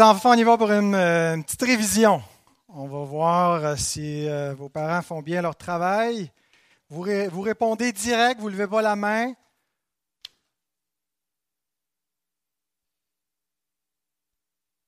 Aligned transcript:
enfants, 0.00 0.30
on 0.30 0.34
y 0.34 0.42
va 0.42 0.56
pour 0.56 0.70
une, 0.70 0.94
euh, 0.94 1.36
petite 1.42 1.62
révision. 1.62 2.22
On 2.68 2.86
va 2.86 3.04
voir 3.04 3.64
euh, 3.64 3.76
si 3.76 4.28
euh, 4.28 4.54
vos 4.54 4.68
parents 4.68 5.02
font 5.02 5.22
bien 5.22 5.42
leur 5.42 5.56
travail. 5.56 6.30
Vous, 6.88 7.04
vous 7.30 7.40
répondez 7.42 7.92
direct, 7.92 8.40
vous 8.40 8.48
ne 8.48 8.56
levez 8.56 8.66
pas 8.66 8.82
la 8.82 8.96
main. 8.96 9.34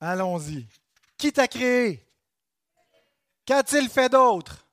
Allons-y. 0.01 0.66
Qui 1.16 1.32
t'a 1.32 1.46
créé? 1.46 2.04
Qu'a-t-il 3.44 3.88
fait 3.88 4.08
d'autre? 4.08 4.66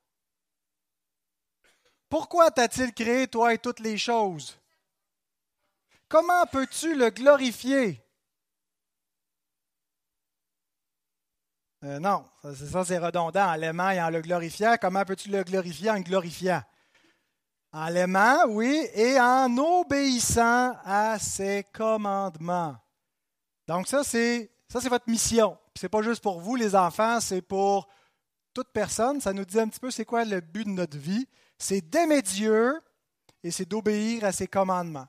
Pourquoi 2.10 2.50
t'a-t-il 2.50 2.94
créé, 2.94 3.28
toi 3.28 3.54
et 3.54 3.60
toutes 3.60 3.80
les 3.80 3.98
choses? 3.98 4.58
Comment 6.08 6.46
peux-tu 6.48 6.96
le 6.96 7.12
glorifier? 7.12 8.02
Euh, 11.84 12.00
non, 12.00 12.26
ça, 12.44 12.84
c'est 12.84 12.98
redondant. 12.98 13.48
En 13.48 13.56
l'aimant 13.56 13.90
et 13.90 14.02
en 14.02 14.10
le 14.10 14.22
glorifiant, 14.22 14.76
comment 14.80 15.06
peux-tu 15.06 15.30
le 15.30 15.44
glorifier 15.44 15.90
en 15.90 16.00
glorifiant? 16.00 16.62
En 17.72 17.88
l'aimant, 17.88 18.46
oui, 18.48 18.88
et 18.94 19.20
en 19.20 19.56
obéissant 19.58 20.76
à 20.84 21.18
ses 21.20 21.66
commandements. 21.72 22.76
Donc 23.68 23.88
ça, 23.88 24.04
c'est 24.04 24.52
ça, 24.72 24.80
c'est 24.80 24.90
votre 24.90 25.10
mission. 25.10 25.58
Ce 25.76 25.86
n'est 25.86 25.90
pas 25.90 26.02
juste 26.04 26.22
pour 26.22 26.40
vous, 26.42 26.56
les 26.56 26.76
enfants, 26.76 27.20
c'est 27.20 27.42
pour 27.42 27.88
toute 28.54 28.70
personne. 28.72 29.20
Ça 29.20 29.34
nous 29.34 29.46
dit 29.46 29.60
un 29.60 29.68
petit 29.68 29.80
peu 29.80 29.90
c'est 29.90 30.06
quoi 30.06 30.26
le 30.26 30.42
but 30.42 30.66
de 30.66 30.72
notre 30.72 30.98
vie. 30.98 31.28
C'est 31.58 31.82
d'aimer 31.82 32.22
Dieu 32.22 32.80
et 33.44 33.50
c'est 33.50 33.66
d'obéir 33.66 34.26
à 34.26 34.32
ses 34.32 34.48
commandements. 34.48 35.08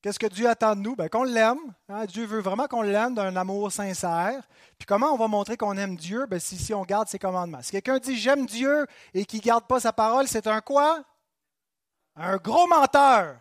Qu'est-ce 0.00 0.18
que 0.18 0.26
Dieu 0.26 0.48
attend 0.48 0.76
de 0.76 0.80
nous? 0.80 0.94
Ben, 0.94 1.08
qu'on 1.08 1.24
l'aime. 1.24 1.58
Hein? 1.88 2.04
Dieu 2.06 2.24
veut 2.24 2.40
vraiment 2.40 2.68
qu'on 2.68 2.82
l'aime 2.82 3.14
d'un 3.14 3.34
amour 3.34 3.72
sincère. 3.72 4.46
Puis 4.78 4.86
comment 4.86 5.12
on 5.12 5.16
va 5.16 5.26
montrer 5.26 5.56
qu'on 5.56 5.76
aime 5.76 5.96
Dieu? 5.96 6.26
Ben, 6.26 6.38
si, 6.38 6.72
on 6.72 6.82
garde 6.82 7.08
ses 7.08 7.18
commandements. 7.18 7.62
Si 7.62 7.72
quelqu'un 7.72 7.98
dit 7.98 8.16
j'aime 8.16 8.46
Dieu 8.46 8.86
et 9.12 9.24
qui 9.24 9.38
ne 9.38 9.42
garde 9.42 9.66
pas 9.66 9.80
sa 9.80 9.92
parole, 9.92 10.28
c'est 10.28 10.46
un 10.46 10.60
quoi? 10.60 11.02
Un 12.14 12.36
gros 12.36 12.68
menteur. 12.68 13.36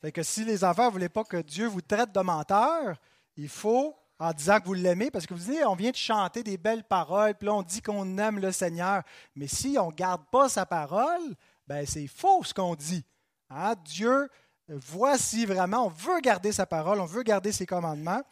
Fait 0.00 0.12
que 0.12 0.22
si 0.22 0.44
les 0.44 0.62
enfants 0.62 0.86
ne 0.86 0.92
voulaient 0.92 1.08
pas 1.08 1.24
que 1.24 1.38
Dieu 1.38 1.66
vous 1.66 1.80
traite 1.80 2.12
de 2.12 2.20
menteur, 2.20 2.96
il 3.36 3.48
faut 3.48 3.96
en 4.20 4.32
disant 4.32 4.60
que 4.60 4.66
vous 4.66 4.74
l'aimez, 4.74 5.10
parce 5.10 5.26
que 5.26 5.34
vous 5.34 5.52
dites, 5.52 5.64
on 5.64 5.74
vient 5.74 5.90
de 5.90 5.96
chanter 5.96 6.42
des 6.42 6.58
belles 6.58 6.84
paroles, 6.84 7.34
puis 7.34 7.46
là 7.46 7.54
on 7.54 7.62
dit 7.62 7.80
qu'on 7.80 8.18
aime 8.18 8.38
le 8.38 8.50
Seigneur. 8.50 9.02
Mais 9.36 9.46
si 9.46 9.76
on 9.78 9.88
ne 9.88 9.94
garde 9.94 10.22
pas 10.30 10.48
sa 10.48 10.66
parole, 10.66 11.34
ben 11.66 11.86
c'est 11.86 12.06
faux 12.06 12.42
ce 12.44 12.54
qu'on 12.54 12.74
dit. 12.74 13.04
Hein? 13.50 13.74
Dieu, 13.84 14.28
voici 14.68 15.46
vraiment, 15.46 15.86
on 15.86 15.90
veut 15.90 16.20
garder 16.20 16.52
sa 16.52 16.66
parole, 16.66 17.00
on 17.00 17.06
veut 17.06 17.22
garder 17.22 17.52
ses 17.52 17.66
commandements. 17.66 18.22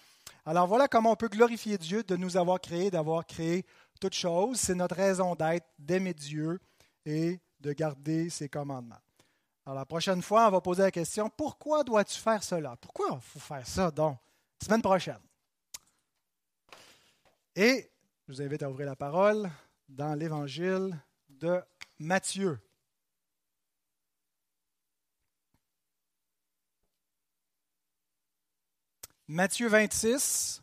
Alors 0.45 0.67
voilà 0.67 0.87
comment 0.89 1.12
on 1.12 1.17
peut 1.17 1.29
glorifier 1.29 1.79
Dieu 1.79 2.03
de 2.03 2.17
nous 2.17 2.37
avoir 2.37 2.61
créés, 2.61 2.91
d'avoir 2.91 3.27
créé 3.27 3.65
toutes 4.01 4.15
choses. 4.15 4.61
C'est 4.61 4.75
notre 4.75 4.95
raison 4.95 5.34
d'être, 5.34 5.67
d'aimer 5.79 6.14
Dieu 6.14 6.61
et 7.05 7.41
de 7.61 7.73
garder 7.73 8.31
ses 8.31 8.48
commandements. 8.48 9.01
Alors 9.64 9.79
la 9.79 9.87
prochaine 9.87 10.23
fois, 10.23 10.47
on 10.47 10.51
va 10.51 10.61
poser 10.61 10.83
la 10.83 10.91
question, 10.91 11.29
pourquoi 11.29 11.83
dois-tu 11.83 12.20
faire 12.20 12.42
cela? 12.42 12.77
Pourquoi 12.81 13.19
faut 13.20 13.41
faire 13.41 13.67
ça 13.67 13.91
donc? 13.91 14.19
Semaine 14.62 14.83
prochaine. 14.83 15.19
Et 17.55 17.91
je 18.29 18.33
vous 18.33 18.42
invite 18.42 18.62
à 18.62 18.70
ouvrir 18.70 18.87
la 18.87 18.97
parole 18.97 19.51
dans 19.89 20.14
l'évangile 20.14 20.97
de 21.29 21.61
Matthieu. 21.98 22.61
Matthieu 29.28 29.66
26, 29.66 30.62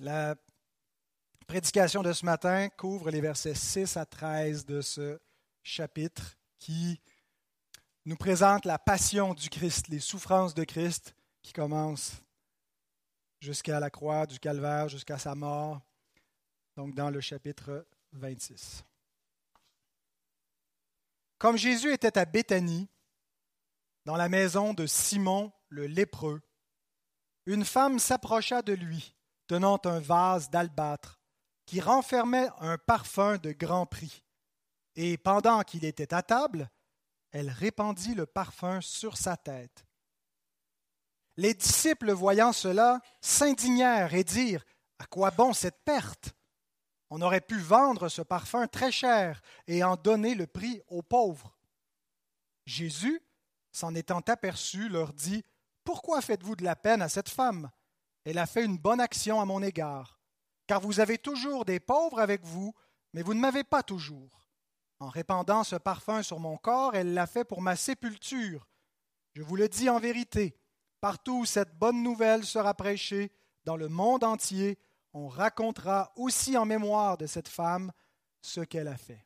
la 0.00 0.34
prédication 1.46 2.02
de 2.02 2.12
ce 2.12 2.24
matin 2.24 2.68
couvre 2.70 3.08
les 3.08 3.20
versets 3.20 3.54
6 3.54 3.96
à 3.96 4.04
13 4.04 4.66
de 4.66 4.80
ce 4.80 5.20
chapitre 5.62 6.36
qui 6.58 7.00
nous 8.04 8.16
présente 8.16 8.64
la 8.64 8.80
passion 8.80 9.32
du 9.32 9.48
Christ, 9.48 9.86
les 9.86 10.00
souffrances 10.00 10.54
de 10.54 10.64
Christ 10.64 11.14
qui 11.40 11.52
commencent 11.52 12.20
jusqu'à 13.38 13.78
la 13.78 13.90
croix 13.90 14.26
du 14.26 14.40
calvaire, 14.40 14.88
jusqu'à 14.88 15.16
sa 15.16 15.36
mort, 15.36 15.80
donc 16.74 16.96
dans 16.96 17.10
le 17.10 17.20
chapitre 17.20 17.86
26. 18.10 18.82
Comme 21.38 21.56
Jésus 21.56 21.92
était 21.92 22.18
à 22.18 22.24
Béthanie, 22.24 22.88
dans 24.04 24.16
la 24.16 24.28
maison 24.28 24.74
de 24.74 24.84
Simon 24.86 25.52
le 25.68 25.86
lépreux, 25.86 26.42
une 27.46 27.64
femme 27.64 27.98
s'approcha 27.98 28.62
de 28.62 28.72
lui, 28.72 29.14
tenant 29.46 29.80
un 29.84 30.00
vase 30.00 30.50
d'albâtre 30.50 31.20
qui 31.66 31.80
renfermait 31.80 32.48
un 32.60 32.78
parfum 32.78 33.36
de 33.38 33.52
grand 33.52 33.86
prix. 33.86 34.24
Et 34.96 35.16
pendant 35.16 35.62
qu'il 35.62 35.84
était 35.84 36.14
à 36.14 36.22
table, 36.22 36.70
elle 37.32 37.50
répandit 37.50 38.14
le 38.14 38.26
parfum 38.26 38.80
sur 38.80 39.16
sa 39.16 39.36
tête. 39.36 39.84
Les 41.36 41.54
disciples, 41.54 42.12
voyant 42.12 42.52
cela, 42.52 43.00
s'indignèrent 43.20 44.14
et 44.14 44.24
dirent 44.24 44.64
À 44.98 45.06
quoi 45.06 45.30
bon 45.30 45.52
cette 45.52 45.82
perte? 45.84 46.32
On 47.10 47.22
aurait 47.22 47.40
pu 47.40 47.58
vendre 47.58 48.08
ce 48.08 48.22
parfum 48.22 48.66
très 48.66 48.92
cher 48.92 49.40
et 49.66 49.82
en 49.82 49.96
donner 49.96 50.34
le 50.34 50.46
prix 50.46 50.80
aux 50.88 51.02
pauvres. 51.02 51.56
Jésus, 52.66 53.20
s'en 53.72 53.94
étant 53.94 54.20
aperçu, 54.20 54.88
leur 54.88 55.12
dit 55.12 55.44
Pourquoi 55.84 56.20
faites-vous 56.20 56.56
de 56.56 56.64
la 56.64 56.76
peine 56.76 57.02
à 57.02 57.08
cette 57.08 57.28
femme? 57.28 57.70
Elle 58.24 58.38
a 58.38 58.46
fait 58.46 58.64
une 58.64 58.78
bonne 58.78 59.00
action 59.00 59.40
à 59.40 59.44
mon 59.44 59.62
égard, 59.62 60.18
car 60.66 60.80
vous 60.80 61.00
avez 61.00 61.18
toujours 61.18 61.64
des 61.64 61.78
pauvres 61.78 62.20
avec 62.20 62.42
vous, 62.44 62.74
mais 63.12 63.22
vous 63.22 63.34
ne 63.34 63.40
m'avez 63.40 63.64
pas 63.64 63.82
toujours. 63.82 64.48
En 64.98 65.08
répandant 65.08 65.64
ce 65.64 65.76
parfum 65.76 66.22
sur 66.22 66.40
mon 66.40 66.56
corps, 66.56 66.94
elle 66.94 67.12
l'a 67.12 67.26
fait 67.26 67.44
pour 67.44 67.60
ma 67.60 67.76
sépulture. 67.76 68.66
Je 69.34 69.42
vous 69.42 69.56
le 69.56 69.68
dis 69.68 69.90
en 69.90 69.98
vérité 69.98 70.58
Partout 71.00 71.40
où 71.40 71.44
cette 71.44 71.78
bonne 71.78 72.02
nouvelle 72.02 72.46
sera 72.46 72.72
prêchée, 72.72 73.30
dans 73.64 73.76
le 73.76 73.90
monde 73.90 74.24
entier, 74.24 74.78
on 75.12 75.28
racontera 75.28 76.12
aussi 76.16 76.56
en 76.56 76.64
mémoire 76.64 77.18
de 77.18 77.26
cette 77.26 77.48
femme 77.48 77.92
ce 78.40 78.62
qu'elle 78.62 78.88
a 78.88 78.96
fait. 78.96 79.22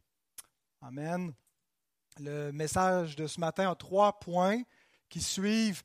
Amen. 0.80 1.32
Le 2.18 2.50
message 2.50 3.14
de 3.14 3.28
ce 3.28 3.38
matin 3.38 3.70
a 3.70 3.76
trois 3.76 4.18
points 4.18 4.60
qui 5.08 5.20
suivent 5.20 5.84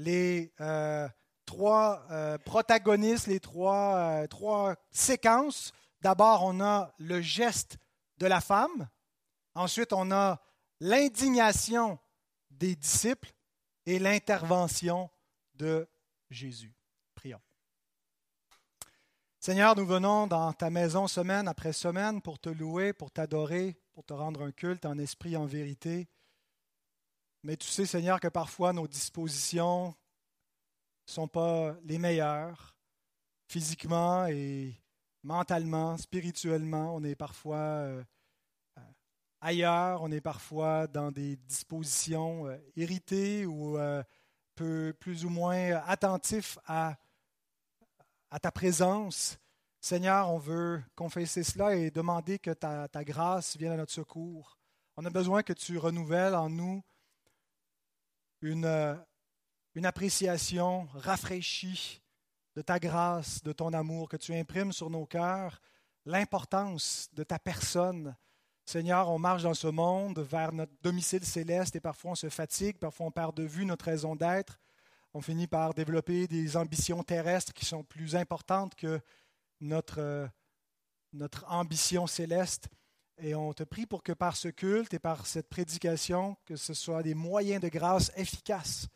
les 0.00 0.52
euh, 0.60 1.08
trois 1.44 2.04
euh, 2.10 2.38
protagonistes, 2.38 3.26
les 3.26 3.40
trois, 3.40 3.96
euh, 3.96 4.26
trois 4.26 4.74
séquences. 4.90 5.72
D'abord, 6.00 6.42
on 6.44 6.60
a 6.60 6.92
le 6.98 7.20
geste 7.20 7.76
de 8.18 8.26
la 8.26 8.40
femme. 8.40 8.88
Ensuite, 9.54 9.92
on 9.92 10.10
a 10.10 10.40
l'indignation 10.80 11.98
des 12.50 12.74
disciples 12.74 13.32
et 13.86 13.98
l'intervention 13.98 15.10
de 15.54 15.88
Jésus. 16.30 16.74
Prions. 17.14 17.40
Seigneur, 19.38 19.76
nous 19.76 19.86
venons 19.86 20.26
dans 20.26 20.52
ta 20.52 20.70
maison 20.70 21.08
semaine 21.08 21.48
après 21.48 21.72
semaine 21.72 22.20
pour 22.22 22.38
te 22.38 22.48
louer, 22.48 22.92
pour 22.92 23.10
t'adorer, 23.10 23.76
pour 23.92 24.04
te 24.04 24.12
rendre 24.12 24.42
un 24.42 24.52
culte 24.52 24.86
en 24.86 24.98
esprit 24.98 25.36
en 25.36 25.46
vérité. 25.46 26.08
Mais 27.42 27.56
tu 27.56 27.68
sais, 27.68 27.86
Seigneur, 27.86 28.20
que 28.20 28.28
parfois 28.28 28.72
nos 28.72 28.86
dispositions 28.86 29.88
ne 29.88 31.12
sont 31.12 31.28
pas 31.28 31.74
les 31.84 31.98
meilleures, 31.98 32.76
physiquement 33.48 34.26
et 34.26 34.80
mentalement, 35.22 35.96
spirituellement. 35.96 36.94
On 36.94 37.02
est 37.02 37.14
parfois 37.14 37.56
euh, 37.56 38.04
euh, 38.78 38.82
ailleurs, 39.40 40.02
on 40.02 40.10
est 40.10 40.20
parfois 40.20 40.86
dans 40.86 41.10
des 41.10 41.36
dispositions 41.36 42.46
euh, 42.46 42.56
irritées 42.76 43.46
ou 43.46 43.78
plus 44.54 45.24
ou 45.24 45.30
moins 45.30 45.76
attentif 45.86 46.58
à, 46.66 46.96
ta 48.42 48.52
présence. 48.52 49.38
Seigneur, 49.80 50.30
on 50.30 50.36
veut 50.36 50.82
confesser 50.94 51.42
cela 51.42 51.74
et 51.74 51.90
demander 51.90 52.38
que 52.38 52.50
ta, 52.50 52.86
grâce 53.04 53.56
vienne 53.56 53.72
à 53.72 53.76
notre 53.78 53.92
secours. 53.92 54.58
On 54.98 55.06
a 55.06 55.10
besoin 55.10 55.42
que 55.42 55.54
tu 55.54 55.78
renouvelles 55.78 56.34
en 56.34 56.50
nous 56.50 56.82
une, 58.42 58.98
une 59.74 59.86
appréciation 59.86 60.88
rafraîchie 60.94 62.02
de 62.56 62.62
ta 62.62 62.78
grâce, 62.78 63.42
de 63.42 63.52
ton 63.52 63.72
amour, 63.72 64.08
que 64.08 64.16
tu 64.16 64.34
imprimes 64.34 64.72
sur 64.72 64.90
nos 64.90 65.06
cœurs 65.06 65.60
l'importance 66.06 67.08
de 67.12 67.22
ta 67.22 67.38
personne, 67.38 68.16
Seigneur, 68.64 69.08
on 69.08 69.18
marche 69.18 69.42
dans 69.42 69.54
ce 69.54 69.66
monde 69.66 70.20
vers 70.20 70.52
notre 70.52 70.72
domicile 70.82 71.24
céleste 71.24 71.76
et 71.76 71.80
parfois 71.80 72.12
on 72.12 72.14
se 72.14 72.28
fatigue, 72.28 72.78
parfois 72.78 73.06
on 73.06 73.10
perd 73.10 73.36
de 73.36 73.42
vue 73.42 73.64
notre 73.64 73.86
raison 73.86 74.14
d'être. 74.14 74.60
On 75.12 75.20
finit 75.20 75.48
par 75.48 75.74
développer 75.74 76.28
des 76.28 76.56
ambitions 76.56 77.02
terrestres 77.02 77.52
qui 77.52 77.64
sont 77.64 77.82
plus 77.82 78.14
importantes 78.14 78.76
que 78.76 79.00
notre, 79.60 79.98
euh, 79.98 80.28
notre 81.12 81.44
ambition 81.50 82.06
céleste. 82.06 82.68
Et 83.22 83.34
on 83.34 83.52
te 83.52 83.64
prie 83.64 83.84
pour 83.84 84.02
que 84.02 84.12
par 84.12 84.34
ce 84.34 84.48
culte 84.48 84.94
et 84.94 84.98
par 84.98 85.26
cette 85.26 85.48
prédication, 85.48 86.38
que 86.46 86.56
ce 86.56 86.72
soit 86.72 87.02
des 87.02 87.14
moyens 87.14 87.60
de 87.60 87.68
grâce 87.68 88.10
efficaces 88.16 88.88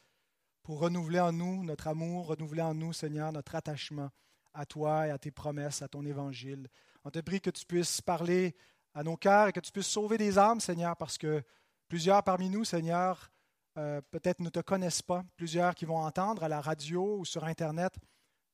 pour 0.63 0.81
renouveler 0.81 1.21
en 1.21 1.33
nous 1.33 1.63
notre 1.63 1.89
amour, 1.89 2.29
renouveler 2.29 2.63
en 2.63 2.75
nous, 2.75 2.95
Seigneur, 2.95 3.33
notre 3.33 3.55
attachement 3.55 4.09
à 4.55 4.65
toi 4.65 5.07
et 5.07 5.11
à 5.11 5.19
tes 5.19 5.31
promesses, 5.31 5.83
à 5.83 5.89
ton 5.89 6.07
évangile. 6.07 6.69
On 7.05 7.11
te 7.11 7.19
prie 7.19 7.43
que 7.43 7.51
tu 7.51 7.67
puisses 7.67 8.01
parler 8.01 8.57
à 8.95 9.03
nos 9.03 9.19
cœurs 9.19 9.49
et 9.49 9.53
que 9.53 9.61
tu 9.61 9.73
puisses 9.73 9.89
sauver 9.89 10.17
des 10.17 10.39
âmes, 10.39 10.61
Seigneur, 10.61 10.97
parce 10.97 11.19
que 11.19 11.43
plusieurs 11.89 12.23
parmi 12.23 12.49
nous, 12.49 12.65
Seigneur, 12.65 13.31
euh, 13.77 14.01
peut-être 14.11 14.41
ne 14.41 14.49
te 14.49 14.61
connaissent 14.61 15.03
pas. 15.03 15.23
Plusieurs 15.37 15.75
qui 15.75 15.85
vont 15.85 15.99
entendre 15.99 16.45
à 16.45 16.49
la 16.49 16.63
radio 16.63 17.19
ou 17.19 17.27
sur 17.27 17.45
Internet 17.45 17.95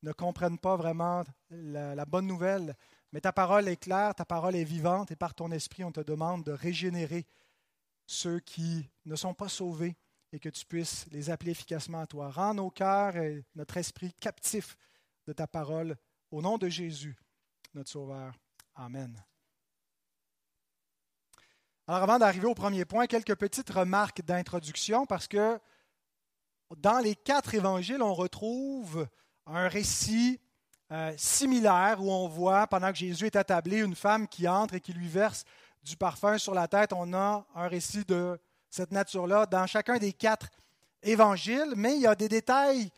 ne 0.02 0.12
comprennent 0.12 0.58
pas 0.58 0.76
vraiment 0.76 1.22
la, 1.50 2.04
bonne 2.06 2.26
nouvelle. 2.26 2.74
Mais 3.12 3.20
ta 3.20 3.32
parole 3.32 3.68
est 3.68 3.76
claire, 3.76 4.14
ta 4.14 4.24
parole 4.24 4.54
est 4.54 4.64
vivante 4.64 5.10
et 5.10 5.16
par 5.16 5.34
ton 5.34 5.50
esprit, 5.50 5.84
on 5.84 5.92
te 5.92 6.00
demande 6.00 6.44
de 6.44 6.52
régénérer 6.52 7.26
ceux 8.06 8.40
qui 8.40 8.88
ne 9.04 9.16
sont 9.16 9.34
pas 9.34 9.48
sauvés 9.48 9.96
et 10.32 10.38
que 10.38 10.48
tu 10.48 10.64
puisses 10.64 11.06
les 11.10 11.30
appeler 11.30 11.52
efficacement 11.52 12.00
à 12.00 12.06
toi. 12.06 12.30
Rends 12.30 12.54
nos 12.54 12.70
cœurs 12.70 13.16
et 13.16 13.44
notre 13.54 13.76
esprit 13.76 14.12
captifs 14.14 14.76
de 15.26 15.32
ta 15.32 15.46
parole 15.46 15.96
au 16.30 16.40
nom 16.40 16.56
de 16.58 16.68
Jésus, 16.68 17.16
notre 17.74 17.90
Sauveur. 17.90 18.34
Amen. 18.74 19.22
Alors 21.88 22.04
avant 22.04 22.18
d'arriver 22.20 22.46
au 22.46 22.54
premier 22.54 22.84
point, 22.84 23.08
quelques 23.08 23.34
petites 23.34 23.70
remarques 23.70 24.22
d'introduction 24.22 25.06
parce 25.06 25.26
que 25.26 25.58
dans 26.76 27.00
les 27.00 27.16
quatre 27.16 27.54
évangiles, 27.54 28.02
on 28.02 28.14
retrouve 28.14 29.08
un 29.46 29.66
récit 29.66 30.40
euh, 30.92 31.12
similaire 31.16 31.98
où 32.00 32.10
on 32.10 32.26
voit, 32.26 32.66
pendant 32.66 32.90
que 32.90 32.98
Jésus 32.98 33.26
est 33.26 33.36
attablé, 33.36 33.78
une 33.78 33.94
femme 33.94 34.26
qui 34.26 34.48
entre 34.48 34.74
et 34.74 34.80
qui 34.80 34.92
lui 34.92 35.08
verse 35.08 35.44
du 35.84 35.96
parfum 35.96 36.36
sur 36.38 36.54
la 36.54 36.68
tête. 36.68 36.92
On 36.92 37.12
a 37.14 37.44
un 37.54 37.68
récit 37.68 38.04
de 38.04 38.38
cette 38.68 38.92
nature-là 38.92 39.46
dans 39.46 39.66
chacun 39.66 39.98
des 39.98 40.12
quatre 40.12 40.48
évangiles, 41.02 41.74
mais 41.76 41.94
il 41.94 42.02
y 42.02 42.06
a 42.06 42.14
des 42.14 42.28
détails 42.28 42.90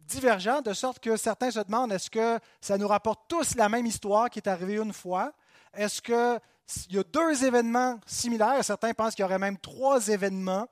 divergents, 0.00 0.60
de 0.60 0.72
sorte 0.72 0.98
que 0.98 1.16
certains 1.16 1.50
se 1.50 1.60
demandent 1.60 1.92
est-ce 1.92 2.10
que 2.10 2.38
ça 2.60 2.76
nous 2.76 2.88
rapporte 2.88 3.22
tous 3.28 3.54
la 3.54 3.68
même 3.68 3.86
histoire 3.86 4.28
qui 4.28 4.40
est 4.40 4.48
arrivée 4.48 4.76
une 4.76 4.92
fois? 4.92 5.32
Est-ce 5.72 6.02
qu'il 6.02 6.94
y 6.94 6.98
a 6.98 7.04
deux 7.04 7.44
événements 7.44 8.00
similaires? 8.06 8.62
Certains 8.64 8.92
pensent 8.92 9.14
qu'il 9.14 9.22
y 9.22 9.26
aurait 9.26 9.38
même 9.38 9.58
trois 9.58 10.08
événements 10.08 10.66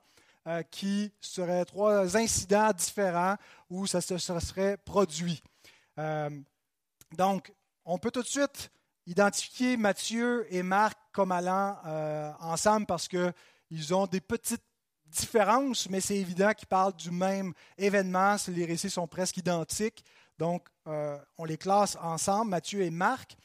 euh, 0.46 0.62
qui 0.70 1.12
seraient 1.20 1.64
trois 1.64 2.16
incidents 2.16 2.72
différents 2.72 3.36
où 3.70 3.86
ça 3.86 4.00
se 4.00 4.18
serait 4.18 4.76
produit. 4.78 5.42
Euh, 5.98 6.30
donc, 7.16 7.52
on 7.84 7.98
peut 7.98 8.10
tout 8.10 8.22
de 8.22 8.28
suite 8.28 8.70
identifier 9.06 9.76
Matthieu 9.76 10.46
et 10.50 10.62
Marc 10.62 10.98
comme 11.12 11.32
allant 11.32 11.78
euh, 11.86 12.30
ensemble 12.40 12.86
parce 12.86 13.08
qu'ils 13.08 13.94
ont 13.94 14.06
des 14.06 14.20
petites 14.20 14.62
différences, 15.06 15.88
mais 15.88 16.00
c'est 16.00 16.16
évident 16.16 16.52
qu'ils 16.52 16.68
parlent 16.68 16.94
du 16.94 17.10
même 17.10 17.54
événement. 17.78 18.36
Les 18.48 18.66
récits 18.66 18.90
sont 18.90 19.06
presque 19.06 19.38
identiques. 19.38 20.04
Donc, 20.38 20.68
on 20.84 21.44
les 21.44 21.56
classe 21.56 21.96
ensemble, 22.00 22.50
Matthieu 22.50 22.82
et 22.82 22.90
Marc. 22.90 23.36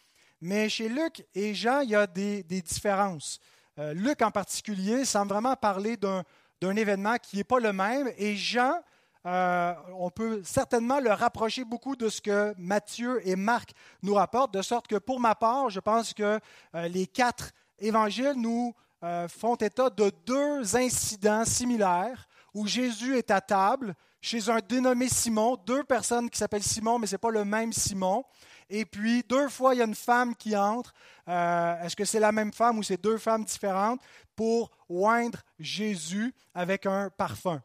Mais 0.42 0.68
chez 0.68 0.90
Luc 0.90 1.26
et 1.34 1.56
Jean, 1.56 1.80
il 1.80 1.90
y 1.90 1.96
a 1.96 2.06
des, 2.06 2.44
différences. 2.44 3.40
Luc 3.78 4.22
en 4.22 4.30
particulier 4.30 5.06
semble 5.06 5.32
vraiment 5.32 5.56
parler 5.56 5.98
d'un 5.98 6.76
événement 6.76 7.16
qui 7.18 7.38
n'est 7.38 7.44
pas 7.46 7.60
le 7.60 7.74
même. 7.74 8.12
Et 8.18 8.36
Jean, 8.36 8.82
euh, 9.26 9.74
on 9.98 10.10
peut 10.10 10.42
certainement 10.44 11.00
le 11.00 11.12
rapprocher 11.12 11.64
beaucoup 11.64 11.96
de 11.96 12.10
ce 12.10 12.22
que 12.22 12.54
Matthieu 12.58 13.26
et 13.28 13.36
Marc 13.36 13.72
nous 14.02 14.14
rapportent, 14.14 14.54
de 14.54 14.62
sorte 14.62 14.88
que 14.88 14.98
pour 14.98 15.20
ma 15.20 15.36
part, 15.36 15.70
je 15.70 15.80
pense 15.80 16.14
que 16.14 16.40
euh, 16.76 16.88
les 16.88 17.08
quatre 17.08 17.52
évangiles 17.80 18.36
nous 18.36 18.74
euh, 19.04 19.28
font 19.28 19.56
état 19.56 19.90
de 19.90 20.12
deux 20.26 20.76
incidents 20.76 21.46
similaires 21.46 22.28
où 22.54 22.68
Jésus 22.68 23.18
est 23.18 23.32
à 23.32 23.42
table 23.42 23.96
chez 24.22 24.50
un 24.50 24.60
dénommé 24.60 25.10
Simon, 25.10 25.58
deux 25.66 25.84
personnes 25.84 26.30
qui 26.30 26.38
s'appellent 26.38 26.64
Simon, 26.64 27.00
mais 27.00 27.08
ce 27.08 27.16
n'est 27.16 27.20
pas 27.20 27.32
le 27.32 27.44
même 27.44 27.74
Simon. 27.74 28.24
Et 28.70 28.86
puis, 28.86 29.24
deux 29.28 29.50
fois, 29.50 29.76
il 29.76 29.80
y 29.80 29.82
a 29.82 29.86
une 29.86 29.96
femme 29.96 30.34
qui 30.36 30.56
entre. 30.56 30.94
Est-ce 31.28 31.96
que 31.96 32.06
c'est 32.06 32.22
la 32.22 32.32
même 32.32 32.54
femme 32.54 32.80
ou 32.80 32.84
c'est 32.84 33.02
deux 33.02 33.18
femmes 33.18 33.44
différentes? 33.44 34.00
pour 34.36 34.72
oindre 34.90 35.40
Jésus 35.60 36.34
avec 36.54 36.86
un 36.86 37.10
parfum? 37.10 37.62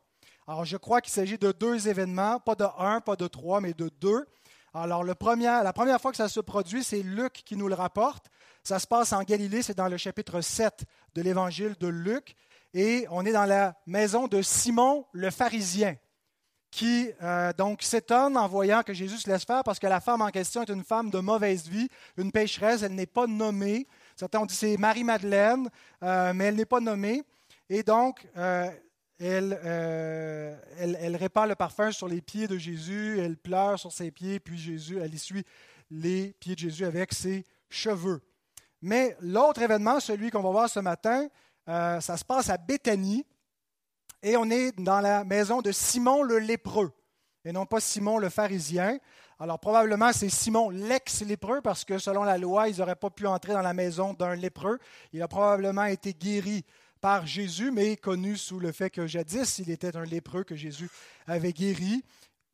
Alors, 0.48 0.64
je 0.64 0.78
crois 0.78 1.02
qu'il 1.02 1.12
s'agit 1.12 1.36
de 1.36 1.52
deux 1.52 1.88
événements, 1.88 2.40
pas 2.40 2.54
de 2.54 2.64
un, 2.78 3.02
pas 3.02 3.16
de 3.16 3.26
trois, 3.26 3.60
mais 3.60 3.74
de 3.74 3.90
deux. 4.00 4.26
Alors, 4.72 5.04
le 5.04 5.14
premier, 5.14 5.44
la 5.44 5.74
première 5.74 6.00
fois 6.00 6.10
que 6.10 6.16
ça 6.16 6.30
se 6.30 6.40
produit, 6.40 6.82
c'est 6.82 7.02
Luc 7.02 7.34
qui 7.44 7.54
nous 7.54 7.68
le 7.68 7.74
rapporte. 7.74 8.30
Ça 8.64 8.78
se 8.78 8.86
passe 8.86 9.12
en 9.12 9.22
Galilée, 9.24 9.60
c'est 9.60 9.76
dans 9.76 9.88
le 9.88 9.98
chapitre 9.98 10.40
7 10.40 10.86
de 11.14 11.20
l'évangile 11.20 11.74
de 11.78 11.88
Luc. 11.88 12.34
Et 12.72 13.06
on 13.10 13.26
est 13.26 13.32
dans 13.32 13.44
la 13.44 13.74
maison 13.86 14.26
de 14.26 14.40
Simon 14.40 15.04
le 15.12 15.30
pharisien, 15.30 15.96
qui 16.70 17.10
euh, 17.22 17.52
donc 17.52 17.82
s'étonne 17.82 18.38
en 18.38 18.48
voyant 18.48 18.82
que 18.82 18.94
Jésus 18.94 19.18
se 19.18 19.28
laisse 19.28 19.44
faire 19.44 19.62
parce 19.64 19.78
que 19.78 19.86
la 19.86 20.00
femme 20.00 20.22
en 20.22 20.30
question 20.30 20.62
est 20.62 20.70
une 20.70 20.84
femme 20.84 21.10
de 21.10 21.18
mauvaise 21.18 21.68
vie, 21.68 21.90
une 22.16 22.32
pécheresse, 22.32 22.82
elle 22.82 22.94
n'est 22.94 23.04
pas 23.04 23.26
nommée. 23.26 23.86
Certains 24.16 24.40
ont 24.40 24.46
dit 24.46 24.54
c'est 24.54 24.78
Marie-Madeleine, 24.78 25.68
euh, 26.02 26.32
mais 26.34 26.44
elle 26.46 26.56
n'est 26.56 26.64
pas 26.64 26.80
nommée. 26.80 27.22
Et 27.68 27.82
donc, 27.82 28.26
euh, 28.38 28.70
euh, 29.20 30.56
elle, 30.78 30.96
elle, 31.00 31.16
répand 31.16 31.48
le 31.48 31.54
parfum 31.54 31.90
sur 31.90 32.06
les 32.06 32.20
pieds 32.20 32.46
de 32.46 32.56
Jésus, 32.56 33.18
elle 33.20 33.36
pleure 33.36 33.78
sur 33.78 33.92
ses 33.92 34.10
pieds, 34.10 34.38
puis 34.38 34.56
Jésus, 34.56 34.98
elle 35.02 35.12
essuie 35.12 35.44
les 35.90 36.34
pieds 36.38 36.54
de 36.54 36.60
Jésus 36.60 36.84
avec 36.84 37.12
ses 37.12 37.44
cheveux. 37.68 38.20
Mais 38.80 39.16
l'autre 39.20 39.60
événement, 39.60 39.98
celui 39.98 40.30
qu'on 40.30 40.42
va 40.42 40.50
voir 40.50 40.70
ce 40.70 40.80
matin, 40.80 41.28
ça 41.66 42.16
se 42.16 42.24
passe 42.24 42.48
à 42.48 42.56
Béthanie, 42.56 43.26
et 44.22 44.36
on 44.36 44.50
est 44.50 44.78
dans 44.78 45.00
la 45.00 45.24
maison 45.24 45.62
de 45.62 45.72
Simon 45.72 46.22
le 46.22 46.38
lépreux, 46.38 46.92
et 47.44 47.52
non 47.52 47.66
pas 47.66 47.80
Simon 47.80 48.18
le 48.18 48.28
pharisien. 48.28 48.98
Alors 49.40 49.60
probablement 49.60 50.12
c'est 50.12 50.28
Simon 50.28 50.70
l'ex-lépreux 50.70 51.60
parce 51.60 51.84
que 51.84 51.98
selon 51.98 52.24
la 52.24 52.38
loi, 52.38 52.68
ils 52.68 52.78
n'auraient 52.78 52.96
pas 52.96 53.10
pu 53.10 53.26
entrer 53.26 53.52
dans 53.52 53.62
la 53.62 53.72
maison 53.72 54.12
d'un 54.12 54.34
lépreux. 54.34 54.78
Il 55.12 55.22
a 55.22 55.28
probablement 55.28 55.84
été 55.84 56.12
guéri 56.12 56.64
par 57.00 57.26
Jésus, 57.26 57.70
mais 57.70 57.96
connu 57.96 58.36
sous 58.36 58.58
le 58.58 58.72
fait 58.72 58.90
que 58.90 59.06
jadis, 59.06 59.58
il 59.58 59.70
était 59.70 59.96
un 59.96 60.04
lépreux 60.04 60.44
que 60.44 60.54
Jésus 60.54 60.90
avait 61.26 61.52
guéri. 61.52 62.04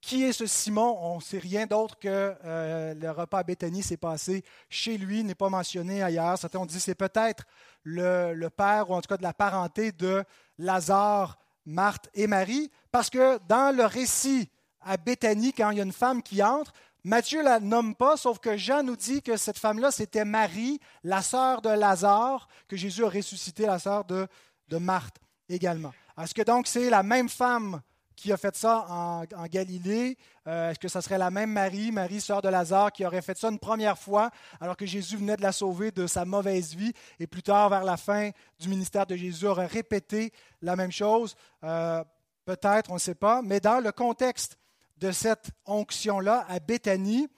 Qui 0.01 0.25
est 0.25 0.33
ce 0.33 0.47
Simon? 0.47 0.99
On 1.01 1.17
ne 1.17 1.23
sait 1.23 1.39
rien 1.39 1.67
d'autre 1.67 1.99
que 1.99 2.35
euh, 2.45 2.93
le 2.95 3.11
repas 3.11 3.39
à 3.39 3.43
Béthanie 3.43 3.83
s'est 3.83 3.97
passé 3.97 4.45
chez 4.69 4.99
lui, 4.99 5.25
n'est 5.25 5.35
pas 5.35 5.49
mentionné 5.49 6.03
ailleurs. 6.03 6.39
Certains 6.39 6.59
ont 6.59 6.67
dit 6.67 6.79
c'est 6.79 6.95
peut-être 6.95 7.45
le, 7.85 8.35
le, 8.35 8.51
père, 8.51 8.91
ou 8.91 8.95
en 8.95 9.01
tout 9.01 9.09
cas 9.09 9.17
de 9.17 9.23
la 9.23 9.33
parenté 9.33 9.93
de 9.93 10.23
Lazare, 10.59 11.39
Marthe 11.65 12.11
et 12.13 12.27
Marie, 12.27 12.71
parce 12.93 13.09
que 13.09 13.39
dans 13.49 13.75
le 13.75 13.87
récit 13.87 14.51
à 14.85 14.97
Béthanie 14.97 15.53
quand 15.53 15.71
il 15.71 15.79
y 15.79 15.81
a 15.81 15.85
une 15.85 15.93
femme 15.93 16.23
qui 16.23 16.43
entre. 16.43 16.73
Matthieu 17.07 17.43
la 17.43 17.61
nomme 17.61 17.95
pas, 17.95 18.17
sauf 18.17 18.39
que 18.39 18.57
Jean 18.57 18.83
nous 18.83 18.97
dit 18.97 19.21
que 19.21 19.37
cette 19.37 19.59
femme-là, 19.59 19.91
c'était 19.91 20.25
Marie, 20.25 20.81
la 21.03 21.21
sœur 21.21 21.61
de 21.61 21.69
Lazare, 21.69 22.49
que 22.67 22.77
Jésus 22.77 23.05
a 23.05 23.11
ressuscité, 23.11 23.67
la 23.67 23.79
sœur 23.79 24.07
de, 24.07 24.27
de 24.69 24.79
Marthe 24.79 25.17
également. 25.51 25.93
Est-ce 26.19 26.33
que 26.33 26.41
donc 26.41 26.67
c'est 26.67 26.89
la 26.89 27.03
même 27.03 27.29
femme 27.29 27.83
qui 28.17 28.33
a 28.33 28.39
fait 28.39 28.57
ça 28.57 28.87
en, 28.89 29.25
Galilée? 29.51 30.17
Euh, 30.47 30.71
est-ce 30.71 30.79
que 30.79 30.89
ce 30.89 31.03
serait 31.03 31.19
la 31.19 31.31
même 31.31 31.51
Marie, 31.51 31.93
Marie, 31.93 32.23
sœur 32.23 32.41
de 32.41 32.49
Lazare, 32.49 32.91
qui 32.91 33.05
aurait 33.05 33.21
fait 33.21 33.37
ça 33.37 33.51
une 33.51 33.59
première 33.59 33.99
fois 33.99 34.31
alors 34.59 34.77
que 34.77 34.87
Jésus 34.87 35.19
venait 35.19 35.37
de 35.37 35.43
la 35.43 35.53
sauver 35.53 35.91
de 35.91 36.07
sa 36.07 36.25
mauvaise 36.25 36.75
vie 36.75 36.95
et 37.21 37.27
plus 37.27 37.43
tard, 37.43 37.69
vers 37.69 37.85
la 37.85 37.99
fin 37.99 38.31
du 38.59 38.69
ministère 38.71 39.05
de 39.05 39.15
Jésus, 39.15 39.45
aurait 39.45 39.67
répété 39.67 40.33
la 40.63 40.75
même 40.75 40.93
chose? 40.93 41.37
Euh, 41.65 42.03
peut-être, 42.47 42.91
on 42.91 42.95
ne 42.95 42.99
sait 42.99 43.15
pas, 43.15 43.43
mais 43.43 43.61
dans 43.61 43.81
le 43.81 43.93
contexte 43.93 44.57
de 44.97 45.11
cette 45.11 45.51
onction-là 45.67 46.45
à 46.49 46.61
Béthanie. 46.61 47.29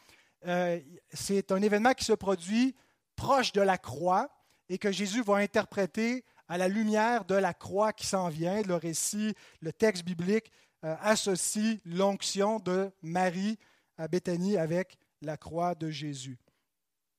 Euh, 0.47 0.81
c'est 1.13 1.53
un 1.53 1.63
événement 1.63 1.93
qui 1.93 2.05
se 2.05 2.13
produit 2.13 2.75
proche 3.17 3.53
de 3.53 3.61
la 3.61 3.79
croix 3.79 4.29
et 4.69 4.79
que 4.79 4.93
Jésus 4.93 5.23
va 5.23 5.37
interpréter 5.37 6.25
à 6.49 6.59
la 6.59 6.69
lumière 6.69 7.25
de 7.25 7.35
la 7.35 7.55
croix 7.55 7.93
qui 7.93 8.07
s'en 8.07 8.29
vient. 8.29 8.63
Le 8.63 8.75
récit, 8.75 9.35
le 9.61 9.73
texte 9.73 10.05
biblique 10.05 10.53
euh, 10.85 10.95
associe 11.01 11.79
l'onction 11.85 12.59
de 12.61 12.91
Marie 13.03 13.59
à 13.97 14.09
Béthanie 14.09 14.57
avec 14.57 14.99
la 15.23 15.37
croix 15.37 15.75
de 15.75 15.91
Jésus. 15.91 16.39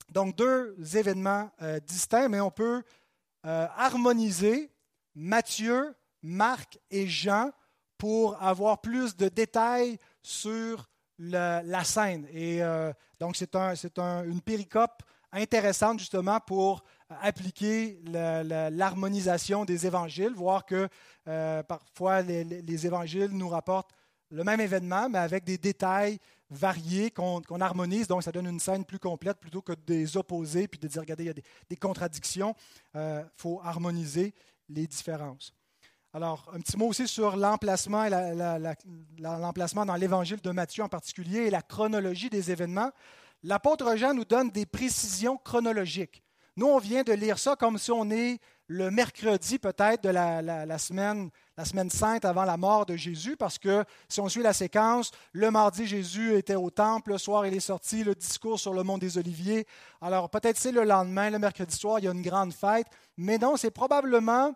Donc 0.09 0.35
deux 0.35 0.75
événements 0.95 1.51
euh, 1.61 1.79
distincts, 1.79 2.29
mais 2.29 2.39
on 2.39 2.51
peut 2.51 2.83
harmoniser 3.43 4.69
Matthieu, 5.15 5.95
Marc 6.21 6.77
et 6.91 7.07
Jean 7.07 7.51
pour 7.97 8.41
avoir 8.41 8.81
plus 8.81 9.15
de 9.15 9.29
détails 9.29 9.97
sur 10.27 10.89
la, 11.17 11.83
scène. 11.83 12.27
Et 12.31 12.61
euh, 12.61 12.91
donc, 13.19 13.35
c'est 13.35 13.55
un, 13.55 14.23
une 14.25 14.41
péricope 14.41 15.01
intéressante 15.31 15.99
justement 15.99 16.39
pour 16.39 16.83
appliquer 17.09 17.99
l'harmonisation 18.05 19.65
des 19.65 19.85
évangiles, 19.85 20.33
voir 20.33 20.65
que 20.65 20.87
euh, 21.27 21.63
parfois 21.63 22.21
les, 22.21 22.85
évangiles 22.85 23.31
nous 23.31 23.49
rapportent 23.49 23.91
le 24.29 24.43
même 24.43 24.59
événement, 24.59 25.09
mais 25.09 25.19
avec 25.19 25.45
des 25.45 25.57
détails 25.57 26.19
variés 26.49 27.11
qu'on 27.11 27.61
harmonise. 27.61 28.07
Donc, 28.07 28.23
ça 28.23 28.31
donne 28.31 28.47
une 28.47 28.59
scène 28.59 28.83
plus 28.83 28.99
complète 28.99 29.39
plutôt 29.39 29.61
que 29.61 29.73
de 29.73 29.93
les 29.93 30.17
opposer 30.17 30.67
puis 30.67 30.79
de 30.79 30.87
dire, 30.87 31.01
regardez, 31.01 31.23
il 31.23 31.27
y 31.27 31.29
a 31.29 31.33
des, 31.69 31.77
contradictions. 31.77 32.53
Il 32.93 32.99
euh, 32.99 33.23
faut 33.37 33.61
harmoniser 33.63 34.33
les 34.67 34.85
différences. 34.87 35.53
Alors, 36.17 36.49
un 36.51 36.59
petit 36.61 36.75
mot 36.77 36.87
aussi 36.87 37.07
sur 37.07 37.35
l'emplacement, 37.35 38.07
l'emplacement 39.19 39.85
dans 39.85 39.93
l'évangile 39.93 40.41
de 40.41 40.49
Matthieu 40.49 40.83
en 40.83 40.89
particulier 40.89 41.41
et 41.41 41.49
la 41.51 41.61
chronologie 41.61 42.31
des 42.31 42.49
événements. 42.49 42.89
l'apôtre 43.43 43.95
Jean 43.97 44.15
nous 44.15 44.25
donne 44.25 44.49
des 44.49 44.65
précisions 44.65 45.37
chronologiques. 45.37 46.23
Nous, 46.55 46.65
on 46.65 46.79
vient 46.79 47.03
de 47.03 47.13
lire 47.13 47.37
ça 47.37 47.55
comme 47.55 47.77
si 47.77 47.91
on 47.91 48.09
est 48.09 48.39
le 48.65 48.89
mercredi 48.89 49.59
peut-être 49.59 50.05
de 50.05 50.09
la, 50.09 50.77
semaine, 50.79 51.29
la 51.55 51.65
semaine 51.65 51.91
sainte 51.91 52.25
avant 52.25 52.45
la 52.45 52.57
mort 52.57 52.87
de 52.87 52.95
Jésus, 52.95 53.37
parce 53.37 53.59
que 53.59 53.85
si 54.09 54.19
on 54.19 54.27
suit 54.27 54.41
la 54.41 54.53
séquence, 54.53 55.11
le 55.33 55.51
mardi, 55.51 55.85
Jésus 55.85 56.33
était 56.33 56.55
au 56.55 56.71
temple, 56.71 57.11
le 57.11 57.19
soir, 57.19 57.45
il 57.45 57.53
est 57.53 57.59
sorti, 57.59 58.03
le 58.03 58.15
discours 58.15 58.59
sur 58.59 58.73
le 58.73 58.81
mont 58.81 58.97
des 58.97 59.19
Oliviers. 59.19 59.67
Alors 60.01 60.31
peut-être 60.31 60.57
c'est 60.57 60.71
le 60.71 60.83
lendemain, 60.83 61.29
le 61.29 61.37
mercredi 61.37 61.75
soir, 61.75 61.99
il 61.99 62.05
y 62.05 62.07
a 62.07 62.11
une 62.11 62.23
grande 62.23 62.53
fête, 62.53 62.87
mais 63.17 63.37
non, 63.37 63.55
c'est 63.55 63.69
probablement 63.69 64.55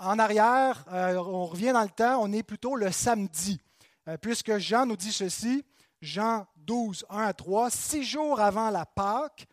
en 0.00 0.18
arrière, 0.18 0.84
euh, 0.92 1.16
on 1.16 1.46
revient 1.46 1.72
dans 1.72 1.82
le 1.82 1.88
temps, 1.88 2.20
on 2.22 2.32
est 2.32 2.42
plutôt 2.42 2.76
le 2.76 2.90
samedi, 2.90 3.60
euh, 4.08 4.16
puisque 4.16 4.58
Jean 4.58 4.86
nous 4.86 4.96
dit 4.96 5.12
ceci, 5.12 5.64
Jean 6.00 6.46
12, 6.56 7.06
1 7.10 7.18
à 7.24 7.32
3, 7.32 7.70
six 7.70 8.04
jours 8.04 8.40
avant 8.40 8.70
la 8.70 8.86
Pâque, 8.86 9.46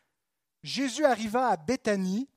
Jésus 0.64 1.06
arriva 1.06 1.48
à 1.48 1.58
Béthanie, 1.58 2.28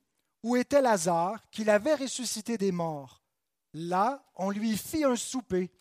où 0.43 0.55
était 0.55 0.81
Lazare, 0.81 1.49
qu'il 1.51 1.69
avait 1.69 1.95
ressuscité 1.95 2.57
des 2.57 2.71
morts. 2.71 3.21
Là, 3.73 4.23
on 4.35 4.49
lui 4.49 4.77
fit 4.77 5.03
un 5.03 5.15
souper. 5.15 5.71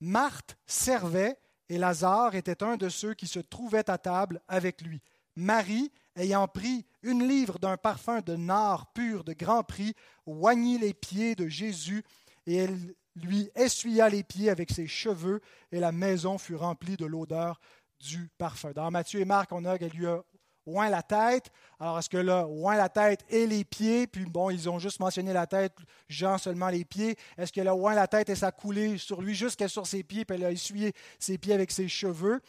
Marthe 0.00 0.56
servait, 0.66 1.38
et 1.68 1.78
Lazare 1.78 2.34
était 2.34 2.62
un 2.62 2.76
de 2.76 2.88
ceux 2.88 3.14
qui 3.14 3.26
se 3.26 3.40
trouvaient 3.40 3.90
à 3.90 3.98
table 3.98 4.40
avec 4.48 4.82
lui. 4.82 5.00
Marie, 5.36 5.90
ayant 6.16 6.48
pris 6.48 6.86
une 7.02 7.26
livre 7.26 7.58
d'un 7.58 7.76
parfum 7.76 8.20
de 8.20 8.36
nard 8.36 8.92
pur 8.92 9.24
de 9.24 9.32
grand 9.32 9.62
prix, 9.62 9.94
oignit 10.26 10.78
les 10.78 10.94
pieds 10.94 11.34
de 11.34 11.48
Jésus, 11.48 12.02
et 12.46 12.56
elle 12.56 12.94
lui 13.16 13.50
essuya 13.54 14.08
les 14.08 14.22
pieds 14.22 14.50
avec 14.50 14.70
ses 14.70 14.86
cheveux, 14.86 15.40
et 15.70 15.80
la 15.80 15.92
maison 15.92 16.38
fut 16.38 16.56
remplie 16.56 16.96
de 16.96 17.06
l'odeur 17.06 17.60
du 18.00 18.28
parfum. 18.38 18.72
Dans 18.72 18.90
Matthieu 18.90 19.20
et 19.20 19.24
Marc, 19.24 19.52
on 19.52 19.64
a 19.64 19.78
qu'elle 19.78 19.92
lui 19.92 20.06
a 20.06 20.22
oint 20.66 20.88
la 20.88 21.02
tête. 21.02 21.50
Alors, 21.78 21.98
est-ce 21.98 22.08
que 22.08 22.16
là, 22.16 22.46
oint 22.48 22.76
la 22.76 22.88
tête 22.88 23.24
et 23.28 23.46
les 23.46 23.64
pieds, 23.64 24.06
puis 24.06 24.24
bon, 24.24 24.50
ils 24.50 24.68
ont 24.68 24.78
juste 24.78 25.00
mentionné 25.00 25.32
la 25.32 25.46
tête, 25.46 25.76
Jean 26.08 26.38
seulement 26.38 26.68
les 26.68 26.84
pieds. 26.84 27.16
Est-ce 27.36 27.52
que 27.52 27.60
là, 27.60 27.74
oint 27.74 27.94
la 27.94 28.06
tête 28.08 28.30
et 28.30 28.34
ça 28.34 28.48
a 28.48 28.52
coulé 28.52 28.98
sur 28.98 29.20
lui 29.20 29.34
jusqu'à 29.34 29.68
sur 29.68 29.86
ses 29.86 30.02
pieds, 30.02 30.24
puis 30.24 30.36
elle 30.36 30.44
a 30.44 30.52
essuyé 30.52 30.92
ses 31.18 31.38
pieds 31.38 31.54
avec 31.54 31.70
ses 31.70 31.88
cheveux? 31.88 32.40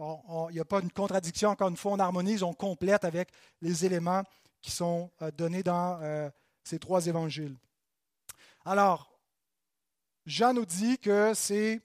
Il 0.00 0.54
n'y 0.54 0.60
a 0.60 0.64
pas 0.64 0.80
une 0.80 0.90
contradiction, 0.90 1.50
encore 1.50 1.68
une 1.68 1.76
fois, 1.76 1.92
on 1.92 1.98
harmonise, 1.98 2.42
on 2.42 2.54
complète 2.54 3.04
avec 3.04 3.30
les 3.60 3.84
éléments 3.84 4.22
qui 4.62 4.70
sont 4.70 5.10
euh, 5.22 5.30
donnés 5.30 5.62
dans 5.62 5.98
euh, 6.02 6.30
ces 6.64 6.78
trois 6.78 7.06
évangiles. 7.06 7.56
Alors, 8.64 9.10
Jean 10.26 10.54
nous 10.54 10.66
dit 10.66 10.98
que 10.98 11.32
c'est 11.34 11.80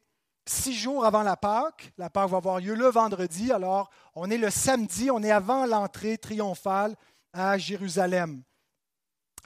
six 0.46 0.74
jours 0.74 1.06
avant 1.06 1.24
la 1.24 1.36
Pâque. 1.36 1.92
La 1.98 2.10
Pâque 2.10 2.30
va 2.30 2.38
avoir 2.38 2.60
lieu 2.60 2.76
le 2.76 2.88
vendredi. 2.88 3.52
Alors, 3.52 3.90
on 4.14 4.30
est 4.30 4.38
le 4.38 4.50
samedi, 4.50 5.10
on 5.12 5.24
est 5.24 5.32
avant 5.32 5.66
l'entrée 5.66 6.18
triomphale 6.18 6.96
à 7.34 7.58
Jérusalem, 7.58 8.44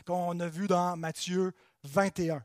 qu'on 0.06 0.40
a 0.40 0.48
vu 0.48 0.68
dans 0.68 0.96
Matthieu 0.96 1.54
21. 1.84 2.44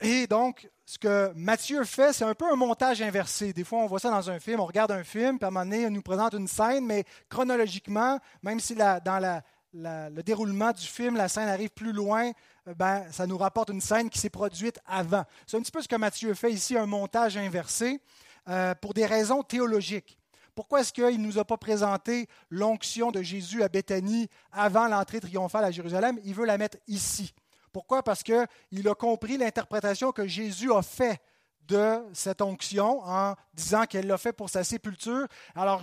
Et 0.00 0.26
donc, 0.26 0.68
ce 0.84 0.98
que 0.98 1.32
Matthieu 1.34 1.82
fait, 1.84 2.12
c'est 2.12 2.24
un 2.24 2.34
peu 2.34 2.44
un 2.50 2.56
montage 2.56 3.00
inversé. 3.00 3.52
Des 3.52 3.64
fois, 3.64 3.80
on 3.80 3.86
voit 3.86 3.98
ça 3.98 4.10
dans 4.10 4.30
un 4.30 4.38
film, 4.38 4.60
on 4.60 4.66
regarde 4.66 4.92
un 4.92 5.04
film, 5.04 5.38
puis 5.38 5.46
à 5.46 5.50
moment 5.50 5.64
donné, 5.64 5.86
on 5.86 5.90
nous 5.90 6.02
présente 6.02 6.34
une 6.34 6.48
scène, 6.48 6.84
mais 6.84 7.04
chronologiquement, 7.28 8.18
même 8.42 8.60
si 8.60 8.74
dans 8.74 9.42
le 9.72 10.22
déroulement 10.22 10.72
du 10.72 10.86
film, 10.86 11.16
la 11.16 11.28
scène 11.28 11.48
arrive 11.48 11.70
plus 11.70 11.92
loin, 11.92 12.30
euh, 12.68 12.74
ben, 12.74 13.04
ça 13.10 13.26
nous 13.26 13.38
rapporte 13.38 13.70
une 13.70 13.80
scène 13.80 14.10
qui 14.10 14.18
s'est 14.18 14.30
produite 14.30 14.78
avant. 14.86 15.24
C'est 15.46 15.56
un 15.56 15.60
petit 15.60 15.72
peu 15.72 15.82
ce 15.82 15.88
que 15.88 15.96
Matthieu 15.96 16.34
fait 16.34 16.52
ici, 16.52 16.76
un 16.76 16.86
montage 16.86 17.36
inversé, 17.36 18.00
euh, 18.48 18.74
pour 18.74 18.94
des 18.94 19.06
raisons 19.06 19.42
théologiques. 19.42 20.18
Pourquoi 20.54 20.80
est-ce 20.80 20.92
qu'il 20.92 21.20
ne 21.20 21.26
nous 21.26 21.38
a 21.38 21.44
pas 21.44 21.58
présenté 21.58 22.28
l'onction 22.48 23.10
de 23.10 23.22
Jésus 23.22 23.62
à 23.62 23.68
Béthanie 23.68 24.28
avant 24.52 24.88
l'entrée 24.88 25.20
triomphale 25.20 25.64
à 25.64 25.70
Jérusalem? 25.70 26.18
Il 26.24 26.34
veut 26.34 26.46
la 26.46 26.56
mettre 26.56 26.78
ici. 26.86 27.34
Pourquoi? 27.76 28.02
Parce 28.02 28.22
qu'il 28.22 28.88
a 28.88 28.94
compris 28.94 29.36
l'interprétation 29.36 30.10
que 30.10 30.26
Jésus 30.26 30.72
a 30.72 30.80
faite 30.80 31.20
de 31.68 31.98
cette 32.14 32.40
onction 32.40 33.02
en 33.04 33.34
disant 33.52 33.84
qu'elle 33.84 34.06
l'a 34.06 34.16
fait 34.16 34.32
pour 34.32 34.48
sa 34.48 34.64
sépulture. 34.64 35.26
Alors, 35.54 35.82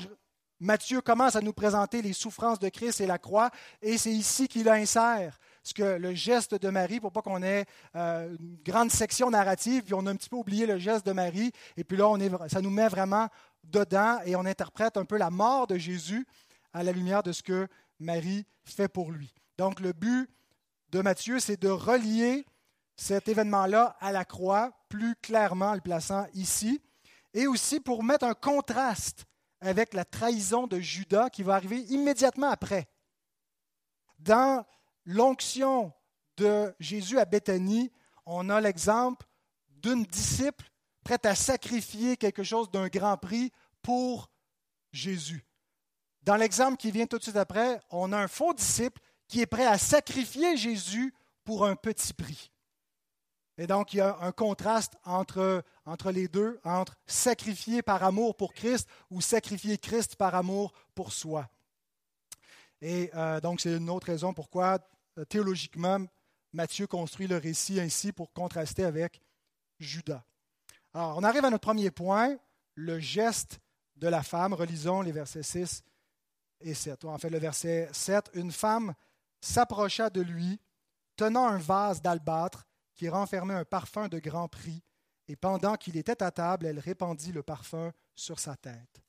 Matthieu 0.59 1.01
commence 1.01 1.35
à 1.35 1.41
nous 1.41 1.53
présenter 1.53 2.01
les 2.01 2.13
souffrances 2.13 2.57
de 2.57 2.67
Christ 2.69 2.99
et 2.99 3.05
la 3.05 3.19
croix, 3.19 3.51
et 3.79 3.99
c'est 3.99 4.09
ici 4.11 4.47
qu'il 4.47 4.69
insère 4.69 5.37
ce 5.61 5.75
que 5.75 5.83
le 5.83 6.15
geste 6.15 6.55
de 6.55 6.69
Marie, 6.69 6.99
pour 6.99 7.11
pas 7.11 7.21
qu'on 7.21 7.43
ait 7.43 7.65
euh, 7.95 8.35
une 8.39 8.57
grande 8.65 8.89
section 8.89 9.29
narrative, 9.29 9.83
puis 9.83 9.93
on 9.93 10.07
a 10.07 10.09
un 10.09 10.15
petit 10.15 10.29
peu 10.29 10.37
oublié 10.37 10.65
le 10.65 10.79
geste 10.79 11.05
de 11.05 11.11
Marie, 11.11 11.51
et 11.77 11.83
puis 11.83 11.95
là, 11.95 12.09
on 12.09 12.17
ça 12.49 12.59
nous 12.59 12.71
met 12.71 12.87
vraiment 12.87 13.27
dedans 13.63 14.17
et 14.25 14.35
on 14.35 14.45
interprète 14.45 14.97
un 14.97 15.05
peu 15.05 15.19
la 15.19 15.29
mort 15.29 15.67
de 15.67 15.77
Jésus 15.77 16.25
à 16.73 16.81
la 16.81 16.91
lumière 16.91 17.21
de 17.21 17.33
ce 17.33 17.43
que 17.43 17.67
Marie 17.99 18.47
fait 18.63 18.87
pour 18.87 19.11
lui. 19.11 19.31
Donc 19.59 19.79
le 19.79 19.93
but 19.93 20.27
de 20.93 21.01
Matthieu, 21.01 21.39
c'est 21.39 21.59
de 21.59 21.69
relier 21.69 22.45
cet 22.95 23.27
événement-là 23.27 23.97
à 23.99 24.11
la 24.11 24.25
croix, 24.25 24.71
plus 24.89 25.15
clairement 25.15 25.71
en 25.71 25.73
le 25.73 25.81
plaçant 25.81 26.27
ici, 26.35 26.83
et 27.33 27.47
aussi 27.47 27.79
pour 27.79 28.03
mettre 28.03 28.25
un 28.25 28.35
contraste 28.35 29.25
avec 29.59 29.95
la 29.95 30.05
trahison 30.05 30.67
de 30.67 30.79
Judas 30.79 31.31
qui 31.31 31.41
va 31.41 31.55
arriver 31.55 31.79
immédiatement 31.89 32.51
après. 32.51 32.87
Dans 34.19 34.63
l'onction 35.05 35.91
de 36.37 36.71
Jésus 36.79 37.17
à 37.17 37.25
Béthanie, 37.25 37.91
on 38.27 38.51
a 38.51 38.61
l'exemple 38.61 39.25
d'une 39.69 40.03
disciple 40.03 40.69
prête 41.03 41.25
à 41.25 41.33
sacrifier 41.33 42.17
quelque 42.17 42.43
chose 42.43 42.69
d'un 42.69 42.87
grand 42.87 43.17
prix 43.17 43.51
pour 43.81 44.29
Jésus. 44.91 45.43
Dans 46.21 46.35
l'exemple 46.35 46.77
qui 46.77 46.91
vient 46.91 47.07
tout 47.07 47.17
de 47.17 47.23
suite 47.23 47.35
après, 47.35 47.79
on 47.89 48.13
a 48.13 48.17
un 48.19 48.27
faux 48.27 48.53
disciple 48.53 49.01
qui 49.33 49.41
est 49.41 49.47
prêt 49.47 49.65
à 49.65 49.79
sacrifier 49.79 50.55
Jésus 50.57 51.11
pour 51.43 51.65
un 51.65 51.75
petit 51.75 52.13
prix. 52.13 52.51
Et 53.57 53.65
donc, 53.65 53.91
il 53.91 53.97
y 53.97 53.99
a 53.99 54.15
un 54.21 54.31
contraste 54.31 54.93
entre, 55.05 55.63
les 56.11 56.27
deux, 56.27 56.59
entre 56.63 56.93
sacrifier 57.07 57.81
par 57.81 58.03
amour 58.03 58.37
pour 58.37 58.53
Christ 58.53 58.87
ou 59.09 59.21
sacrifier 59.21 59.79
Christ 59.79 60.17
par 60.17 60.35
amour 60.35 60.71
pour 60.93 61.11
soi. 61.11 61.49
Et 62.79 63.09
euh, 63.15 63.41
donc, 63.41 63.59
c'est 63.59 63.75
une 63.75 63.89
autre 63.89 64.05
raison 64.05 64.35
pourquoi 64.35 64.77
euh, 65.17 65.25
théologiquement, 65.25 66.05
Matthieu 66.51 66.85
construit 66.85 67.25
le 67.25 67.37
récit 67.37 67.79
ainsi 67.79 68.11
pour 68.11 68.33
contraster 68.33 68.83
avec 68.83 69.19
Judas. 69.79 70.23
Alors, 70.93 71.17
on 71.17 71.23
arrive 71.23 71.43
à 71.43 71.49
notre 71.49 71.65
premier 71.65 71.89
point, 71.89 72.37
le 72.75 72.99
geste 72.99 73.59
de 73.95 74.07
la 74.07 74.21
femme. 74.21 74.53
Relisons 74.53 75.01
les 75.01 75.11
versets 75.11 75.41
6 75.41 75.81
et 76.61 76.75
7. 76.75 77.05
En 77.05 77.17
fait, 77.17 77.31
le 77.31 77.39
verset 77.39 77.89
7, 77.91 78.29
une 78.35 78.51
femme 78.51 78.93
s'approcha 79.43 80.09
de 80.09 80.21
lui, 80.21 80.59
tenant 81.15 81.47
un 81.47 81.57
vase 81.57 82.01
d'albâtre 82.01 82.65
qui 82.95 83.09
renfermait 83.09 83.53
un 83.53 83.65
parfum 83.65 84.07
de 84.07 84.19
grand 84.19 84.47
prix, 84.47 84.81
et 85.27 85.35
pendant 85.35 85.75
qu'il 85.75 85.97
était 85.97 86.23
à 86.23 86.31
table, 86.31 86.65
elle 86.65 86.79
répandit 86.79 87.31
le 87.31 87.43
parfum 87.43 87.91
sur 88.15 88.39
sa 88.39 88.55
tête. 88.55 89.01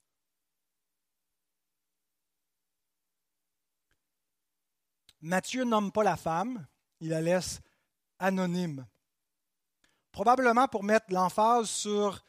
Matthieu 5.20 5.64
nomme 5.64 5.92
pas 5.92 6.02
la 6.02 6.16
femme, 6.16 6.66
il 7.00 7.10
la 7.10 7.20
laisse 7.20 7.60
anonyme. 8.18 8.86
Probablement 10.12 10.68
pour 10.68 10.84
mettre 10.84 11.06
l'emphase 11.10 11.68
sur 11.70 12.24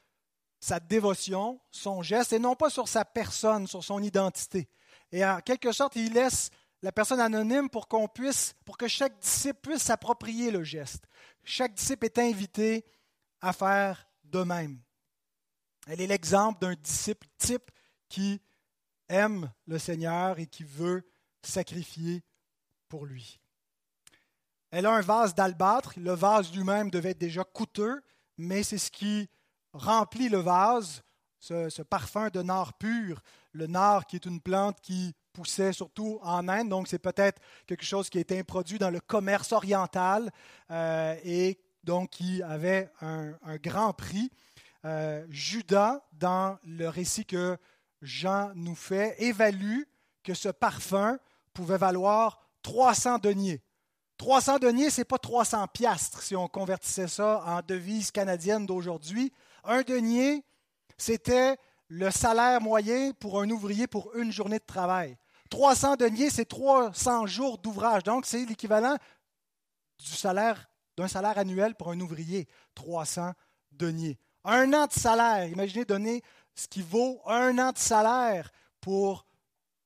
sa 0.60 0.80
dévotion, 0.80 1.60
son 1.72 2.02
geste, 2.02 2.34
et 2.34 2.40
non 2.40 2.56
pas 2.56 2.70
sur 2.70 2.88
sa 2.88 3.04
personne, 3.04 3.68
sur 3.68 3.84
son 3.84 4.02
identité. 4.02 4.68
Et 5.12 5.26
en 5.26 5.42
quelque 5.42 5.72
sorte, 5.72 5.96
il 5.96 6.14
laisse 6.14 6.50
la 6.86 6.92
personne 6.92 7.20
anonyme 7.20 7.68
pour 7.68 7.88
qu'on 7.88 8.08
puisse, 8.08 8.54
pour 8.64 8.78
que 8.78 8.88
chaque 8.88 9.18
disciple 9.18 9.60
puisse 9.60 9.82
s'approprier 9.82 10.52
le 10.52 10.64
geste. 10.64 11.08
Chaque 11.44 11.74
disciple 11.74 12.06
est 12.06 12.20
invité 12.20 12.86
à 13.42 13.54
faire 13.54 14.08
de 14.24 14.44
même. 14.44 14.80
Elle 15.88 16.00
est 16.00 16.06
l'exemple 16.06 16.60
d'un 16.62 16.76
disciple 16.76 17.28
type 17.40 17.72
qui 18.08 18.40
aime 19.10 19.52
le 19.66 19.80
Seigneur 19.80 20.38
et 20.38 20.46
qui 20.46 20.64
veut 20.64 21.04
sacrifier 21.42 22.24
pour 22.88 23.08
lui. 23.08 23.40
Elle 24.70 24.86
a 24.86 24.94
un 24.94 25.02
vase 25.02 25.34
d'albâtre. 25.34 25.94
Le 25.98 26.14
vase 26.14 26.54
lui-même 26.54 26.92
devait 26.92 27.10
être 27.10 27.18
déjà 27.18 27.44
coûteux, 27.44 28.00
mais 28.38 28.62
c'est 28.62 28.78
ce 28.78 28.92
qui 28.92 29.28
remplit 29.74 30.30
le 30.30 30.38
vase, 30.38 31.02
ce, 31.40 31.82
parfum 31.82 32.30
de 32.30 32.44
nard 32.44 32.78
pur. 32.78 33.24
Le 33.54 33.66
nard 33.66 34.06
qui 34.06 34.18
est 34.18 34.26
une 34.28 34.40
plante 34.40 34.80
qui 34.82 35.16
poussait 35.36 35.74
surtout 35.74 36.20
en 36.24 36.48
Inde, 36.48 36.70
donc 36.70 36.88
c'est 36.88 37.00
peut-être 37.00 37.42
quelque 37.68 37.84
chose 37.84 38.10
qui 38.10 38.18
a 38.18 38.22
été 38.22 38.40
introduit 38.40 38.80
dans 38.80 38.90
le 38.90 39.02
commerce 39.02 39.52
oriental 39.52 40.32
euh, 40.72 41.16
et 41.24 41.60
donc 41.84 42.12
qui 42.12 42.42
avait 42.42 42.90
un, 43.02 43.34
grand 43.58 43.94
prix. 43.94 44.32
Euh, 44.86 45.26
Judas, 45.30 46.02
dans 46.14 46.58
le 46.64 46.88
récit 46.88 47.26
que 47.26 47.58
Jean 48.02 48.52
nous 48.56 48.76
fait, 48.76 49.16
évalue 49.20 49.82
que 50.24 50.34
ce 50.34 50.50
parfum 50.50 51.20
pouvait 51.54 51.78
valoir 51.78 52.40
300 52.64 53.20
deniers. 53.20 53.62
300 54.18 54.60
deniers, 54.60 54.90
ce 54.90 55.02
n'est 55.02 55.06
pas 55.06 55.18
300 55.18 55.68
piastres 55.68 56.24
si 56.24 56.36
on 56.36 56.48
convertissait 56.48 57.10
ça 57.10 57.44
en 57.46 57.62
devise 57.62 58.12
canadienne 58.12 58.66
d'aujourd'hui. 58.66 59.34
Un 59.66 59.82
denier, 59.82 60.46
c'était 60.98 61.58
le 61.90 62.10
salaire 62.10 62.62
moyen 62.62 63.12
pour 63.20 63.42
un 63.42 63.50
ouvrier 63.50 63.88
pour 63.88 64.16
une 64.16 64.32
journée 64.32 64.60
de 64.60 64.66
travail. 64.66 65.18
300 65.56 65.96
deniers, 65.96 66.30
c'est 66.30 66.44
300 66.44 67.28
jours 67.28 67.58
d'ouvrage. 67.58 68.04
Donc, 68.04 68.26
c'est 68.26 68.44
l'équivalent 68.46 68.98
du 69.98 70.12
salaire 70.12 70.70
d'un 70.98 71.08
salaire 71.08 71.38
annuel 71.38 71.76
pour 71.76 71.92
un 71.92 72.00
ouvrier, 72.02 72.46
300 72.74 73.32
deniers. 73.72 74.20
Un 74.44 74.74
an 74.74 74.86
de 74.86 74.92
salaire, 74.92 75.48
imaginez 75.48 75.86
donner 75.86 76.22
ce 76.56 76.68
qui 76.68 76.82
vaut 76.82 77.22
un 77.26 77.58
an 77.58 77.72
de 77.72 77.78
salaire 77.78 78.52
pour 78.82 79.26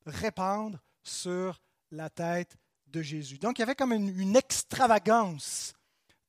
répandre 0.07 0.79
sur 1.03 1.61
la 1.91 2.09
tête 2.09 2.57
de 2.87 3.03
Jésus. 3.03 3.37
Donc 3.37 3.59
il 3.59 3.61
y 3.61 3.63
avait 3.63 3.75
comme 3.75 3.93
une, 3.93 4.35
extravagance 4.35 5.75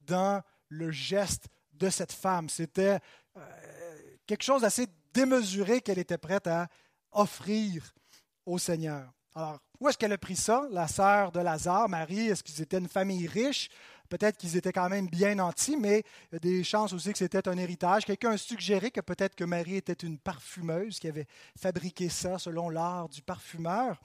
dans 0.02 0.42
le 0.68 0.90
geste 0.90 1.48
de 1.72 1.88
cette 1.88 2.12
femme. 2.12 2.50
C'était 2.50 2.98
euh, 3.38 4.16
quelque 4.26 4.44
chose 4.44 4.60
d'assez 4.60 4.86
démesuré 5.14 5.80
qu'elle 5.80 5.98
était 5.98 6.18
prête 6.18 6.46
à 6.46 6.68
offrir 7.12 7.94
au 8.44 8.58
Seigneur. 8.58 9.10
Alors, 9.34 9.60
où 9.78 9.88
est-ce 9.88 9.96
qu'elle 9.96 10.12
a 10.12 10.18
pris 10.18 10.36
ça, 10.36 10.66
la 10.70 10.88
sœur 10.88 11.30
de 11.30 11.40
Lazare, 11.40 11.88
Marie? 11.88 12.28
Est-ce 12.28 12.42
qu'ils 12.42 12.60
étaient 12.60 12.78
une 12.78 12.88
famille 12.88 13.26
riche? 13.28 13.68
Peut-être 14.08 14.36
qu'ils 14.36 14.56
étaient 14.56 14.72
quand 14.72 14.88
même 14.88 15.06
bien 15.06 15.36
nantis, 15.36 15.76
mais 15.76 16.02
il 16.30 16.34
y 16.34 16.36
a 16.36 16.38
des 16.40 16.64
chances 16.64 16.92
aussi 16.92 17.12
que 17.12 17.18
c'était 17.18 17.46
un 17.48 17.56
héritage. 17.56 18.04
Quelqu'un 18.04 18.32
a 18.32 18.36
suggéré 18.36 18.90
que 18.90 19.00
peut-être 19.00 19.36
que 19.36 19.44
Marie 19.44 19.76
était 19.76 19.92
une 19.92 20.18
parfumeuse 20.18 20.98
qui 20.98 21.06
avait 21.06 21.28
fabriqué 21.56 22.08
ça 22.08 22.36
selon 22.36 22.70
l'art 22.70 23.08
du 23.08 23.22
parfumeur. 23.22 24.00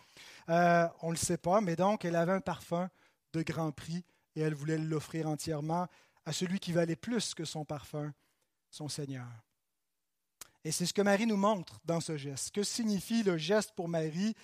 Euh, 0.50 0.88
on 1.02 1.08
ne 1.08 1.14
le 1.14 1.18
sait 1.18 1.38
pas, 1.38 1.60
mais 1.60 1.76
donc 1.76 2.06
elle 2.06 2.16
avait 2.16 2.34
un 2.34 2.42
parfum 2.42 2.88
de 3.34 3.42
grand 3.42 3.72
prix 3.72 4.06
et 4.36 4.42
elle 4.42 4.54
voulait 4.54 4.78
l'offrir 4.78 5.28
entièrement 5.28 5.88
à 6.24 6.34
celui 6.34 6.60
qui 6.60 6.72
valait 6.72 6.96
plus 6.96 7.34
que 7.34 7.46
son 7.46 7.66
parfum, 7.66 8.14
son 8.70 8.88
Seigneur. 8.88 9.26
Et 10.64 10.72
c'est 10.72 10.86
ce 10.86 10.94
que 10.94 11.02
Marie 11.02 11.26
nous 11.26 11.38
montre 11.38 11.80
dans 11.84 12.00
ce 12.00 12.16
geste. 12.16 12.52
Que 12.52 12.64
signifie 12.64 13.24
le 13.24 13.38
geste 13.38 13.72
pour 13.76 13.88
Marie? 13.88 14.36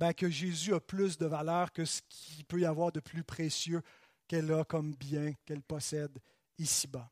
Ben, 0.00 0.14
Que 0.14 0.30
Jésus 0.30 0.72
a 0.72 0.80
plus 0.80 1.18
de 1.18 1.26
valeur 1.26 1.72
que 1.72 1.84
ce 1.84 2.00
qu'il 2.08 2.44
peut 2.46 2.60
y 2.60 2.64
avoir 2.64 2.90
de 2.90 3.00
plus 3.00 3.22
précieux 3.22 3.82
qu'elle 4.26 4.50
a 4.50 4.64
comme 4.64 4.94
bien 4.94 5.34
qu'elle 5.44 5.62
possède 5.62 6.18
ici-bas. 6.56 7.10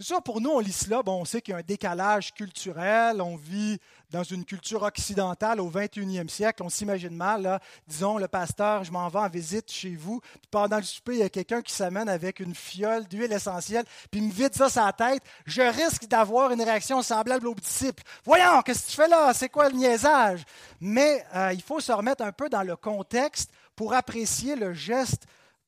C'est 0.00 0.06
sûr, 0.06 0.22
pour 0.22 0.40
nous, 0.40 0.50
on 0.50 0.60
lit 0.60 0.70
cela, 0.70 1.02
bon, 1.02 1.22
on 1.22 1.24
sait 1.24 1.42
qu'il 1.42 1.50
y 1.50 1.54
a 1.56 1.58
un 1.58 1.62
décalage 1.62 2.32
culturel, 2.32 3.20
on 3.20 3.34
vit 3.34 3.80
dans 4.12 4.22
une 4.22 4.44
culture 4.44 4.84
occidentale 4.84 5.60
au 5.60 5.68
21e 5.68 6.28
siècle, 6.28 6.62
on 6.62 6.68
s'imagine 6.68 7.16
mal, 7.16 7.42
là, 7.42 7.58
disons, 7.88 8.16
le 8.16 8.28
pasteur, 8.28 8.84
je 8.84 8.92
m'en 8.92 9.08
vais 9.08 9.18
en 9.18 9.28
visite 9.28 9.72
chez 9.72 9.96
vous, 9.96 10.20
puis 10.20 10.48
pendant 10.52 10.76
le 10.76 10.84
souper, 10.84 11.14
il 11.14 11.18
y 11.18 11.24
a 11.24 11.28
quelqu'un 11.28 11.62
qui 11.62 11.72
s'amène 11.72 12.08
avec 12.08 12.38
une 12.38 12.54
fiole 12.54 13.08
d'huile 13.08 13.32
essentielle, 13.32 13.84
puis 14.08 14.20
me 14.20 14.30
vide 14.30 14.54
ça 14.54 14.68
la 14.76 14.92
tête, 14.92 15.24
je 15.46 15.62
risque 15.62 16.06
d'avoir 16.06 16.52
une 16.52 16.62
réaction 16.62 17.02
semblable 17.02 17.48
aux 17.48 17.56
disciples. 17.56 18.04
Voyons, 18.24 18.62
qu'est-ce 18.62 18.84
que 18.84 18.90
tu 18.90 18.96
fais 18.96 19.08
là? 19.08 19.34
C'est 19.34 19.48
quoi 19.48 19.68
le 19.68 19.74
niaisage? 19.74 20.44
Mais 20.80 21.26
euh, 21.34 21.52
il 21.52 21.62
faut 21.62 21.80
se 21.80 21.90
remettre 21.90 22.22
un 22.22 22.30
peu 22.30 22.48
dans 22.48 22.62
le 22.62 22.76
contexte 22.76 23.50
pour 23.74 23.94
apprécier 23.94 24.54
le 24.54 24.74
geste 24.74 25.24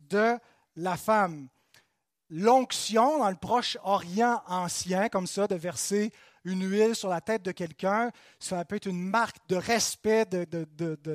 de 0.08 0.38
la 0.76 0.96
femme. 0.96 1.48
L'onction 2.30 3.18
dans 3.18 3.28
le 3.28 3.36
Proche-Orient 3.36 4.40
ancien, 4.46 5.08
comme 5.08 5.26
ça, 5.26 5.48
de 5.48 5.56
verser 5.56 6.12
une 6.44 6.64
huile 6.64 6.94
sur 6.94 7.08
la 7.08 7.20
tête 7.20 7.42
de 7.42 7.52
quelqu'un, 7.52 8.10
ça 8.38 8.64
peut 8.64 8.76
être 8.76 8.86
une 8.86 9.02
marque 9.02 9.36
de 9.48 9.56
respect, 9.56 10.26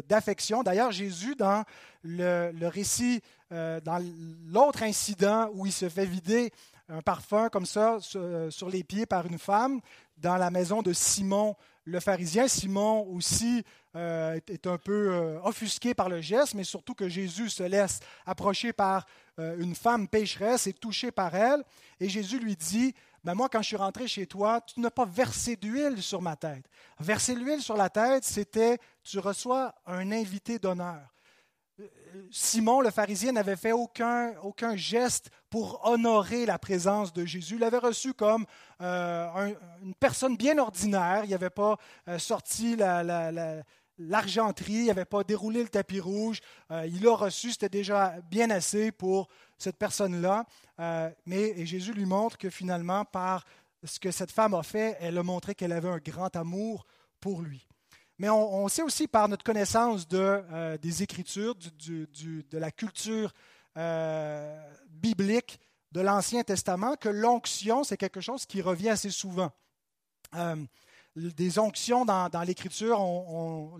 d'affection. 0.08 0.62
D'ailleurs, 0.62 0.92
Jésus, 0.92 1.36
dans 1.36 1.64
le, 2.04 2.68
récit, 2.68 3.22
euh, 3.52 3.80
dans 3.82 4.04
l'autre 4.48 4.84
incident 4.84 5.50
où 5.54 5.66
il 5.66 5.72
se 5.72 5.90
fait 5.90 6.06
vider 6.06 6.52
un 6.90 7.02
parfum 7.02 7.50
comme 7.50 7.66
ça 7.66 7.98
sur, 8.00 8.70
les 8.70 8.84
pieds 8.84 9.06
par 9.06 9.26
une 9.26 9.40
femme, 9.40 9.80
dans 10.18 10.38
la 10.38 10.52
maison 10.52 10.82
de 10.82 10.94
Simon 10.94 11.56
le 11.86 12.00
pharisien, 12.00 12.48
Simon 12.48 13.08
aussi 13.14 13.64
euh, 13.96 14.38
est 14.48 14.68
un 14.68 14.78
peu 14.78 15.14
euh, 15.14 15.40
offusqué 15.44 15.94
par 15.94 16.10
le 16.10 16.20
geste, 16.20 16.54
mais 16.54 16.66
surtout 16.66 16.94
que 16.94 17.08
Jésus 17.08 17.50
se 17.50 17.64
laisse 17.64 18.02
approcher 18.26 18.74
par 18.74 19.06
euh, 19.40 19.56
une 19.58 19.74
femme 19.74 20.10
pécheresse 20.10 20.68
et 20.68 20.74
touché 20.74 21.12
par 21.12 21.34
elle. 21.34 21.64
Et 22.02 22.10
Jésus 22.10 22.40
lui 22.40 22.58
dit, 22.58 22.94
ben 23.24 23.36
moi 23.36 23.48
quand 23.48 23.62
je 23.62 23.68
suis 23.68 23.78
rentré 23.78 24.06
chez 24.10 24.28
toi, 24.28 24.60
tu 24.60 24.82
n'as 24.82 24.90
pas 24.90 25.06
versé 25.06 25.56
d'huile 25.56 26.02
sur 26.02 26.22
ma 26.22 26.36
tête. 26.36 26.66
Verser 27.00 27.36
l'huile 27.36 27.62
sur 27.62 27.78
la 27.78 27.90
tête, 27.90 28.26
c'était 28.26 28.80
tu 29.02 29.20
reçois 29.20 29.74
un 29.86 30.12
invité 30.12 30.60
d'honneur. 30.60 31.14
Simon 32.32 32.82
le 32.82 32.92
pharisien 32.92 33.32
n'avait 33.32 33.56
fait 33.56 33.72
aucun, 33.72 34.34
aucun 34.44 34.76
geste 34.76 35.30
pour 35.50 35.86
honorer 35.88 36.46
la 36.46 36.60
présence 36.60 37.14
de 37.14 37.26
Jésus. 37.26 37.56
Il 37.56 37.62
l'avait 37.62 37.78
reçu 37.78 38.14
comme 38.14 38.46
une 38.80 39.96
personne 40.00 40.36
bien 40.36 40.58
ordinaire. 40.58 41.24
Il 41.26 41.32
n'avait 41.32 41.50
pas 41.50 41.78
sorti 42.18 42.78
l'argenterie, 43.98 44.74
il 44.74 44.86
n'avait 44.88 45.06
pas 45.06 45.24
déroulé 45.24 45.64
le 45.64 45.70
tapis 45.70 46.00
rouge. 46.00 46.40
Euh, 46.72 46.86
il 46.88 47.04
l'a 47.04 47.16
reçu, 47.16 47.52
c'était 47.52 47.70
déjà 47.70 48.16
bien 48.30 48.50
assez 48.50 48.92
pour 48.92 49.28
cette 49.58 49.78
personne-là. 49.78 50.46
mais 51.26 51.66
Jésus 51.66 51.94
lui 51.94 52.06
montre 52.06 52.38
que 52.38 52.50
finalement, 52.50 53.06
par 53.06 53.46
ce 53.84 54.00
que 54.00 54.12
cette 54.12 54.32
femme 54.32 54.54
a 54.54 54.64
fait, 54.64 54.98
elle 55.00 55.18
a 55.18 55.24
montré 55.24 55.56
qu'elle 55.56 55.72
avait 55.72 55.90
un 55.90 56.00
grand 56.00 56.36
amour 56.36 56.86
pour 57.20 57.42
lui. 57.42 57.68
Mais 58.18 58.30
on, 58.30 58.68
sait 58.70 58.82
aussi 58.82 59.08
par 59.08 59.28
notre 59.28 59.44
connaissance 59.44 60.08
euh, 60.14 60.78
des 60.78 61.04
Écritures, 61.04 61.56
de 61.56 62.58
la 62.58 62.72
culture 62.72 63.34
euh, 63.78 64.72
biblique 64.90 65.60
de 65.92 66.00
l'Ancien 66.00 66.44
Testament, 66.44 66.96
que 66.96 67.10
l'onction, 67.10 67.84
c'est 67.84 67.98
quelque 67.98 68.22
chose 68.22 68.46
qui 68.46 68.62
revient 68.62 68.90
assez 68.90 69.10
souvent. 69.10 69.52
Des 71.16 71.60
onctions 71.60 72.04
dans, 72.04 72.30
l'Écriture. 72.46 73.00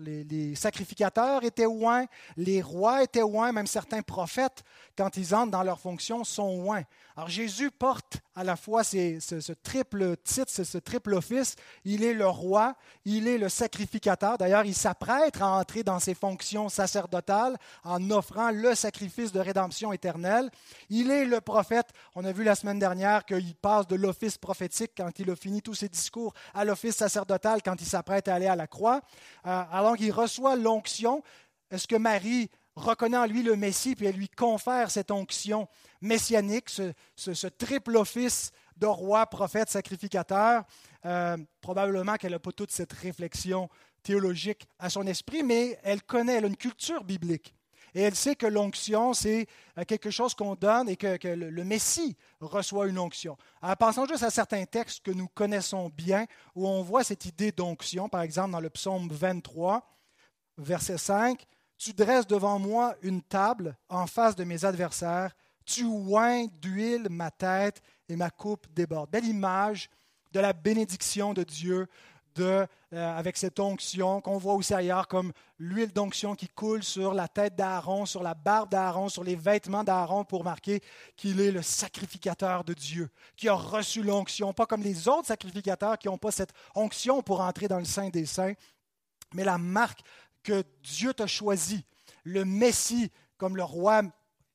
les, 0.00 0.54
sacrificateurs 0.54 1.44
étaient 1.44 1.66
oints, 1.66 2.06
les 2.38 2.62
rois 2.62 3.02
étaient 3.02 3.22
oints, 3.22 3.52
même 3.52 3.66
certains 3.66 4.00
prophètes, 4.00 4.64
quand 4.96 5.18
ils 5.18 5.34
entrent 5.34 5.50
dans 5.50 5.62
leurs 5.62 5.78
fonctions, 5.78 6.24
sont 6.24 6.48
oints. 6.64 6.84
Alors 7.14 7.28
Jésus 7.28 7.70
porte 7.70 8.20
à 8.34 8.42
la 8.42 8.56
fois 8.56 8.84
ce, 8.84 9.52
triple 9.52 10.16
titre, 10.16 10.50
ce, 10.50 10.78
triple 10.78 11.12
office. 11.12 11.56
Il 11.84 12.04
est 12.04 12.14
le 12.14 12.26
roi, 12.26 12.74
il 13.04 13.28
est 13.28 13.36
le 13.36 13.50
sacrificateur. 13.50 14.38
D'ailleurs, 14.38 14.64
il 14.64 14.74
s'apprête 14.74 15.38
à 15.40 15.48
entrer 15.48 15.82
dans 15.82 15.98
ses 15.98 16.14
fonctions 16.14 16.70
sacerdotales 16.70 17.58
en 17.84 18.10
offrant 18.10 18.50
le 18.50 18.74
sacrifice 18.74 19.32
de 19.32 19.40
rédemption 19.40 19.92
éternelle. 19.92 20.50
Il 20.88 21.10
est 21.10 21.26
le 21.26 21.42
prophète. 21.42 21.88
On 22.14 22.24
a 22.24 22.32
vu 22.32 22.44
la 22.44 22.54
semaine 22.54 22.78
dernière 22.78 23.26
qu'il 23.26 23.54
passe 23.56 23.86
de 23.86 23.96
l'office 23.96 24.38
prophétique 24.38 24.92
quand 24.96 25.18
il 25.18 25.30
a 25.30 25.36
fini 25.36 25.60
tous 25.60 25.74
ses 25.74 25.88
discours 25.90 26.32
à 26.54 26.64
l'office 26.64 26.96
sacerdotal 26.96 27.25
quand 27.64 27.80
il 27.80 27.86
s'apprête 27.86 28.28
à 28.28 28.34
aller 28.34 28.46
à 28.46 28.56
la 28.56 28.66
croix. 28.66 29.00
Euh, 29.46 29.62
alors 29.70 29.96
qu'il 29.96 30.12
reçoit 30.12 30.56
l'onction, 30.56 31.22
est-ce 31.70 31.88
que 31.88 31.96
Marie 31.96 32.50
reconnaît 32.74 33.16
en 33.16 33.26
lui 33.26 33.42
le 33.42 33.56
Messie, 33.56 33.96
puis 33.96 34.06
elle 34.06 34.16
lui 34.16 34.28
confère 34.28 34.90
cette 34.90 35.10
onction 35.10 35.66
messianique, 36.00 36.68
ce, 36.68 37.46
triple 37.46 37.96
office 37.96 38.52
de 38.76 38.86
roi, 38.86 39.26
prophète, 39.26 39.70
sacrificateur? 39.70 40.64
Euh, 41.04 41.36
probablement 41.60 42.16
qu'elle 42.16 42.32
n'a 42.32 42.38
pas 42.38 42.52
toute 42.52 42.70
cette 42.70 42.92
réflexion 42.92 43.68
théologique 44.02 44.68
à 44.78 44.90
son 44.90 45.06
esprit, 45.06 45.42
mais 45.42 45.78
elle 45.82 46.02
connaît, 46.02 46.34
elle 46.34 46.44
a 46.44 46.48
une 46.48 46.56
culture 46.56 47.02
biblique. 47.02 47.55
Et 47.96 48.02
elle 48.02 48.14
sait 48.14 48.36
que 48.36 48.46
l'onction, 48.46 49.14
c'est 49.14 49.46
euh, 49.78 49.84
quelque 49.84 50.10
chose 50.10 50.34
qu'on 50.34 50.54
donne 50.54 50.90
et 50.90 50.96
que, 50.96 51.26
le 51.26 51.64
Messie 51.64 52.14
reçoit 52.40 52.88
une 52.88 52.98
onction. 52.98 53.38
Alors, 53.62 53.78
pensons 53.78 54.06
juste 54.06 54.22
à 54.22 54.28
certains 54.28 54.66
textes 54.66 55.02
que 55.02 55.10
nous 55.10 55.28
connaissons 55.28 55.90
bien 55.96 56.26
où 56.54 56.68
on 56.68 56.82
voit 56.82 57.04
cette 57.04 57.24
idée 57.24 57.52
d'onction. 57.52 58.10
Par 58.10 58.20
exemple, 58.20 58.50
dans 58.50 58.60
le 58.60 58.68
psaume 58.68 59.08
23, 59.10 59.90
verset 60.58 60.98
5, 60.98 61.42
Tu 61.78 61.94
dresses 61.94 62.26
devant 62.26 62.58
moi 62.58 62.94
une 63.00 63.22
table 63.22 63.74
en 63.88 64.06
face 64.06 64.36
de 64.36 64.44
mes 64.44 64.66
adversaires, 64.66 65.34
tu 65.64 65.84
oins 65.84 66.44
d'huile 66.60 67.08
ma 67.10 67.30
tête 67.30 67.80
et 68.10 68.16
ma 68.16 68.28
coupe 68.28 68.66
déborde. 68.74 69.10
Belle 69.10 69.24
image 69.24 69.88
de 70.32 70.40
la 70.40 70.52
bénédiction 70.52 71.32
de 71.32 71.44
Dieu 71.44 71.88
euh, 72.42 72.66
avec 72.92 73.36
cette 73.36 73.58
onction 73.60 74.20
qu'on 74.20 74.38
voit 74.38 74.54
aussi 74.54 74.74
ailleurs 74.74 75.08
comme 75.08 75.32
l'huile 75.58 75.92
d'onction 75.92 76.34
qui 76.34 76.48
coule 76.48 76.82
sur 76.82 77.14
la 77.14 77.28
tête 77.28 77.56
d'Aaron, 77.56 78.06
sur 78.06 78.22
la 78.22 78.34
barbe 78.34 78.70
d'Aaron, 78.70 79.08
sur 79.08 79.24
les 79.24 79.36
vêtements 79.36 79.84
d'Aaron 79.84 80.24
pour 80.24 80.44
marquer 80.44 80.80
qu'il 81.16 81.40
est 81.40 81.50
le 81.50 81.62
sacrificateur 81.62 82.64
de 82.64 82.74
Dieu, 82.74 83.10
qui 83.36 83.48
a 83.48 83.54
reçu 83.54 84.02
l'onction, 84.02 84.52
pas 84.52 84.66
comme 84.66 84.82
les 84.82 85.08
autres 85.08 85.26
sacrificateurs 85.26 85.98
qui 85.98 86.08
n'ont 86.08 86.18
pas 86.18 86.30
cette 86.30 86.52
onction 86.74 87.22
pour 87.22 87.40
entrer 87.40 87.68
dans 87.68 87.78
le 87.78 87.84
sein 87.84 88.08
des 88.08 88.26
saints, 88.26 88.54
mais 89.34 89.44
la 89.44 89.58
marque 89.58 90.00
que 90.42 90.62
Dieu 90.82 91.12
t'a 91.12 91.26
choisi, 91.26 91.84
le 92.24 92.44
Messie 92.44 93.10
comme 93.38 93.56
le 93.56 93.64
roi 93.64 94.02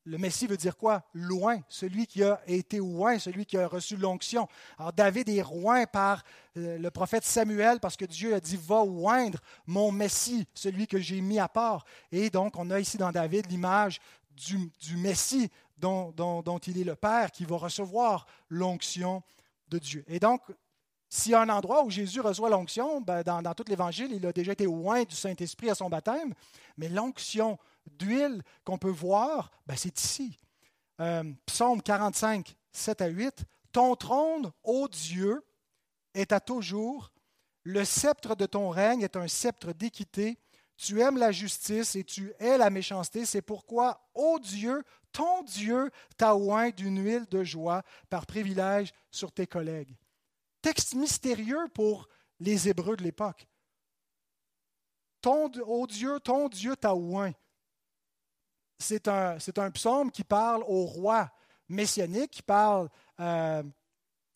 le 0.06 0.18
Messie 0.18 0.48
veut 0.48 0.58
dire 0.58 0.78
quoi? 0.78 1.04
Loin, 1.14 1.62
celui 1.70 2.08
qui 2.08 2.24
a 2.24 2.42
été 2.48 2.78
loin, 2.78 3.20
celui 3.20 3.46
qui 3.46 3.58
a 3.58 3.68
reçu 3.68 3.98
l'onction. 3.98 4.48
Alors 4.78 4.94
David 4.94 5.30
est 5.30 5.44
loin 5.44 5.86
par 5.86 6.24
euh, 6.58 6.78
le 6.78 6.92
prophète 6.92 7.24
Samuel 7.24 7.80
parce 7.80 7.96
que 7.96 8.06
Dieu 8.06 8.34
a 8.34 8.40
dit 8.40 8.58
va 8.58 8.82
oindre 8.82 9.40
mon 9.68 9.92
Messie, 9.92 10.48
celui 10.54 10.88
que 10.88 11.00
j'ai 11.00 11.22
mis 11.22 11.40
à 11.40 11.48
part. 11.48 11.86
Et 12.12 12.30
donc 12.30 12.58
on 12.58 12.72
a 12.72 12.80
ici 12.80 12.98
dans 12.98 13.12
David 13.12 13.50
l'image 13.52 14.00
du, 14.36 14.98
Messie 14.98 15.52
dont, 15.78 16.60
il 16.66 16.80
est 16.80 16.84
le 16.84 16.96
Père 16.96 17.32
qui 17.32 17.46
va 17.46 17.58
recevoir 17.58 18.26
l'onction 18.50 19.22
de 19.70 19.78
Dieu. 19.78 20.04
Et 20.08 20.20
donc 20.20 20.42
S'il 21.10 21.34
y 21.34 21.36
a 21.36 21.42
un 21.42 21.50
endroit 21.50 21.84
où 21.84 21.90
Jésus 21.92 22.22
reçoit 22.22 22.50
l'onction, 22.50 23.02
ben, 23.02 23.22
dans, 23.22 23.54
tout 23.54 23.66
l'Évangile, 23.68 24.14
il 24.14 24.26
a 24.26 24.32
déjà 24.32 24.54
été 24.54 24.64
loin 24.64 25.04
du 25.04 25.16
Saint-Esprit 25.16 25.70
à 25.70 25.76
son 25.76 25.90
baptême, 25.90 26.34
mais 26.78 26.90
l'onction 26.90 27.60
d'huile 27.98 28.44
qu'on 28.64 28.78
peut 28.78 28.90
voir, 28.90 29.52
ben, 29.66 29.76
c'est 29.76 30.00
ici. 30.00 30.38
Euh, 31.00 31.24
Psaume 31.46 31.82
45, 31.82 32.56
7 32.72 33.02
à 33.02 33.08
8. 33.08 33.44
Ton 33.72 33.96
trône, 33.96 34.52
ô 34.64 34.88
Dieu, 34.88 35.44
est 36.14 36.32
à 36.32 36.40
toujours. 36.40 37.12
Le 37.64 37.86
sceptre 37.86 38.36
de 38.36 38.46
ton 38.46 38.70
règne 38.70 39.02
est 39.02 39.16
un 39.16 39.28
sceptre 39.28 39.74
d'équité. 39.74 40.38
Tu 40.78 41.00
aimes 41.00 41.18
la 41.18 41.32
justice 41.32 41.96
et 41.96 42.04
tu 42.04 42.34
hais 42.40 42.58
la 42.58 42.70
méchanceté. 42.70 43.26
C'est 43.26 43.42
pourquoi, 43.42 44.10
ô 44.16 44.40
Dieu, 44.40 44.84
ton 45.12 45.44
Dieu 45.44 45.92
t'a 46.18 46.36
oint 46.36 46.70
d'une 46.72 47.04
huile 47.04 47.28
de 47.30 47.44
joie 47.44 47.84
par 48.10 48.26
privilège 48.26 48.92
sur 49.12 49.32
tes 49.32 49.48
collègues. 49.48 49.96
Texte 50.62 50.96
mystérieux 50.96 51.68
pour 51.74 52.08
les 52.40 52.68
Hébreux 52.68 52.96
de 52.96 53.04
l'époque. 53.04 53.48
Ô 55.26 55.86
Dieu, 55.88 56.20
ton 56.20 56.50
Dieu 56.50 56.76
t'a 56.76 56.96
oint. 56.96 57.32
C'est 58.82 59.08
un, 59.08 59.38
un, 59.58 59.72
psaume 59.72 60.12
qui 60.12 60.24
parle 60.24 60.64
au 60.68 60.86
roi 60.86 61.30
messianique, 61.70 62.32
qui 62.32 62.42
parle 62.42 62.90
euh, 63.20 63.64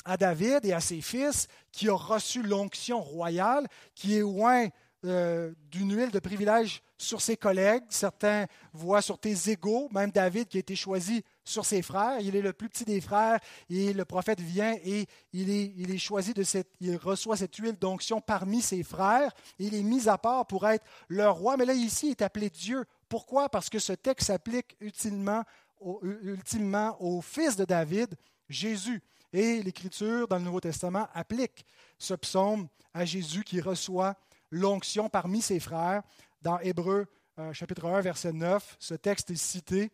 à 0.05 0.17
David 0.17 0.63
et 0.63 0.73
à 0.73 0.79
ses 0.79 1.01
fils, 1.01 1.47
qui 1.71 1.89
a 1.89 1.95
reçu 1.95 2.43
l'onction 2.43 3.01
royale, 3.01 3.67
qui 3.95 4.17
est 4.17 4.23
oint 4.23 4.69
euh, 5.05 5.51
d'une 5.69 5.95
huile 5.95 6.09
de 6.09 6.19
privilège 6.19 6.81
sur 6.97 7.21
ses 7.21 7.37
collègues. 7.37 7.83
Certains 7.89 8.45
voient 8.73 9.01
sur 9.01 9.19
tes 9.19 9.51
égaux, 9.51 9.89
même 9.91 10.09
David 10.09 10.47
qui 10.47 10.57
a 10.57 10.59
été 10.61 10.75
choisi 10.75 11.23
sur 11.43 11.65
ses 11.65 11.81
frères. 11.81 12.19
Il 12.21 12.35
est 12.35 12.41
le 12.41 12.53
plus 12.53 12.69
petit 12.69 12.85
des 12.85 13.01
frères 13.01 13.39
et 13.69 13.93
le 13.93 14.05
prophète 14.05 14.39
vient 14.39 14.75
et 14.83 15.05
il 15.31 15.51
est, 15.51 15.73
il 15.77 15.91
est 15.91 15.99
choisi 15.99 16.33
de 16.33 16.41
cette, 16.41 16.69
il 16.79 16.95
reçoit 16.95 17.37
cette 17.37 17.55
huile 17.55 17.77
d'onction 17.77 18.19
parmi 18.19 18.61
ses 18.61 18.81
frères. 18.81 19.31
il 19.59 19.75
est 19.75 19.83
mis 19.83 20.09
à 20.09 20.17
part 20.17 20.47
pour 20.47 20.67
être 20.67 20.85
leur 21.07 21.35
roi. 21.35 21.57
Mais 21.57 21.65
là, 21.65 21.73
ici, 21.73 22.07
il 22.07 22.11
est 22.11 22.21
appelé 22.23 22.49
Dieu. 22.49 22.85
Pourquoi? 23.09 23.49
Parce 23.49 23.69
que 23.69 23.79
ce 23.79 23.93
texte 23.93 24.27
s'applique 24.27 24.77
ultimement, 24.79 25.43
au 25.79 27.21
fils 27.21 27.55
de 27.55 27.65
David, 27.65 28.15
Jésus. 28.49 29.01
Et 29.33 29.61
l'Écriture 29.61 30.27
dans 30.27 30.37
le 30.37 30.43
Nouveau 30.43 30.61
Testament 30.61 31.07
applique 31.13 31.65
ce 31.97 32.13
psaume 32.13 32.67
à 32.93 33.03
Jésus 33.05 33.43
qui 33.43 33.59
reçoit 33.59 34.15
l'onction 34.49 35.09
parmi 35.09 35.41
ses 35.41 35.59
frères. 35.59 36.03
Dans 36.41 36.59
Hébreu 36.59 37.07
euh, 37.39 37.51
chapitre 37.51 37.85
1, 37.85 38.01
verset 38.01 38.31
9, 38.31 38.77
ce 38.79 38.93
texte 38.93 39.31
est 39.31 39.35
cité 39.35 39.91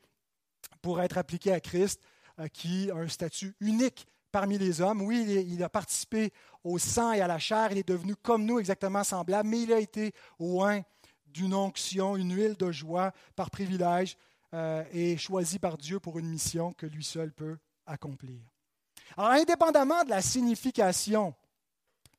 pour 0.82 1.02
être 1.02 1.18
appliqué 1.18 1.52
à 1.52 1.60
Christ, 1.60 2.02
euh, 2.40 2.48
qui 2.48 2.92
a 2.92 2.96
un 2.96 3.08
statut 3.08 3.56
unique 3.60 4.06
parmi 4.32 4.58
les 4.58 4.80
hommes. 4.80 5.02
Oui, 5.02 5.26
il, 5.48 5.64
a 5.64 5.70
participé 5.70 6.32
au 6.64 6.78
sang 6.78 7.12
et 7.12 7.22
à 7.22 7.28
la 7.28 7.40
chair, 7.40 7.72
il 7.72 7.80
est 7.80 7.88
devenu 7.88 8.16
comme 8.16 8.46
nous, 8.46 8.60
exactement 8.60 9.04
semblable, 9.04 9.50
mais 9.50 9.62
il 9.62 9.74
a 9.74 9.80
été 9.80 10.14
loin 10.40 10.82
d'une 11.34 11.54
onction, 11.54 12.16
une 12.16 12.36
huile 12.36 12.56
de 12.56 12.72
joie 12.72 13.12
par 13.36 13.50
privilège 13.50 14.18
euh, 14.54 14.84
et 14.92 15.18
choisi 15.18 15.60
par 15.60 15.78
Dieu 15.78 16.00
pour 16.00 16.20
une 16.20 16.28
mission 16.28 16.74
que 16.74 16.86
lui 16.86 17.04
seul 17.04 17.32
peut 17.32 17.58
accomplir. 17.86 18.42
Alors, 19.18 19.32
indépendamment 19.32 20.04
de 20.04 20.10
la 20.10 20.22
signification 20.22 21.36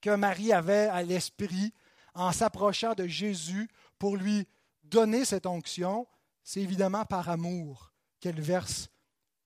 que 0.01 0.15
Marie 0.15 0.53
avait 0.53 0.89
à 0.89 1.03
l'esprit 1.03 1.73
en 2.15 2.33
s'approchant 2.33 2.95
de 2.95 3.07
Jésus 3.07 3.69
pour 3.99 4.17
lui 4.17 4.47
donner 4.85 5.25
cette 5.25 5.47
onction, 5.47 6.07
c'est 6.43 6.61
évidemment 6.61 7.05
par 7.05 7.29
amour 7.29 7.93
qu'elle 8.21 8.41
verse 8.41 8.91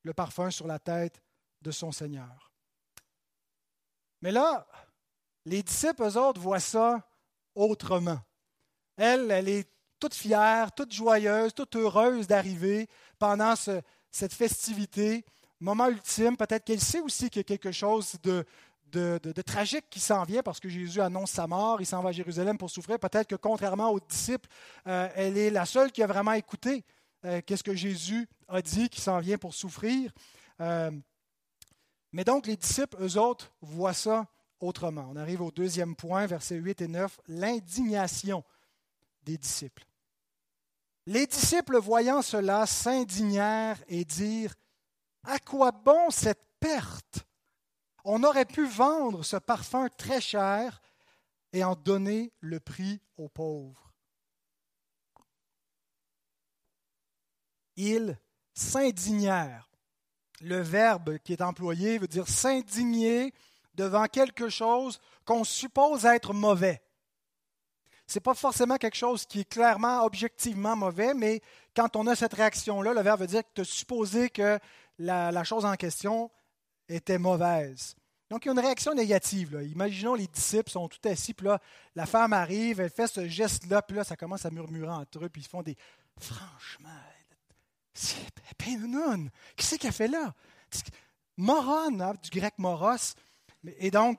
le 0.03 0.13
parfum 0.13 0.51
sur 0.51 0.67
la 0.67 0.79
tête 0.79 1.23
de 1.63 1.71
son 1.71 1.93
Seigneur. 1.93 2.51
Mais 4.23 4.33
là, 4.33 4.67
les 5.45 5.63
disciples, 5.63 6.03
eux 6.03 6.17
autres, 6.17 6.41
voient 6.41 6.61
ça 6.61 7.07
autrement. 7.55 8.21
Elle, 8.97 9.31
elle 9.31 9.49
est 9.49 9.69
toute 9.99 10.15
fière, 10.15 10.73
toute 10.73 10.93
joyeuse, 10.93 11.55
toute 11.55 11.77
heureuse 11.77 12.27
d'arriver 12.27 12.89
pendant 13.19 13.55
cette 13.57 14.35
festivité. 14.35 15.25
Moment 15.61 15.89
ultime, 15.89 16.37
peut-être 16.37 16.65
qu'elle 16.65 16.81
sait 16.81 17.01
aussi 17.01 17.31
qu'il 17.31 17.41
y 17.41 17.41
a 17.41 17.45
quelque 17.45 17.73
chose 17.73 18.17
de, 18.23 18.45
tragique 19.43 19.87
qui 19.91 20.01
s'en 20.01 20.25
vient 20.25 20.43
parce 20.43 20.61
que 20.61 20.69
Jésus 20.69 21.01
annonce 21.01 21.31
sa 21.31 21.47
mort, 21.47 21.81
il 21.81 21.87
s'en 21.87 22.03
va 22.03 22.11
à 22.11 22.13
Jérusalem 22.13 22.59
pour 22.59 22.71
souffrir. 22.71 22.99
Peut-être 22.99 23.27
que 23.27 23.37
contrairement 23.37 23.91
aux 23.91 24.01
disciples, 24.01 24.49
euh, 24.87 25.09
elle 25.15 25.39
est 25.39 25.51
la 25.51 25.65
seule 25.65 25.93
qui 25.93 26.03
a 26.03 26.07
vraiment 26.07 26.33
écouté 26.33 26.85
euh, 27.25 27.41
qu'est-ce 27.45 27.65
que 27.65 27.75
Jésus 27.75 28.29
a 28.49 28.61
dit 28.61 28.89
qui 28.89 29.01
s'en 29.01 29.19
vient 29.21 29.39
pour 29.39 29.55
souffrir. 29.55 30.11
Euh, 30.61 30.91
mais 32.13 32.25
donc 32.25 32.47
les 32.47 32.57
disciples, 32.57 32.97
eux 33.01 33.19
autres, 33.19 33.53
voient 33.61 33.93
ça 33.95 34.27
autrement. 34.61 35.09
On 35.11 35.17
arrive 35.17 35.43
au 35.43 35.51
deuxième 35.51 35.97
point, 35.97 36.27
versets 36.27 36.57
8 36.57 36.83
et 36.83 36.89
9, 36.89 37.19
l'indignation 37.29 38.45
disciples. 39.35 39.85
Les 41.07 41.27
disciples, 41.27 41.79
voyant 41.79 42.23
cela, 42.23 42.67
s'indignèrent 42.67 43.83
et 43.89 44.05
dirent, 44.05 44.55
À 45.25 45.39
quoi 45.39 45.73
bon 45.73 46.11
cette 46.11 46.45
perte? 46.61 47.27
On 48.05 48.23
aurait 48.23 48.45
pu 48.45 48.67
vendre 48.67 49.25
ce 49.25 49.37
parfum 49.37 49.89
très 49.89 50.21
cher 50.21 50.81
et 51.53 51.65
en 51.65 51.75
donner 51.75 52.33
le 52.41 52.61
prix 52.61 53.01
aux 53.17 53.29
pauvres. 53.29 53.93
Ils 57.77 58.19
s'indignèrent. 58.55 59.71
Le 60.41 60.61
verbe 60.61 61.19
qui 61.19 61.33
est 61.33 61.43
employé 61.43 61.99
veut 61.99 62.09
dire 62.09 62.29
s'indigner 62.29 63.33
devant 63.75 64.07
quelque 64.07 64.49
chose 64.49 64.99
qu'on 65.25 65.45
suppose 65.45 66.05
être 66.05 66.33
mauvais. 66.33 66.83
N'est 68.15 68.21
pas 68.21 68.35
forcément 68.35 68.77
quelque 68.77 68.97
chose 68.97 69.27
qui 69.27 69.41
est 69.41 69.49
clairement, 69.49 70.05
objectivement 70.05 70.77
mauvais, 70.77 71.13
mais 71.13 71.41
quand 71.75 71.97
on 71.97 72.07
a 72.07 72.15
cette 72.15 72.35
réaction-là, 72.35 72.95
le 72.95 73.01
verbe 73.01 73.21
veut 73.21 73.27
dire 73.27 73.43
que 73.43 73.49
tu 73.55 73.61
as 73.63 73.65
supposé 73.65 74.31
que 74.31 74.59
la, 74.99 75.45
chose 75.45 75.65
en 75.65 75.75
question 75.75 76.31
était 76.89 77.19
mauvaise. 77.19 77.95
Donc, 78.31 78.45
il 78.45 78.49
y 78.49 78.51
a 78.51 78.53
une 78.53 78.61
réaction 78.61 78.95
négative. 78.95 79.61
Imaginons 79.71 80.15
les 80.15 80.27
disciples 80.27 80.71
sont 80.71 80.89
tout 80.89 80.99
assis, 81.09 81.35
puis 81.35 81.47
là, 81.47 81.61
la 81.95 82.07
femme 82.07 82.33
arrive, 82.33 82.81
elle 82.81 82.91
fait 82.91 83.07
ce 83.07 83.29
geste-là, 83.29 83.83
puis 83.83 83.97
là, 83.97 84.05
ça 84.05 84.17
commence 84.17 84.45
à 84.47 84.51
murmurer 84.51 84.91
entre 84.91 85.25
eux, 85.25 85.29
puis 85.29 85.43
ils 85.43 85.49
font 85.49 85.63
des 85.63 85.77
Franchement, 86.19 86.89
c'est 87.93 88.17
Pénoun. 88.57 89.31
Qu'est-ce 89.55 89.77
qu'elle 89.77 89.93
fait 89.93 90.09
là? 90.09 90.35
Moron, 91.37 92.01
hein, 92.01 92.15
du 92.23 92.31
grec 92.31 92.55
moros. 92.59 93.15
Et 93.79 93.91
donc, 93.91 94.19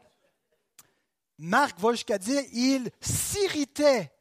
Marc 1.37 1.79
va 1.79 1.91
jusqu'à 1.91 2.17
dire 2.17 2.41
il 2.53 2.89
s'irritait 2.99 4.11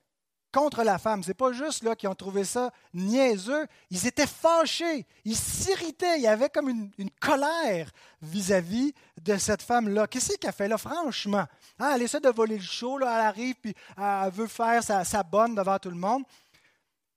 contre 0.57 0.85
la 0.85 0.99
femme. 0.99 1.23
Ce 1.23 1.29
n'est 1.29 1.35
pas 1.35 1.53
juste 1.53 1.83
là 1.83 1.95
qu'ils 1.95 2.09
ont 2.09 2.15
trouvé 2.15 2.43
ça 2.45 2.71
niaiseux. 2.95 3.67
Ils 3.91 4.07
étaient 4.07 4.27
fâchés. 4.27 5.07
Ils 5.27 5.37
s'irritaient. 5.37 6.17
Il 6.17 6.23
y 6.23 6.27
avait 6.27 6.49
comme 6.49 6.71
une, 6.71 7.11
colère 7.21 7.91
vis-à-vis 8.23 8.95
de 9.21 9.37
cette 9.37 9.61
femme-là. 9.61 10.07
Qu'est-ce 10.07 10.39
qu'elle 10.39 10.53
fait 10.53 10.69
là, 10.69 10.79
franchement? 10.79 11.45
Hein, 11.79 11.93
elle 11.95 12.03
essaie 12.03 12.21
de 12.21 12.31
voler 12.31 12.57
le 12.57 12.63
show. 12.63 12.97
Là, 12.97 13.19
elle 13.19 13.27
arrive 13.27 13.57
puis 13.57 13.75
elle 13.99 14.31
veut 14.31 14.47
faire 14.47 14.83
sa, 14.83 15.23
bonne 15.23 15.55
devant 15.55 15.79
tout 15.79 15.91
le 15.91 15.97
monde. 15.97 16.25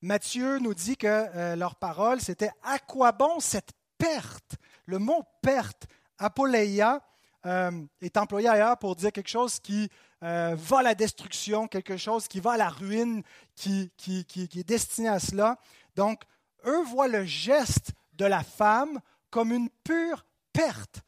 Matthieu 0.02 0.60
nous 0.60 0.74
dit 0.74 0.98
que 0.98 1.08
euh, 1.08 1.56
leur 1.56 1.76
parole, 1.76 2.20
c'était 2.20 2.52
à 2.64 2.80
quoi 2.80 3.14
bon 3.14 3.40
cette 3.40 3.72
perte? 3.98 4.56
Le 4.86 4.98
mot 4.98 5.24
perte, 5.42 5.88
apoleia, 6.18 7.02
euh, 7.46 7.72
est 8.02 8.18
employé 8.18 8.48
ailleurs 8.50 8.78
pour 8.78 8.96
dire 8.96 9.12
quelque 9.12 9.30
chose 9.30 9.60
qui 9.60 9.90
euh, 10.24 10.56
va 10.58 10.80
à 10.80 10.84
la 10.84 10.96
destruction, 10.96 11.68
quelque 11.68 11.96
chose 11.96 12.28
qui 12.28 12.40
va 12.40 12.52
à 12.54 12.58
la 12.58 12.70
ruine, 12.70 13.24
qui, 13.56 13.92
est 14.06 14.68
destiné 14.68 15.08
à 15.08 15.20
cela. 15.20 15.58
Donc, 15.96 16.24
eux 16.66 16.84
voient 16.84 17.08
le 17.08 17.24
geste 17.24 17.92
de 18.14 18.26
la 18.26 18.44
femme 18.44 19.00
comme 19.30 19.54
une 19.54 19.70
pure 19.84 20.26
perte. 20.52 21.02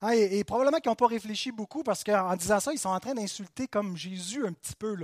Hein, 0.00 0.12
et, 0.12 0.44
probablement 0.44 0.78
qu'ils 0.78 0.90
n'ont 0.90 0.96
pas 0.96 1.06
réfléchi 1.06 1.52
beaucoup 1.52 1.82
parce 1.82 2.04
qu'en 2.04 2.36
disant 2.36 2.60
ça, 2.60 2.72
ils 2.72 2.78
sont 2.78 2.90
en 2.90 3.00
train 3.00 3.14
d'insulter 3.14 3.66
comme 3.66 3.96
Jésus 3.96 4.46
un 4.46 4.52
petit 4.52 4.74
peu. 4.74 4.96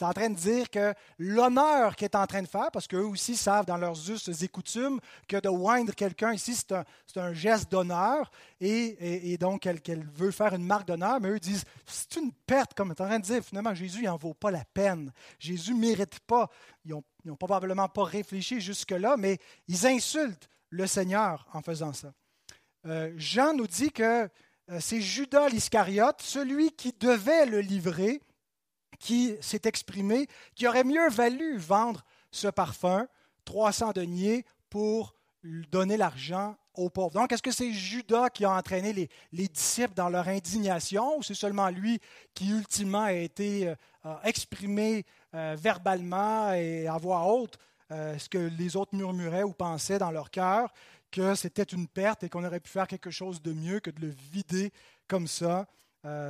Est 0.00 0.04
en 0.04 0.12
train 0.12 0.30
de 0.30 0.36
dire 0.36 0.70
que 0.70 0.94
l'honneur 1.18 1.96
qu'il 1.96 2.06
est 2.06 2.16
en 2.16 2.26
train 2.26 2.42
de 2.42 2.48
faire, 2.48 2.70
parce 2.72 2.86
qu'eux 2.86 3.04
aussi 3.04 3.36
savent 3.36 3.66
dans 3.66 3.76
leurs 3.76 4.10
us 4.10 4.28
et 4.28 4.48
coutumes 4.48 5.00
que 5.28 5.38
de 5.38 5.48
winder 5.48 5.92
quelqu'un 5.92 6.32
ici, 6.32 6.54
c'est 6.54 6.72
un, 6.72 6.84
un, 7.16 7.32
geste 7.32 7.70
d'honneur, 7.70 8.30
et, 8.60 9.36
donc 9.38 9.60
qu'elle 9.60 10.06
veut 10.14 10.30
faire 10.30 10.54
une 10.54 10.64
marque 10.64 10.86
d'honneur, 10.86 11.20
mais 11.20 11.30
eux 11.30 11.40
disent, 11.40 11.64
c'est 11.86 12.16
une 12.16 12.32
perte, 12.32 12.74
comme 12.74 12.94
tu 12.94 13.02
en 13.02 13.06
train 13.06 13.18
de 13.18 13.24
dire, 13.24 13.42
finalement, 13.42 13.74
Jésus 13.74 14.02
n'en 14.02 14.16
vaut 14.16 14.34
pas 14.34 14.50
la 14.50 14.64
peine. 14.64 15.12
Jésus 15.38 15.74
ne 15.74 15.80
mérite 15.80 16.20
pas. 16.20 16.50
Ils 16.84 16.94
n'ont 17.24 17.36
probablement 17.36 17.88
pas 17.88 18.04
réfléchi 18.04 18.60
jusque-là, 18.60 19.16
mais 19.16 19.38
ils 19.68 19.86
insultent 19.86 20.48
le 20.70 20.86
Seigneur 20.86 21.46
en 21.52 21.62
faisant 21.62 21.92
ça. 21.92 22.12
Euh, 22.86 23.12
Jean 23.16 23.54
nous 23.54 23.66
dit 23.66 23.90
que 23.90 24.28
euh, 24.70 24.78
c'est 24.80 25.00
Judas 25.00 25.48
l'Iscariote, 25.48 26.20
celui 26.22 26.72
qui 26.72 26.92
devait 26.98 27.46
le 27.46 27.60
livrer, 27.60 28.20
qui 28.98 29.36
s'est 29.40 29.62
exprimé 29.64 30.26
qu'il 30.54 30.68
aurait 30.68 30.84
mieux 30.84 31.08
valu 31.08 31.56
vendre 31.58 32.04
ce 32.30 32.48
parfum, 32.48 33.06
300 33.44 33.92
deniers, 33.92 34.44
pour 34.70 35.14
donner 35.70 35.96
l'argent 35.96 36.56
aux 36.74 36.90
pauvres. 36.90 37.12
Donc, 37.12 37.32
est-ce 37.32 37.42
que 37.42 37.52
c'est 37.52 37.72
Judas 37.72 38.30
qui 38.30 38.44
a 38.44 38.50
entraîné 38.50 38.92
les, 39.32 39.48
disciples 39.48 39.94
dans 39.94 40.08
leur 40.08 40.28
indignation 40.28 41.18
ou 41.18 41.22
c'est 41.22 41.34
seulement 41.34 41.70
lui 41.70 42.00
qui 42.34 42.50
ultimement 42.50 43.04
a 43.04 43.12
été 43.12 43.68
euh, 43.68 44.14
exprimé 44.24 45.04
euh, 45.34 45.56
verbalement 45.58 46.52
et 46.52 46.86
à 46.86 46.98
voix 46.98 47.22
haute 47.32 47.58
euh, 47.92 48.18
ce 48.18 48.28
que 48.28 48.38
les 48.38 48.76
autres 48.76 48.94
murmuraient 48.94 49.44
ou 49.44 49.52
pensaient 49.52 49.98
dans 49.98 50.10
leur 50.10 50.30
cœur, 50.30 50.72
que 51.10 51.34
c'était 51.34 51.62
une 51.62 51.86
perte 51.86 52.24
et 52.24 52.28
qu'on 52.28 52.44
aurait 52.44 52.60
pu 52.60 52.70
faire 52.70 52.88
quelque 52.88 53.10
chose 53.10 53.40
de 53.40 53.52
mieux 53.52 53.80
que 53.80 53.90
de 53.90 54.00
le 54.00 54.14
vider 54.32 54.72
comme 55.08 55.28
ça? 55.28 55.66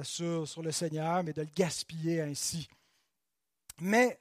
Sur, 0.02 0.48
sur, 0.48 0.62
le 0.62 0.72
Seigneur, 0.72 1.22
mais 1.22 1.32
de 1.32 1.42
le 1.42 1.48
gaspiller 1.54 2.22
ainsi. 2.22 2.68
Mais 3.80 4.18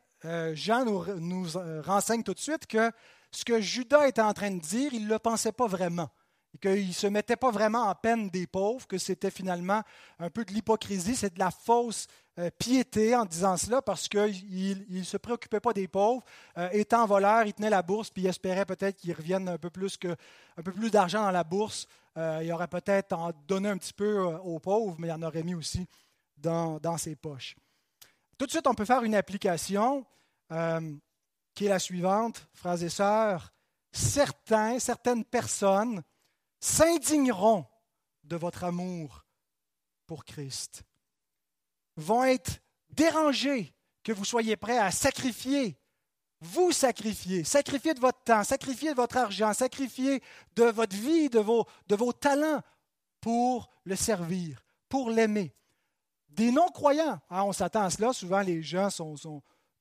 Jean 0.54 0.86
nous, 0.86 1.06
nous 1.20 1.48
renseigne 1.84 2.24
tout 2.24 2.34
de 2.34 2.40
suite 2.40 2.68
que 2.68 2.92
ce 3.36 3.44
que 3.44 3.60
Judas 3.60 4.08
était 4.08 4.22
en 4.22 4.34
train 4.34 4.52
de 4.52 4.60
dire, 4.60 4.94
il 4.94 5.06
ne 5.06 5.10
le 5.10 5.20
pensait 5.20 5.52
pas 5.52 5.68
vraiment. 5.68 6.10
Et 6.54 6.58
qu'il 6.58 6.88
ne 6.88 6.94
se 6.94 7.08
mettait 7.08 7.36
pas 7.36 7.52
vraiment 7.52 7.84
en 7.84 7.96
peine 7.96 8.30
des 8.30 8.48
pauvres, 8.48 8.88
que 8.88 8.98
c'était 8.98 9.32
finalement 9.32 9.82
un 10.20 10.30
peu 10.30 10.46
de 10.46 10.54
l'hypocrisie, 10.54 11.16
c'est 11.16 11.34
de 11.34 11.40
la 11.40 11.52
fausse 11.52 12.08
euh, 12.08 12.25
piété 12.58 13.16
en 13.16 13.26
disant 13.26 13.58
cela, 13.58 13.82
parce 13.82 14.08
qu'il 14.08 14.86
ne 14.90 15.04
se 15.04 15.18
préoccupait 15.18 15.60
pas 15.60 15.74
des 15.74 15.88
pauvres. 15.88 16.24
Euh, 16.58 16.70
étant 16.74 17.06
voleur, 17.06 17.46
il 17.46 17.54
tenait 17.54 17.70
la 17.70 17.82
bourse, 17.82 18.10
puis 18.10 18.24
il 18.24 18.28
espérait 18.28 18.66
peut-être 18.66 18.98
qu'il 18.98 19.14
revienne 19.14 19.48
un 19.48 19.58
peu 19.58 19.70
plus, 19.70 19.98
d'argent 20.92 21.24
dans 21.24 21.32
la 21.32 21.44
bourse. 21.44 21.88
Euh, 22.18 22.42
il 22.44 22.52
aurait 22.52 22.68
peut-être 22.68 23.14
en 23.14 23.32
donné 23.48 23.70
un 23.70 23.78
petit 23.78 23.94
peu 23.94 24.22
aux 24.22 24.60
pauvres, 24.60 24.96
mais 25.00 25.08
il 25.08 25.12
en 25.12 25.22
aurait 25.22 25.44
mis 25.44 25.56
aussi 25.56 25.88
dans, 26.38 26.80
dans, 26.80 26.98
ses 26.98 27.16
poches. 27.16 27.56
Tout 28.38 28.46
de 28.46 28.52
suite, 28.52 28.68
on 28.68 28.76
peut 28.76 28.86
faire 28.86 29.04
une 29.04 29.16
application 29.16 30.06
qui 31.56 31.66
est 31.66 31.70
la 31.70 31.80
suivante, 31.80 32.48
frères 32.54 32.82
et 32.84 32.90
sœurs. 32.90 33.52
Certains, 33.92 34.78
certaines 34.78 35.24
personnes 35.24 36.04
s'indigneront 36.60 37.66
de 38.24 38.36
votre 38.36 38.64
amour 38.66 39.26
pour 40.06 40.26
Christ, 40.26 40.84
vont 41.98 42.24
être 42.24 42.60
dérangés 42.90 43.74
que 44.04 44.12
vous 44.12 44.26
soyez 44.26 44.56
prêts 44.56 44.78
à 44.78 44.92
sacrifier, 44.92 45.78
vous 46.40 46.72
sacrifier, 46.72 47.44
sacrifier 47.44 47.94
de 47.94 48.00
votre 48.00 48.24
temps, 48.24 48.44
sacrifier 48.44 48.92
de 48.92 48.96
votre 48.96 49.18
argent, 49.18 49.54
sacrifier 49.54 50.22
de 50.56 50.66
votre 50.66 50.96
vie, 50.96 51.30
de 51.30 51.40
vos, 51.40 51.66
de 51.88 51.96
vos 51.96 52.14
talents 52.14 52.62
pour 53.20 53.70
le 53.84 53.96
servir, 53.96 54.64
pour 54.90 55.10
l'aimer. 55.10 55.56
Des 56.30 56.52
non-croyants, 56.52 57.20
hein, 57.30 57.44
on 57.44 57.54
s'attend 57.54 57.84
à 57.84 57.90
cela, 57.90 58.14
souvent 58.14 58.42
les 58.42 58.62
gens 58.62 58.90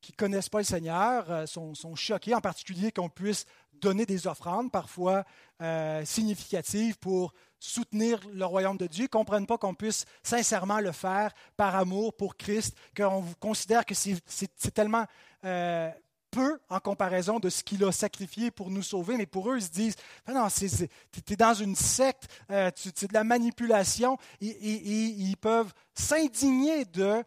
qui 0.00 0.12
ne 0.12 0.16
connaissent 0.16 0.48
pas 0.48 0.58
le 0.58 0.64
Seigneur 0.64 1.30
euh, 1.30 1.46
sont, 1.46 1.96
choqués, 1.96 2.34
en 2.34 2.40
particulier 2.40 2.92
qu'on 2.92 3.08
puisse 3.08 3.44
donner 3.72 4.06
des 4.06 4.26
offrandes, 4.26 4.70
parfois 4.70 5.24
euh, 5.60 6.04
significatives, 6.04 6.96
pour 6.98 7.34
soutenir 7.64 8.20
le 8.32 8.44
royaume 8.44 8.76
de 8.76 8.86
Dieu, 8.86 9.04
ne 9.04 9.08
comprennent 9.08 9.46
pas 9.46 9.58
qu'on 9.58 9.74
puisse 9.74 10.04
sincèrement 10.22 10.80
le 10.80 10.92
faire 10.92 11.32
par 11.56 11.74
amour 11.74 12.14
pour 12.14 12.36
Christ, 12.36 12.76
qu'on 12.96 13.24
considère 13.40 13.86
que 13.86 13.94
c'est 13.94 14.74
tellement 14.74 15.06
euh, 15.44 15.90
peu 16.30 16.58
en 16.68 16.80
comparaison 16.80 17.38
de 17.38 17.48
ce 17.48 17.62
qu'il 17.62 17.84
a 17.84 17.92
sacrifié 17.92 18.50
pour 18.50 18.70
nous 18.70 18.82
sauver, 18.82 19.16
mais 19.16 19.26
pour 19.26 19.50
eux, 19.50 19.56
ils 19.56 19.62
se 19.62 19.70
disent, 19.70 19.96
non, 20.28 20.48
tu 20.48 21.32
es 21.32 21.36
dans 21.36 21.54
une 21.54 21.76
secte, 21.76 22.28
c'est 22.48 23.08
de 23.08 23.14
la 23.14 23.24
manipulation, 23.24 24.18
et 24.40 24.48
ils 24.50 25.36
peuvent 25.36 25.72
s'indigner 25.94 26.84
de 26.84 27.22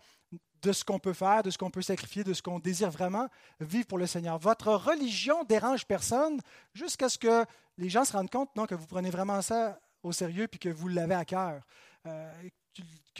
de 0.62 0.71
ce 0.71 0.84
qu'on 0.84 1.00
peut 1.00 1.13
faire, 1.13 1.43
de 1.43 1.50
ce 1.50 1.58
qu'on 1.58 1.69
peut 1.69 1.82
sacrifier, 1.82 2.23
de 2.23 2.34
ce 2.34 2.41
qu'on 2.41 2.60
désire 2.60 2.89
vraiment 2.89 3.28
vivre 3.60 3.86
pour 3.86 3.97
le 3.97 4.08
Seigneur. 4.08 4.38
Votre 4.39 4.73
religion 4.73 5.43
dérange 5.43 5.86
personne 5.86 6.41
jusqu'à 6.73 7.10
ce 7.10 7.17
que 7.17 7.45
les 7.78 7.89
gens 7.89 8.04
se 8.06 8.13
rendent 8.13 8.30
compte 8.30 8.56
non, 8.56 8.65
que 8.65 8.76
vous 8.76 8.88
prenez 8.88 9.10
vraiment 9.10 9.41
ça 9.41 9.80
sérieux 10.12 10.48
puis 10.48 10.60
que 10.60 10.70
vous 10.70 10.88
l'avez 10.88 11.15
à 11.15 11.26
cœur. 11.26 11.62
Euh, 12.06 12.32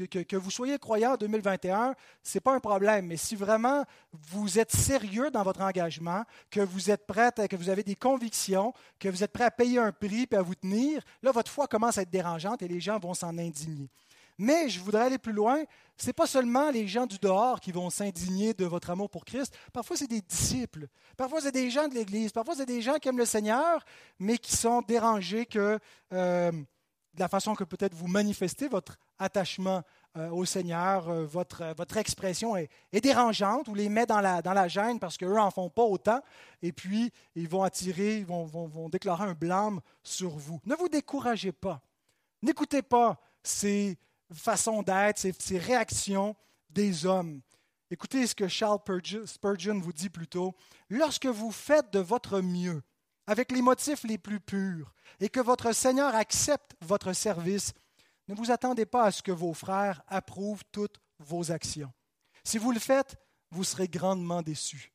que, 0.06 0.36
vous 0.36 0.52
soyez 0.52 0.78
croyant 0.78 1.14
en 1.14 1.18
2021, 1.18 1.96
ce 2.22 2.38
n'est 2.38 2.42
pas 2.42 2.54
un 2.54 2.60
problème, 2.60 3.08
mais 3.08 3.18
si 3.18 3.36
vraiment 3.36 3.84
vous 4.12 4.60
êtes 4.60 4.72
sérieux 4.72 5.32
dans 5.32 5.42
votre 5.44 5.62
engagement, 5.62 6.24
que 6.52 6.60
vous 6.60 6.92
êtes 6.92 7.08
prêt, 7.08 7.32
que 7.50 7.56
vous 7.56 7.70
avez 7.70 7.84
des 7.84 7.96
convictions, 7.96 8.74
que 9.00 9.10
vous 9.10 9.24
êtes 9.24 9.32
prêt 9.32 9.46
à 9.46 9.52
payer 9.52 9.80
un 9.80 9.92
prix 9.92 10.28
et 10.30 10.36
à 10.36 10.42
vous 10.42 10.56
tenir, 10.56 11.02
là, 11.24 11.32
votre 11.32 11.52
foi 11.52 11.68
commence 11.68 11.98
à 11.98 12.04
être 12.04 12.12
dérangeante 12.12 12.62
et 12.62 12.68
les 12.68 12.80
gens 12.80 13.00
vont 13.00 13.14
s'en 13.14 13.38
indigner. 13.38 13.90
Mais 14.38 14.70
je 14.70 14.80
voudrais 14.80 15.06
aller 15.06 15.18
plus 15.18 15.34
loin. 15.34 15.64
Ce 15.98 16.06
n'est 16.06 16.14
pas 16.14 16.28
seulement 16.28 16.70
les 16.70 16.88
gens 16.88 17.08
du 17.08 17.18
dehors 17.18 17.60
qui 17.60 17.72
vont 17.72 17.90
s'indigner 17.90 18.54
de 18.54 18.66
votre 18.66 18.92
amour 18.92 19.10
pour 19.10 19.26
Christ. 19.26 19.58
Parfois, 19.74 19.98
c'est 19.98 20.08
des 20.08 20.22
disciples. 20.22 20.88
Parfois, 21.18 21.42
c'est 21.42 21.52
des 21.52 21.72
gens 21.72 21.88
de 21.88 21.96
l'Église. 21.96 22.32
Parfois, 22.32 22.54
c'est 22.56 22.68
des 22.68 22.84
gens 22.84 22.98
qui 22.98 23.10
aiment 23.10 23.18
le 23.18 23.26
Seigneur, 23.26 23.84
mais 24.20 24.38
qui 24.38 24.56
sont 24.56 24.84
dérangés 24.84 25.48
que 25.48 25.80
euh, 26.14 26.52
de 27.18 27.22
la 27.22 27.28
façon 27.28 27.56
que 27.56 27.64
peut-être 27.64 27.94
vous 27.96 28.08
manifestez 28.08 28.68
votre 28.68 28.98
attachement 29.20 29.82
euh, 30.16 30.30
au 30.30 30.46
Seigneur, 30.46 31.10
euh, 31.10 31.26
votre, 31.26 31.74
votre 31.76 31.98
expression 31.98 32.56
est, 32.56 32.70
dérangeante 32.94 33.68
ou 33.68 33.76
les 33.76 33.90
met 33.90 34.06
dans 34.06 34.22
la, 34.22 34.42
dans 34.42 34.54
la 34.54 34.68
gêne 34.68 35.00
parce 35.00 35.18
qu'eux 35.18 35.36
n'en 35.36 35.52
font 35.52 35.70
pas 35.70 35.84
autant. 35.84 36.22
Et 36.62 36.72
puis, 36.72 37.12
ils 37.36 37.50
vont 37.50 37.64
attirer, 37.64 38.18
ils 38.20 38.26
vont, 38.26 38.46
vont, 38.46 38.88
déclarer 38.88 39.26
un 39.26 39.34
blâme 39.34 39.82
sur 40.04 40.30
vous. 40.30 40.62
Ne 40.66 40.76
vous 40.76 40.90
découragez 40.90 41.52
pas. 41.52 41.82
N'écoutez 42.42 42.84
pas 42.84 43.20
ces 43.44 43.98
façon 44.34 44.84
d'être, 44.84 45.18
ces, 45.18 45.58
réactions 45.58 46.36
des 46.70 47.06
hommes. 47.06 47.42
Écoutez 47.90 48.28
ce 48.28 48.36
que 48.36 48.48
Charles 48.48 48.80
Spurgeon 49.26 49.80
vous 49.80 49.94
dit 49.94 50.10
plutôt. 50.10 50.56
Lorsque 50.90 51.26
vous 51.26 51.52
faites 51.52 51.92
de 51.94 52.00
votre 52.00 52.42
mieux, 52.42 52.82
avec 53.28 53.52
les 53.52 53.62
motifs 53.62 54.04
les 54.04 54.18
plus 54.18 54.40
purs, 54.40 54.94
et 55.20 55.30
que 55.30 55.40
votre 55.40 55.74
Seigneur 55.74 56.16
accepte 56.16 56.76
votre 56.82 57.14
service, 57.14 57.74
ne 58.28 58.36
vous 58.36 58.52
attendez 58.52 58.86
pas 58.86 59.06
à 59.06 59.12
ce 59.12 59.22
que 59.22 59.32
vos 59.32 59.54
frères 59.54 60.02
approuvent 60.08 60.64
toutes 60.72 61.00
vos 61.20 61.52
actions. 61.52 61.92
Si 62.44 62.58
vous 62.58 62.72
le 62.72 62.80
faites, 62.80 63.18
vous 63.52 63.64
serez 63.64 63.88
grandement 63.88 64.42
déçus. 64.42 64.92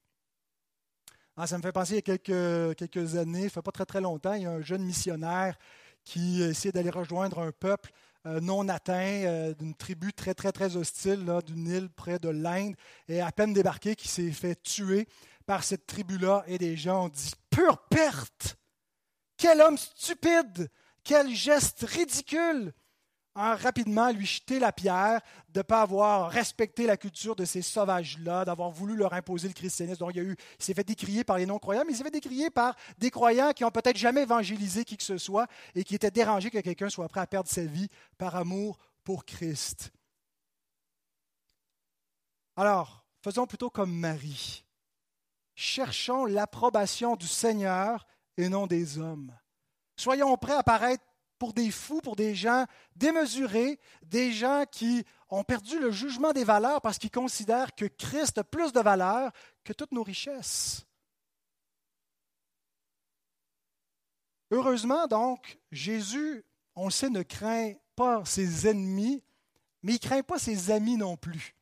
Ah, 1.37 1.47
ça 1.47 1.57
me 1.57 1.63
fait 1.63 1.73
penser 1.73 1.93
il 1.93 1.97
y 1.97 1.99
a 1.99 2.19
quelques, 2.75 3.17
années, 3.17 3.41
il 3.41 3.45
ne 3.45 3.49
fait 3.49 3.63
pas 3.63 3.73
très 3.73 3.87
très 3.87 4.01
longtemps, 4.01 4.35
il 4.35 4.43
y 4.43 4.47
a 4.47 4.51
un 4.51 4.61
jeune 4.61 4.85
missionnaire 4.85 5.59
qui 6.05 6.43
essayait 6.43 6.73
d'aller 6.73 6.91
rejoindre 6.91 7.39
un 7.39 7.53
peuple 7.53 7.91
euh, 8.27 8.41
non 8.41 8.69
atteint, 8.69 9.25
euh, 9.25 9.55
d'une 9.55 9.75
tribu 9.75 10.13
très, 10.13 10.35
très, 10.35 10.53
très 10.53 10.77
hostile, 10.77 11.25
d'une 11.47 11.67
île 11.67 11.89
près 11.89 12.19
de 12.19 12.29
l'Inde, 12.29 12.75
et 13.09 13.21
à 13.21 13.33
peine 13.33 13.53
débarqué, 13.53 13.97
qui 13.97 14.09
s'est 14.09 14.31
fait 14.31 14.61
tuer 14.63 15.09
par 15.47 15.65
cette 15.65 15.87
tribu-là, 15.87 16.45
et 16.47 16.59
des 16.59 16.77
gens 16.77 17.07
ont 17.07 17.09
dit 17.09 17.33
Pure 17.53 17.79
perte 17.89 18.57
Quel 19.37 19.61
homme 19.61 19.79
stupide 19.79 20.71
Quel 21.05 21.33
geste 21.33 21.83
ridicule 21.83 22.75
rapidement 23.35 24.11
lui 24.11 24.27
jeter 24.27 24.59
la 24.59 24.73
pierre 24.73 25.21
de 25.49 25.61
ne 25.61 25.63
pas 25.63 25.83
avoir 25.83 26.31
respecté 26.31 26.87
la 26.87 26.97
culture 26.97 27.35
de 27.35 27.45
ces 27.45 27.63
sauvages-là, 27.63 28.45
d'avoir 28.45 28.71
voulu 28.71 28.97
leur 28.97 29.15
imposer 29.15 29.49
le 29.49 29.55
christianisme. 29.55 29.99
Donc, 29.99 30.15
il 30.15 30.37
s'est 30.59 30.75
fait 30.75 30.85
décrier 30.85 31.25
par 31.25 31.39
les 31.39 31.47
non-croyants, 31.47 31.85
mais 31.87 31.93
il 31.93 31.97
s'est 31.97 32.05
fait 32.05 32.11
décrier 32.11 32.51
par 32.51 32.77
des 32.99 33.11
croyants 33.11 33.53
qui 33.53 33.63
n'ont 33.63 33.71
peut-être 33.71 33.97
jamais 33.97 34.23
évangélisé 34.23 34.85
qui 34.85 34.97
que 34.97 35.03
ce 35.03 35.19
soit 35.19 35.47
et 35.75 35.85
qui 35.85 35.95
étaient 35.95 36.11
dérangés 36.11 36.51
que 36.51 36.59
quelqu'un 36.59 36.91
soit 36.91 37.09
prêt 37.09 37.21
à 37.21 37.27
perdre 37.27 37.49
sa 37.49 37.65
vie 37.65 37.89
par 38.19 38.37
amour 38.37 38.79
pour 39.05 39.25
Christ. 39.25 39.93
Alors, 42.57 43.05
faisons 43.23 43.47
plutôt 43.47 43.71
comme 43.71 43.93
Marie. 43.93 44.65
Cherchons 45.55 46.25
l'approbation 46.25 47.17
du 47.17 47.27
Seigneur 47.27 48.07
et 48.37 48.49
non 48.49 48.67
des 48.67 48.99
hommes. 48.99 49.37
Soyons 49.97 50.37
prêts 50.37 50.55
à 50.55 50.63
paraître 50.63 51.05
pour 51.39 51.53
des 51.53 51.71
fous, 51.71 52.01
pour 52.01 52.17
des 52.17 52.35
gens 52.35 52.67
démesurés, 52.95 53.81
des 54.03 54.33
gens 54.33 54.65
qui 54.71 55.05
ont 55.29 55.45
perdu 55.45 55.79
le 55.79 55.91
jugement 55.91 56.33
des 56.33 56.45
valeurs 56.45 56.81
parce 56.81 56.99
qu'ils 56.99 57.11
considèrent 57.11 57.75
que 57.75 57.87
Christ 57.87 58.39
a 58.39 58.45
plus 58.45 58.73
de 58.73 58.81
valeur 58.81 59.33
que 59.65 59.73
toutes 59.73 59.93
nos 59.93 60.03
richesses. 60.03 60.87
Heureusement, 64.53 65.07
donc, 65.07 65.59
Jésus, 65.71 66.45
on 66.77 66.85
le 66.85 66.91
sait, 66.91 67.09
ne 67.09 67.23
craint 67.23 67.73
pas 67.97 68.25
ses 68.25 68.69
ennemis, 68.69 69.25
mais 69.83 69.93
il 69.93 70.01
ne 70.03 70.09
craint 70.09 70.23
pas 70.23 70.39
ses 70.39 70.71
amis 70.71 70.97
non 70.97 71.17
plus. 71.17 71.55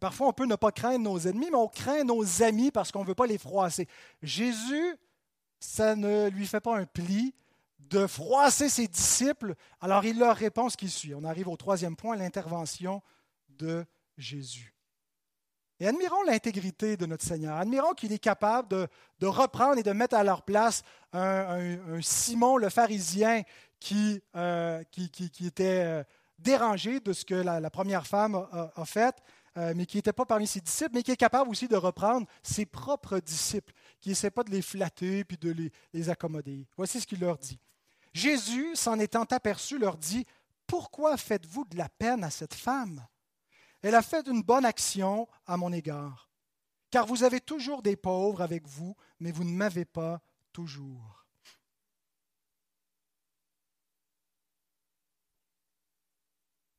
Parfois, 0.00 0.28
on 0.28 0.32
peut 0.32 0.46
ne 0.46 0.56
pas 0.56 0.72
craindre 0.72 1.04
nos 1.04 1.18
ennemis, 1.18 1.48
mais 1.50 1.56
on 1.56 1.68
craint 1.68 2.04
nos 2.04 2.42
amis 2.42 2.70
parce 2.70 2.92
qu'on 2.92 3.02
ne 3.02 3.08
veut 3.08 3.14
pas 3.14 3.26
les 3.26 3.38
froisser. 3.38 3.88
Jésus, 4.22 4.96
ça 5.58 5.96
ne 5.96 6.28
lui 6.28 6.46
fait 6.46 6.60
pas 6.60 6.76
un 6.76 6.84
pli 6.84 7.34
de 7.78 8.06
froisser 8.06 8.68
ses 8.68 8.88
disciples, 8.88 9.54
alors 9.80 10.04
il 10.04 10.18
leur 10.18 10.36
répond 10.36 10.68
ce 10.68 10.76
qui 10.76 10.88
suit. 10.88 11.14
On 11.14 11.24
arrive 11.24 11.48
au 11.48 11.56
troisième 11.56 11.96
point, 11.96 12.16
l'intervention 12.16 13.00
de 13.48 13.84
Jésus. 14.18 14.74
Et 15.78 15.86
admirons 15.86 16.22
l'intégrité 16.22 16.96
de 16.96 17.04
notre 17.04 17.24
Seigneur. 17.24 17.56
Admirons 17.56 17.92
qu'il 17.92 18.12
est 18.12 18.18
capable 18.18 18.68
de, 19.20 19.26
reprendre 19.26 19.78
et 19.78 19.82
de 19.82 19.92
mettre 19.92 20.16
à 20.16 20.24
leur 20.24 20.42
place 20.42 20.82
un, 21.12 22.00
Simon 22.00 22.56
le 22.56 22.70
pharisien 22.70 23.42
qui, 23.78 24.22
euh, 24.34 24.82
était 24.96 25.84
euh, 25.84 26.04
dérangé 26.38 27.00
de 27.00 27.12
ce 27.12 27.24
que 27.24 27.34
la, 27.34 27.70
première 27.70 28.06
femme 28.06 28.46
a, 28.52 28.84
fait, 28.86 29.16
euh, 29.56 29.72
mais 29.74 29.86
qui 29.86 29.96
n'était 29.96 30.12
pas 30.12 30.26
parmi 30.26 30.46
ses 30.46 30.60
disciples, 30.60 30.92
mais 30.94 31.02
qui 31.02 31.10
est 31.10 31.16
capable 31.16 31.50
aussi 31.50 31.68
de 31.68 31.76
reprendre 31.76 32.26
ses 32.42 32.66
propres 32.66 33.20
disciples 33.20 33.72
qui 34.00 34.10
n'essaie 34.10 34.30
pas 34.30 34.44
de 34.44 34.50
les 34.50 34.62
flatter 34.62 35.24
puis 35.24 35.38
de 35.38 35.50
les, 35.50 35.72
les 35.92 36.10
accommoder. 36.10 36.66
Voici 36.76 37.00
ce 37.00 37.06
qu'il 37.06 37.20
leur 37.20 37.38
dit. 37.38 37.58
Jésus, 38.12 38.76
s'en 38.76 38.98
étant 38.98 39.24
aperçu, 39.24 39.78
leur 39.78 39.96
dit, 39.96 40.26
Pourquoi 40.66 41.16
faites-vous 41.16 41.64
de 41.66 41.76
la 41.76 41.88
peine 41.88 42.24
à 42.24 42.30
cette 42.30 42.54
femme? 42.54 43.06
Elle 43.82 43.94
a 43.94 44.02
fait 44.02 44.26
une 44.26 44.42
bonne 44.42 44.64
action 44.64 45.28
à 45.46 45.56
mon 45.56 45.72
égard, 45.72 46.30
car 46.90 47.06
vous 47.06 47.24
avez 47.24 47.40
toujours 47.40 47.82
des 47.82 47.96
pauvres 47.96 48.42
avec 48.42 48.66
vous, 48.66 48.96
mais 49.20 49.32
vous 49.32 49.44
ne 49.44 49.52
m'avez 49.52 49.84
pas 49.84 50.20
toujours. 50.52 51.26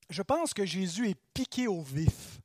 Je 0.10 0.22
pense 0.22 0.54
que 0.54 0.66
Jésus 0.66 1.10
est 1.10 1.20
piqué 1.34 1.68
au 1.68 1.82
vif. 1.82 2.42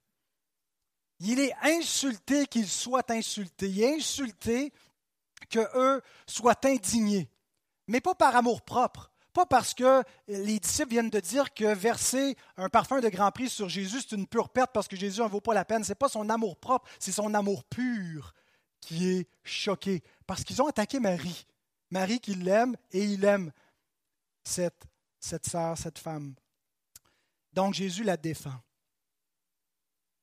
Il 1.24 1.40
est 1.40 1.54
insulté 1.62 2.46
qu'ils 2.46 2.68
soient 2.68 3.10
insultés. 3.10 3.68
Il 3.68 3.82
est 3.82 3.94
insulté 3.96 4.72
qu'eux 5.48 6.02
soient 6.26 6.60
indignés 6.64 7.28
mais 7.88 8.00
pas 8.00 8.14
par 8.14 8.34
amour 8.36 8.62
propre. 8.62 9.10
Pas 9.32 9.46
parce 9.46 9.72
que 9.72 10.02
les 10.28 10.58
disciples 10.58 10.90
viennent 10.90 11.10
de 11.10 11.20
dire 11.20 11.54
que 11.54 11.74
verser 11.74 12.36
un 12.58 12.68
parfum 12.68 13.00
de 13.00 13.08
grand 13.08 13.30
prix 13.30 13.48
sur 13.48 13.68
Jésus, 13.68 14.00
c'est 14.02 14.16
une 14.16 14.26
pure 14.26 14.50
perte 14.50 14.72
parce 14.74 14.88
que 14.88 14.96
Jésus 14.96 15.20
n'en 15.20 15.28
vaut 15.28 15.40
pas 15.40 15.54
la 15.54 15.64
peine. 15.64 15.84
Ce 15.84 15.90
n'est 15.90 15.96
pas 15.96 16.08
son 16.08 16.28
amour 16.28 16.56
propre, 16.58 16.88
c'est 16.98 17.12
son 17.12 17.32
amour 17.32 17.64
pur 17.64 18.34
qui 18.80 19.08
est 19.08 19.28
choqué. 19.42 20.02
Parce 20.26 20.44
qu'ils 20.44 20.60
ont 20.60 20.66
attaqué 20.66 21.00
Marie. 21.00 21.46
Marie 21.90 22.20
qui 22.20 22.34
l'aime 22.34 22.76
et 22.90 23.04
il 23.04 23.24
aime 23.24 23.52
cette, 24.44 24.84
cette 25.18 25.46
sœur, 25.46 25.78
cette 25.78 25.98
femme. 25.98 26.34
Donc 27.54 27.74
Jésus 27.74 28.04
la 28.04 28.18
défend. 28.18 28.58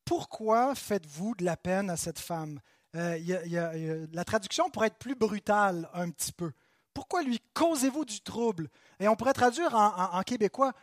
Pourquoi 0.09 0.73
faites-vous 0.73 1.35
de 1.35 1.45
la 1.45 1.55
peine 1.55 1.91
à 1.91 1.95
cette 1.95 2.17
femme? 2.17 2.59
Euh, 2.95 4.07
La 4.11 4.25
traduction 4.25 4.71
pourrait 4.71 4.87
être 4.87 4.97
plus 4.97 5.13
brutale 5.13 5.87
un 5.93 6.09
petit 6.09 6.31
peu. 6.31 6.51
Pourquoi 6.95 7.21
lui 7.21 7.39
causez-vous 7.53 8.05
du 8.05 8.19
trouble? 8.21 8.69
Et 8.99 9.07
on 9.07 9.15
pourrait 9.15 9.33
traduire 9.33 9.75
en, 9.75 10.23
québécois, 10.23 10.73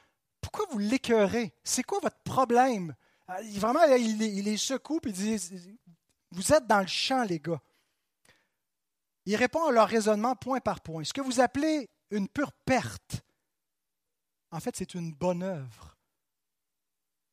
pourquoi 0.41 0.67
vous 0.71 0.79
l'écœurez? 0.79 1.53
C'est 1.65 1.83
quoi 1.83 1.99
votre 2.01 2.21
problème? 2.21 2.95
Euh, 3.29 3.35
vraiment, 3.57 3.83
il, 3.97 4.23
il 4.23 4.45
les 4.45 4.57
secoue 4.57 5.01
et 5.05 5.09
il 5.09 5.13
dit, 5.13 5.77
vous 6.31 6.53
êtes 6.53 6.69
dans 6.69 6.79
le 6.79 6.87
champ, 6.87 7.25
les 7.25 7.41
gars. 7.41 7.61
Il 9.25 9.35
répond 9.35 9.67
à 9.67 9.73
leur 9.73 9.89
raisonnement 9.89 10.37
point 10.37 10.61
par 10.61 10.81
point. 10.83 11.03
Ce 11.03 11.13
que 11.13 11.21
vous 11.21 11.41
appelez 11.41 11.91
une 12.13 12.29
pure 12.29 12.53
perte, 12.65 13.23
en 14.53 14.61
fait, 14.61 14.77
c'est 14.77 14.95
une 14.95 15.13
bonne 15.13 15.43
œuvre 15.43 15.96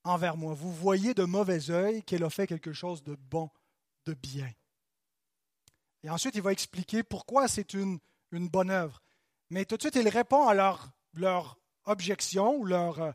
envers 0.04 0.38
moi. 0.38 0.54
Vous 0.54 0.74
voyez 0.74 1.14
de 1.14 1.24
mauvais 1.24 1.70
œil 1.70 2.04
qu'elle 2.04 2.24
a 2.24 2.30
fait 2.30 2.48
quelque 2.48 2.74
chose 2.74 3.04
de 3.04 3.16
bon, 3.16 3.50
de 4.06 4.14
bien. 4.14 4.50
Et 6.04 6.10
ensuite, 6.10 6.36
il 6.36 6.42
va 6.42 6.52
expliquer 6.52 7.04
pourquoi 7.04 7.48
c'est 7.48 7.74
une 7.74 8.00
une 8.34 8.50
bonne 8.50 8.70
œuvre. 8.70 9.02
Mais 9.50 9.66
tout 9.66 9.78
de 9.78 9.82
suite, 9.82 9.96
il 9.96 10.10
répond 10.10 10.48
à 10.48 10.54
leur, 10.54 11.60
objection 11.86 12.56
ou 12.56 12.66
leur, 12.66 13.02
euh, 13.02 13.12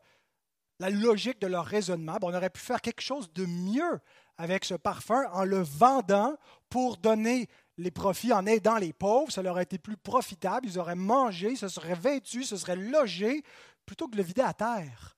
la 0.79 0.91
logique 0.91 1.41
de 1.41 1.47
leur 1.47 1.67
raisonnement. 1.67 2.19
on 2.23 2.35
aurait 2.35 2.51
pu 2.51 2.61
faire 2.61 2.81
quelque 2.81 3.01
chose 3.01 3.33
de 3.33 3.47
mieux 3.47 3.99
avec 4.37 4.65
ce 4.65 4.75
parfum 4.75 5.25
en 5.33 5.45
le 5.45 5.61
vendant 5.61 6.37
pour 6.69 6.97
donner 6.97 7.49
les 7.77 7.91
profits 7.91 8.33
en 8.33 8.47
aidant 8.47 8.77
les 8.77 8.93
pauvres. 8.93 9.33
Ça 9.33 9.43
leur 9.43 9.55
aurait 9.55 9.65
été 9.65 9.79
plus 9.79 9.97
profitable. 9.97 10.67
Ils 10.67 10.79
auraient 10.79 10.95
mangé, 10.95 11.57
se 11.57 11.69
seraient 11.69 11.95
vêtus, 11.95 12.45
se 12.45 12.57
seraient 12.57 12.77
logés 12.77 13.43
plutôt 13.87 14.07
que 14.07 14.13
de 14.13 14.19
le 14.19 14.23
vider 14.23 14.43
à 14.43 14.55
terre. 14.55 15.18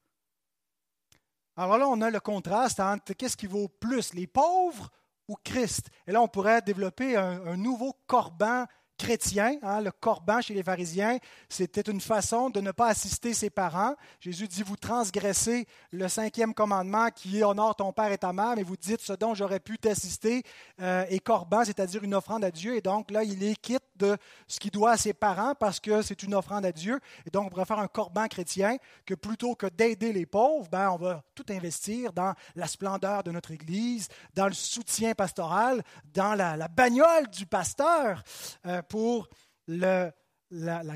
Alors 1.60 1.76
là, 1.76 1.86
on 1.88 2.00
a 2.00 2.08
le 2.08 2.20
contraste 2.20 2.80
entre 2.80 3.12
qu'est-ce 3.12 3.36
qui 3.36 3.46
vaut 3.46 3.68
plus, 3.68 4.14
les 4.14 4.26
pauvres 4.26 4.88
ou 5.28 5.36
Christ. 5.44 5.90
Et 6.06 6.12
là, 6.12 6.22
on 6.22 6.26
pourrait 6.26 6.62
développer 6.62 7.16
un, 7.16 7.54
nouveau 7.58 7.94
corban 8.06 8.64
chrétien, 9.00 9.56
hein, 9.62 9.80
le 9.80 9.90
corban 9.90 10.42
chez 10.42 10.52
les 10.52 10.62
pharisiens, 10.62 11.16
c'était 11.48 11.80
une 11.90 12.02
façon 12.02 12.50
de 12.50 12.60
ne 12.60 12.70
pas 12.70 12.88
assister 12.88 13.32
ses 13.32 13.48
parents. 13.48 13.94
Jésus 14.20 14.46
dit, 14.46 14.62
vous 14.62 14.76
transgressez 14.76 15.66
le 15.90 16.06
cinquième 16.06 16.52
commandement 16.52 17.08
qui 17.08 17.38
est 17.38 17.42
honore 17.42 17.74
ton 17.74 17.92
père 17.92 18.12
et 18.12 18.18
ta 18.18 18.34
mère, 18.34 18.54
mais 18.56 18.62
vous 18.62 18.76
dites 18.76 19.00
ce 19.00 19.14
dont 19.14 19.34
j'aurais 19.34 19.58
pu 19.58 19.78
t'assister 19.78 20.42
euh, 20.82 21.06
et 21.08 21.18
corban, 21.18 21.64
c'est-à-dire 21.64 22.04
une 22.04 22.14
offrande 22.14 22.44
à 22.44 22.50
Dieu. 22.50 22.76
Et 22.76 22.82
donc 22.82 23.10
là, 23.10 23.24
il 23.24 23.42
est 23.42 23.58
quitte 23.58 23.82
de 23.96 24.18
ce 24.46 24.60
qu'il 24.60 24.70
doit 24.70 24.92
à 24.92 24.96
ses 24.98 25.14
parents 25.14 25.54
parce 25.54 25.80
que 25.80 26.02
c'est 26.02 26.22
une 26.22 26.34
offrande 26.34 26.66
à 26.66 26.72
Dieu. 26.72 27.00
Et 27.26 27.30
donc, 27.30 27.46
on 27.46 27.48
pourrait 27.48 27.64
faire 27.64 27.78
un 27.78 27.88
corban 27.88 28.28
chrétien 28.28 28.76
que 29.06 29.14
plutôt 29.14 29.54
que 29.54 29.66
d'aider 29.66 30.12
les 30.12 30.26
pauvres, 30.26 30.68
ben, 30.70 30.90
on 30.90 30.96
va 30.96 31.22
tout 31.34 31.46
investir 31.50 32.12
dans 32.12 32.34
la 32.54 32.66
splendeur 32.66 33.22
de 33.22 33.30
notre 33.30 33.50
Église, 33.50 34.08
dans 34.34 34.46
le 34.46 34.52
soutien 34.52 35.14
pastoral, 35.14 35.82
dans 36.12 36.34
la, 36.34 36.68
bagnole 36.68 37.28
du 37.30 37.46
pasteur. 37.46 38.22
Euh, 38.66 38.82
pour 38.90 39.28
la, 39.68 40.12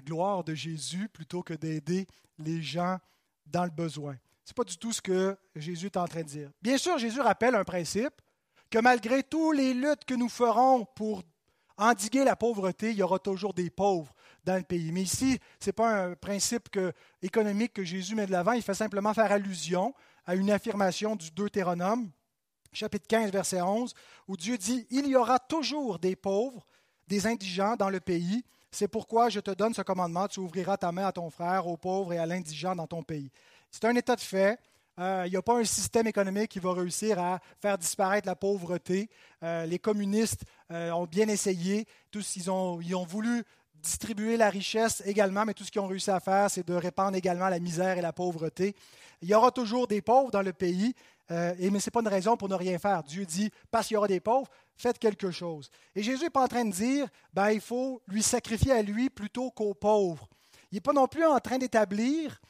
gloire 0.05 0.45
de 0.45 0.55
Jésus 0.55 1.09
plutôt 1.09 1.43
que 1.43 1.55
d'aider 1.55 2.07
les 2.39 2.61
gens 2.61 2.99
dans 3.47 3.65
le 3.65 3.71
besoin. 3.71 4.17
Ce 4.45 4.51
n'est 4.51 4.55
pas 4.55 4.65
du 4.65 4.77
tout 4.77 4.93
ce 4.93 5.01
que 5.01 5.39
Jésus 5.55 5.87
est 5.87 5.97
en 5.97 6.07
train 6.07 6.23
de 6.23 6.29
dire. 6.29 6.51
Bien 6.61 6.77
sûr, 6.77 6.99
Jésus 6.99 7.21
rappelle 7.21 7.55
un 7.55 7.65
principe, 7.65 8.21
que 8.69 8.79
malgré 8.81 9.23
toutes 9.23 9.57
les 9.57 9.73
luttes 9.73 10.05
que 10.05 10.15
nous 10.15 10.29
ferons 10.29 10.85
pour 10.85 11.23
endiguer 11.77 12.25
la 12.25 12.37
pauvreté, 12.37 12.91
il 12.91 12.97
y 12.97 13.03
aura 13.03 13.21
toujours 13.21 13.55
des 13.55 13.71
pauvres 13.71 14.13
dans 14.43 14.57
le 14.57 14.65
pays. 14.65 14.91
Mais 14.91 15.03
ici, 15.03 15.39
ce 15.61 15.69
n'est 15.69 15.73
pas 15.73 16.07
un 16.07 16.15
principe 16.15 16.69
économique 17.23 17.75
que 17.75 17.85
Jésus 17.85 18.17
met 18.17 18.27
de 18.27 18.33
l'avant, 18.33 18.53
il 18.53 18.63
fait 18.63 18.75
simplement 18.75 19.15
faire 19.15 19.31
allusion 19.31 19.95
à 20.27 20.35
une 20.35 20.51
affirmation 20.51 21.15
du 21.15 21.31
Deutéronome, 21.31 22.11
chapitre 22.73 23.07
15, 23.07 23.31
verset 23.31 23.63
11, 23.63 23.95
où 24.27 24.37
Dieu 24.37 24.59
dit, 24.59 24.87
Il 24.91 25.07
y 25.07 25.15
aura 25.15 25.39
toujours 25.39 26.01
des 26.01 26.17
pauvres 26.17 26.67
des 27.09 27.27
indigents 27.27 27.77
dans 27.77 27.90
le 27.90 28.01
pays. 28.01 28.45
C'est 28.71 28.88
pourquoi 28.88 29.29
je 29.29 29.40
te 29.40 29.51
donne 29.53 29.73
ce 29.73 29.83
commandement, 29.83 30.27
tu 30.27 30.40
ouvriras 30.40 30.77
ta 30.77 30.90
main 30.90 31.07
à 31.07 31.12
ton 31.12 31.31
frère, 31.31 31.67
aux 31.67 31.77
pauvres 31.77 32.12
et 32.12 32.19
à 32.19 32.27
l'indigent 32.27 32.75
dans 32.75 32.87
ton 32.87 33.03
pays. 33.03 33.31
C'est 33.71 33.85
un 33.85 33.95
état 33.95 34.17
de 34.17 34.21
fait. 34.21 34.59
Euh, 34.99 35.25
il 35.27 35.31
n'y 35.31 35.37
a 35.37 35.43
pas 35.43 35.59
un 35.59 35.64
système 35.64 36.07
économique 36.07 36.51
qui 36.51 36.61
va 36.61 36.73
réussir 36.73 37.19
à 37.19 37.40
faire 37.61 37.77
disparaître 37.79 38.27
la 38.27 38.37
pauvreté. 38.37 39.11
Euh, 39.43 39.67
les 39.67 39.79
communistes 39.79 40.45
euh, 40.71 40.93
ont 40.93 41.07
bien 41.07 41.29
essayé. 41.29 41.87
Tous, 42.11 42.37
ils, 42.37 42.51
ont, 42.51 42.81
ils 42.81 42.95
ont 42.95 43.05
voulu 43.05 43.45
distribuer 43.85 44.37
la 44.37 44.51
richesse 44.51 45.03
également, 45.07 45.44
mais 45.44 45.55
tout 45.55 45.62
ce 45.62 45.70
qu'ils 45.70 45.81
ont 45.81 45.87
réussi 45.87 46.11
à 46.11 46.18
faire, 46.18 46.51
c'est 46.51 46.66
de 46.66 46.75
répandre 46.75 47.16
également 47.16 47.49
la 47.49 47.61
misère 47.61 47.99
et 47.99 48.01
la 48.01 48.12
pauvreté. 48.12 48.75
Il 49.23 49.29
y 49.29 49.35
aura 49.35 49.51
toujours 49.53 49.87
des 49.87 50.03
pauvres 50.03 50.31
dans 50.31 50.42
le 50.42 50.53
pays, 50.53 50.94
et, 51.31 51.70
mais 51.70 51.81
ce 51.81 51.88
n'est 51.88 51.92
pas 51.92 52.01
une 52.01 52.09
raison 52.09 52.37
pour 52.37 52.49
ne 52.49 52.55
rien 52.55 52.79
faire. 52.79 53.03
Dieu 53.03 53.25
dit, 53.25 53.51
parce 53.70 53.87
qu'il 53.87 53.94
y 53.94 53.99
aura 53.99 54.09
des 54.09 54.20
pauvres, 54.20 54.51
faites 54.77 54.99
quelque 54.99 55.31
chose. 55.31 55.70
Et 55.94 56.03
Jésus 56.03 56.25
n'est 56.25 56.31
pas 56.31 56.42
en 56.42 56.49
train 56.49 56.64
de 56.64 56.73
dire, 56.73 57.09
ben, 57.33 57.51
il 57.51 57.61
faut 57.61 58.03
lui 58.09 58.23
sacrifier 58.23 58.73
à 58.73 58.83
lui 58.83 59.09
plutôt 59.11 59.51
qu'aux 59.51 59.75
pauvres. 59.75 60.29
Il 60.73 60.77
n'est 60.77 60.81
pas 60.81 60.92
non 60.92 61.07
plus 61.07 61.25
en 61.25 61.38
train 61.38 61.59
d'établir 61.59 62.40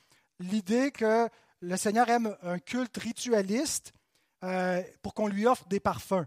l'idée 0.40 0.90
que 0.90 1.28
le 1.60 1.76
Seigneur 1.76 2.08
aime 2.08 2.36
un 2.42 2.58
culte 2.58 2.96
ritualiste 2.96 3.92
euh, 4.42 4.82
pour 5.02 5.14
qu'on 5.14 5.28
lui 5.28 5.46
offre 5.46 5.66
des 5.68 5.80
parfums. 5.80 6.26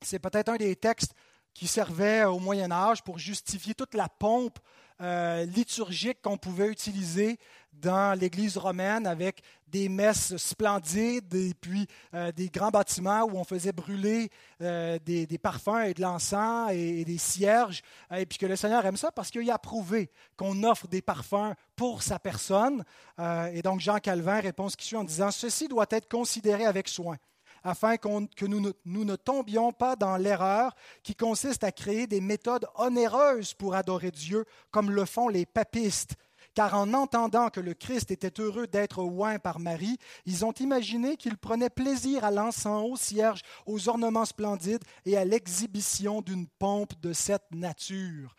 C'est 0.00 0.18
peut-être 0.18 0.48
un 0.48 0.56
des 0.56 0.76
textes 0.76 1.14
qui 1.54 1.66
servait 1.66 2.24
au 2.24 2.38
Moyen 2.38 2.70
Âge 2.70 3.02
pour 3.02 3.18
justifier 3.18 3.74
toute 3.74 3.94
la 3.94 4.08
pompe 4.08 4.58
euh, 5.02 5.44
liturgique 5.46 6.22
qu'on 6.22 6.36
pouvait 6.36 6.68
utiliser 6.68 7.38
dans 7.72 8.16
l'Église 8.16 8.56
romaine 8.56 9.06
avec 9.08 9.42
des 9.66 9.88
messes 9.88 10.36
splendides 10.36 11.34
et 11.34 11.54
puis 11.60 11.88
euh, 12.14 12.30
des 12.30 12.48
grands 12.48 12.70
bâtiments 12.70 13.22
où 13.24 13.36
on 13.36 13.42
faisait 13.42 13.72
brûler 13.72 14.30
euh, 14.60 15.00
des, 15.04 15.26
parfums 15.38 15.86
et 15.86 15.94
de 15.94 16.02
l'encens 16.02 16.70
et, 16.72 17.04
des 17.04 17.18
cierges. 17.18 17.82
et 18.14 18.26
puis 18.26 18.38
que 18.38 18.46
le 18.46 18.54
Seigneur 18.54 18.86
aime 18.86 18.96
ça 18.96 19.10
parce 19.10 19.30
qu'il 19.30 19.50
a 19.50 19.58
prouvé 19.58 20.08
qu'on 20.36 20.62
offre 20.62 20.86
des 20.86 21.02
parfums 21.02 21.54
pour 21.74 22.04
sa 22.04 22.20
personne. 22.20 22.84
et 23.18 23.62
donc 23.62 23.80
Jean 23.80 23.98
Calvin 23.98 24.38
répond 24.40 24.68
ce 24.68 24.76
qui 24.76 24.86
suit 24.86 24.96
en 24.96 25.04
disant 25.04 25.32
Ceci 25.32 25.66
doit 25.66 25.86
être 25.90 26.08
considéré 26.08 26.64
avec 26.64 26.86
soin 26.86 27.16
afin 27.64 27.96
que 27.96 28.46
nous 28.46 28.60
ne, 29.04 29.16
tombions 29.16 29.72
pas 29.72 29.96
dans 29.96 30.16
l'erreur 30.16 30.74
qui 31.02 31.14
consiste 31.14 31.64
à 31.64 31.72
créer 31.72 32.06
des 32.06 32.20
méthodes 32.20 32.66
onéreuses 32.76 33.54
pour 33.54 33.74
adorer 33.74 34.10
Dieu, 34.10 34.44
comme 34.70 34.90
le 34.90 35.04
font 35.04 35.28
les 35.28 35.46
papistes. 35.46 36.16
Car 36.54 36.74
en 36.74 36.92
entendant 36.92 37.48
que 37.48 37.60
le 37.60 37.72
Christ 37.72 38.10
était 38.10 38.40
heureux 38.40 38.66
d'être 38.66 39.02
oint 39.02 39.38
par 39.38 39.58
Marie, 39.58 39.96
ils 40.26 40.44
ont 40.44 40.52
imaginé 40.52 41.16
qu'il 41.16 41.38
prenait 41.38 41.70
plaisir 41.70 42.24
à 42.24 42.30
l'encens, 42.30 42.84
au 42.90 42.96
cierge, 42.96 43.40
aux 43.64 43.88
ornements 43.88 44.26
splendides 44.26 44.84
et 45.06 45.16
à 45.16 45.24
l'exhibition 45.24 46.20
d'une 46.20 46.46
pompe 46.46 47.00
de 47.00 47.14
cette 47.14 47.50
nature. 47.52 48.34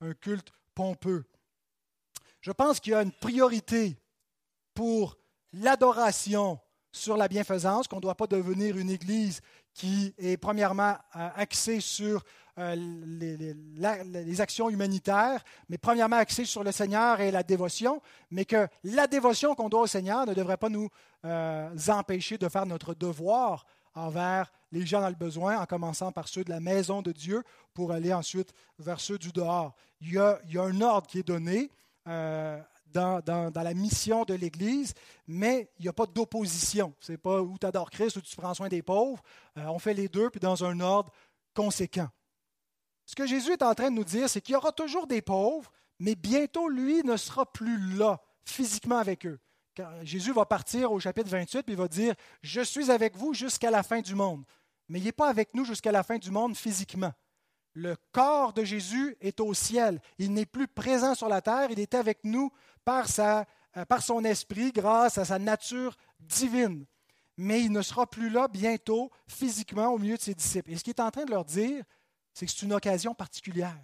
Un 0.00 0.14
culte 0.14 0.50
pompeux. 0.74 1.24
Je 2.40 2.52
pense 2.52 2.80
qu'il 2.80 2.92
y 2.92 2.94
a 2.94 3.02
une 3.02 3.12
priorité 3.12 3.98
pour 4.72 5.18
l'adoration 5.52 6.58
sur 6.92 7.16
la 7.16 7.28
bienfaisance, 7.28 7.86
qu'on 7.88 7.96
ne 7.96 8.02
doit 8.02 8.14
pas 8.14 8.26
devenir 8.26 8.76
une 8.76 8.90
Église 8.90 9.40
qui 9.74 10.14
est 10.18 10.36
premièrement 10.36 10.96
euh, 11.16 11.28
axée 11.36 11.80
sur 11.80 12.24
euh, 12.58 12.74
les, 12.74 14.40
actions 14.40 14.68
humanitaires, 14.68 15.44
mais 15.68 15.78
premièrement 15.78 16.16
axée 16.16 16.44
sur 16.44 16.64
le 16.64 16.72
Seigneur 16.72 17.20
et 17.20 17.30
la 17.30 17.44
dévotion, 17.44 18.02
mais 18.30 18.44
que 18.44 18.66
la 18.82 19.06
dévotion 19.06 19.54
qu'on 19.54 19.68
doit 19.68 19.82
au 19.82 19.86
Seigneur 19.86 20.26
ne 20.26 20.34
devrait 20.34 20.56
pas 20.56 20.68
nous 20.68 20.88
euh, 21.24 21.68
empêcher 21.88 22.38
de 22.38 22.48
faire 22.48 22.66
notre 22.66 22.94
devoir 22.94 23.64
envers 23.94 24.50
les 24.72 24.84
gens 24.84 25.00
dans 25.00 25.08
le 25.08 25.14
besoin, 25.14 25.58
en 25.58 25.66
commençant 25.66 26.10
par 26.10 26.26
ceux 26.26 26.42
de 26.42 26.50
la 26.50 26.60
maison 26.60 27.00
de 27.00 27.12
Dieu, 27.12 27.42
pour 27.74 27.92
aller 27.92 28.12
ensuite 28.12 28.52
vers 28.78 28.98
ceux 28.98 29.18
du 29.18 29.30
dehors. 29.30 29.74
Il 30.00 30.12
y 30.12 30.18
a, 30.18 30.40
un 30.56 30.80
ordre 30.80 31.06
qui 31.06 31.20
est 31.20 31.26
donné 31.26 31.70
dans, 32.92 33.52
la 33.54 33.74
mission 33.74 34.24
de 34.24 34.34
l'Église, 34.34 34.94
mais 35.26 35.70
il 35.78 35.82
n'y 35.82 35.88
a 35.88 35.92
pas 35.92 36.06
d'opposition. 36.06 36.94
Ce 37.00 37.12
n'est 37.12 37.18
pas 37.18 37.40
où 37.42 37.56
tu 37.58 37.66
adores 37.66 37.90
Christ 37.90 38.16
ou 38.16 38.20
tu 38.20 38.36
prends 38.36 38.54
soin 38.54 38.68
des 38.68 38.82
pauvres. 38.82 39.22
Euh, 39.56 39.66
on 39.66 39.78
fait 39.78 39.94
les 39.94 40.08
deux, 40.08 40.30
puis 40.30 40.40
dans 40.40 40.64
un 40.64 40.80
ordre 40.80 41.12
conséquent. 41.54 42.08
Ce 43.06 43.14
que 43.14 43.26
Jésus 43.26 43.52
est 43.52 43.62
en 43.62 43.74
train 43.74 43.90
de 43.90 43.96
nous 43.96 44.04
dire, 44.04 44.28
c'est 44.28 44.40
qu'il 44.40 44.52
y 44.52 44.56
aura 44.56 44.72
toujours 44.72 45.06
des 45.06 45.22
pauvres, 45.22 45.70
mais 45.98 46.14
bientôt, 46.14 46.68
lui 46.68 47.02
ne 47.02 47.16
sera 47.16 47.50
plus 47.50 47.94
là, 47.94 48.20
physiquement 48.44 48.98
avec 48.98 49.26
eux. 49.26 49.38
Jésus 50.02 50.32
va 50.32 50.44
partir 50.44 50.92
au 50.92 50.98
chapitre 50.98 51.30
28, 51.30 51.62
puis 51.62 51.74
il 51.74 51.78
va 51.78 51.88
dire, 51.88 52.14
Je 52.42 52.60
suis 52.60 52.90
avec 52.90 53.16
vous 53.16 53.32
jusqu'à 53.32 53.70
la 53.70 53.82
fin 53.82 54.00
du 54.00 54.14
monde. 54.14 54.44
Mais 54.88 54.98
il 54.98 55.04
n'est 55.04 55.12
pas 55.12 55.28
avec 55.28 55.54
nous 55.54 55.64
jusqu'à 55.64 55.92
la 55.92 56.02
fin 56.02 56.18
du 56.18 56.30
monde 56.30 56.56
physiquement. 56.56 57.12
Le 57.78 57.94
corps 58.10 58.52
de 58.52 58.64
Jésus 58.64 59.16
est 59.20 59.38
au 59.38 59.54
ciel. 59.54 60.00
Il 60.18 60.32
n'est 60.32 60.46
plus 60.46 60.66
présent 60.66 61.14
sur 61.14 61.28
la 61.28 61.40
terre, 61.40 61.70
il 61.70 61.78
est 61.78 61.94
avec 61.94 62.24
nous 62.24 62.50
par, 62.84 63.06
sa, 63.06 63.46
euh, 63.76 63.84
par 63.84 64.02
son 64.02 64.24
esprit, 64.24 64.72
grâce 64.72 65.16
à 65.16 65.24
sa 65.24 65.38
nature 65.38 65.96
divine. 66.18 66.86
Mais 67.36 67.60
il 67.60 67.70
ne 67.70 67.80
sera 67.82 68.04
plus 68.04 68.30
là 68.30 68.48
bientôt 68.48 69.12
physiquement 69.28 69.90
au 69.90 69.98
milieu 69.98 70.16
de 70.16 70.20
ses 70.20 70.34
disciples. 70.34 70.72
Et 70.72 70.76
ce 70.76 70.82
qu'il 70.82 70.90
est 70.90 71.00
en 71.00 71.12
train 71.12 71.24
de 71.24 71.30
leur 71.30 71.44
dire, 71.44 71.84
c'est 72.34 72.46
que 72.46 72.50
c'est 72.50 72.66
une 72.66 72.72
occasion 72.72 73.14
particulière. 73.14 73.78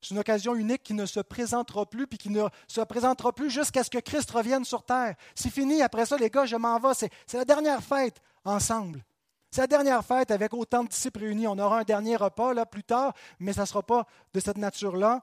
C'est 0.00 0.14
une 0.14 0.20
occasion 0.20 0.54
unique 0.54 0.84
qui 0.84 0.94
ne 0.94 1.04
se 1.04 1.18
présentera 1.18 1.86
plus, 1.86 2.06
puis 2.06 2.18
qui 2.18 2.30
ne 2.30 2.44
se 2.68 2.80
présentera 2.82 3.32
plus 3.32 3.50
jusqu'à 3.50 3.82
ce 3.82 3.90
que 3.90 3.98
Christ 3.98 4.30
revienne 4.30 4.64
sur 4.64 4.84
terre. 4.84 5.16
C'est 5.34 5.50
fini, 5.50 5.82
après 5.82 6.06
ça, 6.06 6.16
les 6.16 6.30
gars, 6.30 6.46
je 6.46 6.54
m'en 6.54 6.78
vais. 6.78 6.94
C'est 6.94 7.36
la 7.36 7.44
dernière 7.44 7.82
fête 7.82 8.22
ensemble. 8.44 9.04
C'est 9.50 9.62
la 9.62 9.66
dernière 9.66 10.04
fête 10.04 10.30
avec 10.30 10.54
autant 10.54 10.84
de 10.84 10.88
disciples 10.88 11.20
réunis. 11.20 11.48
On 11.48 11.58
aura 11.58 11.80
un 11.80 11.84
dernier 11.84 12.16
repas 12.16 12.54
là 12.54 12.66
plus 12.66 12.84
tard, 12.84 13.14
mais 13.38 13.52
ça 13.52 13.62
ne 13.62 13.66
sera 13.66 13.82
pas 13.82 14.06
de 14.32 14.40
cette 14.40 14.58
nature-là. 14.58 15.22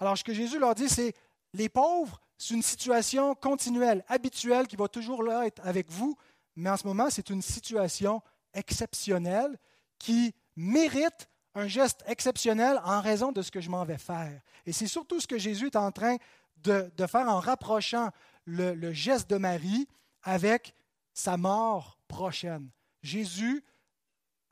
Alors, 0.00 0.16
ce 0.16 0.24
que 0.24 0.32
Jésus 0.32 0.58
leur 0.58 0.74
dit, 0.74 0.88
c'est 0.88 1.14
les 1.52 1.68
pauvres, 1.68 2.20
c'est 2.38 2.54
une 2.54 2.62
situation 2.62 3.34
continuelle, 3.34 4.04
habituelle, 4.08 4.66
qui 4.66 4.76
va 4.76 4.88
toujours 4.88 5.30
être 5.30 5.60
avec 5.64 5.90
vous, 5.90 6.16
mais 6.56 6.70
en 6.70 6.76
ce 6.76 6.86
moment, 6.86 7.08
c'est 7.10 7.30
une 7.30 7.42
situation 7.42 8.22
exceptionnelle 8.54 9.58
qui 9.98 10.34
mérite 10.56 11.28
un 11.54 11.68
geste 11.68 12.02
exceptionnel 12.06 12.80
en 12.84 13.00
raison 13.00 13.32
de 13.32 13.42
ce 13.42 13.50
que 13.50 13.60
je 13.60 13.70
m'en 13.70 13.84
vais 13.84 13.98
faire. 13.98 14.40
Et 14.66 14.72
c'est 14.72 14.86
surtout 14.86 15.20
ce 15.20 15.26
que 15.26 15.38
Jésus 15.38 15.66
est 15.66 15.76
en 15.76 15.92
train 15.92 16.16
de, 16.56 16.90
faire 17.06 17.28
en 17.28 17.40
rapprochant 17.40 18.10
le, 18.44 18.92
geste 18.92 19.28
de 19.28 19.36
Marie 19.36 19.86
avec 20.22 20.74
sa 21.12 21.36
mort 21.36 21.98
prochaine. 22.08 22.70
Jésus 23.02 23.64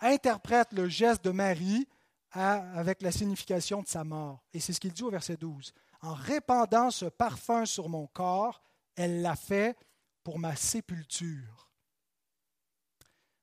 interprète 0.00 0.72
le 0.72 0.88
geste 0.88 1.24
de 1.24 1.30
Marie 1.30 1.86
avec 2.32 3.02
la 3.02 3.12
signification 3.12 3.82
de 3.82 3.88
sa 3.88 4.04
mort. 4.04 4.44
Et 4.52 4.60
c'est 4.60 4.72
ce 4.72 4.80
qu'il 4.80 4.92
dit 4.92 5.02
au 5.02 5.10
verset 5.10 5.36
12. 5.36 5.72
En 6.02 6.14
répandant 6.14 6.90
ce 6.90 7.06
parfum 7.06 7.66
sur 7.66 7.88
mon 7.88 8.06
corps, 8.06 8.62
elle 8.96 9.22
l'a 9.22 9.36
fait 9.36 9.76
pour 10.22 10.38
ma 10.38 10.56
sépulture. 10.56 11.70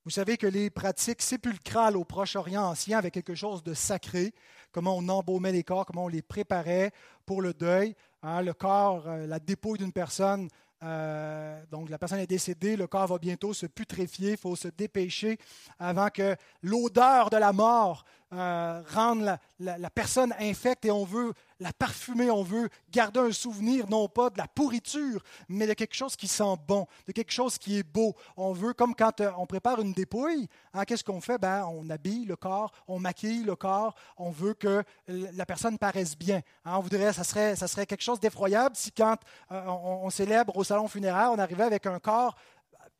Vous 0.07 0.11
savez 0.11 0.37
que 0.37 0.47
les 0.47 0.69
pratiques 0.69 1.21
sépulcrales 1.21 1.97
au 1.97 2.05
Proche-Orient 2.05 2.63
ancien 2.63 2.97
avaient 2.97 3.11
quelque 3.11 3.35
chose 3.35 3.61
de 3.61 3.73
sacré, 3.73 4.33
comment 4.71 4.95
on 4.95 5.09
embaumait 5.09 5.51
les 5.51 5.65
corps, 5.65 5.85
comment 5.85 6.05
on 6.05 6.07
les 6.07 6.21
préparait 6.21 6.93
pour 7.25 7.41
le 7.41 7.53
deuil. 7.53 7.93
Hein, 8.23 8.41
le 8.41 8.53
corps, 8.53 9.05
euh, 9.07 9.27
la 9.27 9.39
dépouille 9.39 9.79
d'une 9.79 9.91
personne, 9.91 10.47
euh, 10.83 11.59
donc 11.71 11.89
la 11.89 11.97
personne 11.97 12.19
est 12.19 12.27
décédée, 12.27 12.75
le 12.75 12.87
corps 12.87 13.07
va 13.07 13.17
bientôt 13.17 13.53
se 13.53 13.65
putréfier, 13.65 14.31
il 14.31 14.37
faut 14.37 14.55
se 14.55 14.67
dépêcher 14.67 15.37
avant 15.79 16.09
que 16.09 16.35
l'odeur 16.61 17.29
de 17.29 17.37
la 17.37 17.51
mort 17.51 18.05
euh, 18.33 18.81
rendre 18.93 19.37
la, 19.59 19.89
personne 19.89 20.33
infecte 20.37 20.83
et 20.83 20.91
on 20.91 21.05
veut 21.05 21.33
la 21.61 21.71
parfumer, 21.71 22.29
on 22.29 22.43
veut 22.43 22.67
garder 22.91 23.21
un 23.21 23.31
souvenir 23.31 23.89
non 23.89 24.09
pas 24.09 24.29
de 24.29 24.37
la 24.37 24.47
pourriture, 24.47 25.23
mais 25.47 25.65
de 25.65 25.73
quelque 25.73 25.95
chose 25.95 26.17
qui 26.17 26.27
sent 26.27 26.55
bon, 26.67 26.87
de 27.07 27.13
quelque 27.13 27.31
chose 27.31 27.57
qui 27.57 27.79
est 27.79 27.83
beau. 27.83 28.15
On 28.35 28.51
veut, 28.51 28.73
comme 28.73 28.93
quand 28.95 29.21
euh, 29.21 29.31
on 29.37 29.45
prépare 29.45 29.79
une 29.79 29.93
dépouille, 29.93 30.47
hein, 30.73 30.83
qu'est-ce 30.83 31.05
qu'on 31.05 31.21
fait? 31.21 31.37
Ben, 31.37 31.65
On 31.71 31.89
habille 31.89 32.25
le 32.25 32.35
corps, 32.35 32.71
on 32.87 32.99
maquille 32.99 33.43
le 33.43 33.55
corps, 33.55 33.95
on 34.17 34.29
veut 34.29 34.53
que 34.53 34.83
la 35.07 35.45
personne 35.45 35.77
paraisse 35.77 36.17
bien. 36.17 36.41
Hein, 36.65 36.73
on 36.77 36.81
voudrait, 36.81 37.13
ça 37.13 37.23
serait, 37.23 37.55
ça 37.55 37.67
serait 37.67 37.85
quelque 37.85 38.03
chose 38.03 38.19
d'effroyable 38.19 38.75
si 38.75 38.91
quand 38.91 39.17
euh, 39.53 39.65
on, 39.67 40.05
on 40.05 40.09
célèbre 40.09 40.57
au 40.57 40.65
salon 40.65 40.89
funéraire, 40.89 41.31
on 41.31 41.39
arrivait 41.39 41.63
avec 41.63 41.85
un 41.85 41.99
corps 41.99 42.35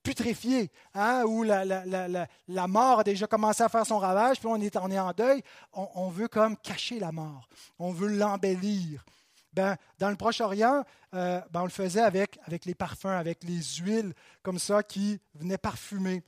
putréfié, 0.08 0.72
hein, 0.93 1.24
où 1.26 1.43
la, 1.43 2.68
mort 2.68 2.99
a 2.99 3.03
déjà 3.03 3.28
commencé 3.28 3.62
à 3.62 3.68
faire 3.68 3.86
son 3.86 3.99
ravage, 3.99 4.39
puis 4.39 4.47
on 4.47 4.55
est, 4.55 4.78
on 4.78 4.89
est 4.89 4.99
en 4.99 5.12
deuil, 5.12 5.43
on, 5.74 6.08
veut 6.08 6.30
comme 6.30 6.55
cacher 6.55 6.97
la 6.97 7.12
mort, 7.12 7.49
on 7.78 7.91
veut 7.91 8.08
l'embellir. 8.08 9.03
Ben, 9.51 9.76
dans 9.99 10.10
le 10.10 10.16
Proche-Orient, 10.16 10.86
euh, 11.14 11.41
ben, 11.51 11.62
on 11.62 11.66
le 11.66 11.70
faisait 11.70 12.01
avec, 12.01 12.39
avec 12.45 12.64
les 12.64 12.74
parfums, 12.74 13.08
avec 13.08 13.43
les 13.43 13.62
huiles 13.82 14.14
comme 14.43 14.60
ça 14.60 14.82
qui 14.82 15.20
venaient 15.34 15.58
parfumer. 15.58 16.24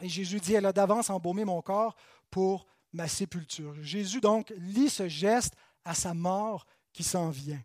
Et 0.00 0.08
Jésus 0.08 0.38
dit, 0.38 0.54
elle 0.54 0.66
a 0.66 0.72
d'avance 0.72 1.10
embaumé 1.10 1.44
mon 1.44 1.60
corps 1.60 1.96
pour 2.30 2.66
ma 2.92 3.08
sépulture. 3.08 3.74
Jésus 3.82 4.20
donc 4.20 4.52
lit 4.58 4.90
ce 4.90 5.08
geste 5.08 5.54
à 5.84 5.94
sa 5.94 6.14
mort 6.14 6.66
qui 6.92 7.02
s'en 7.02 7.30
vient. 7.30 7.60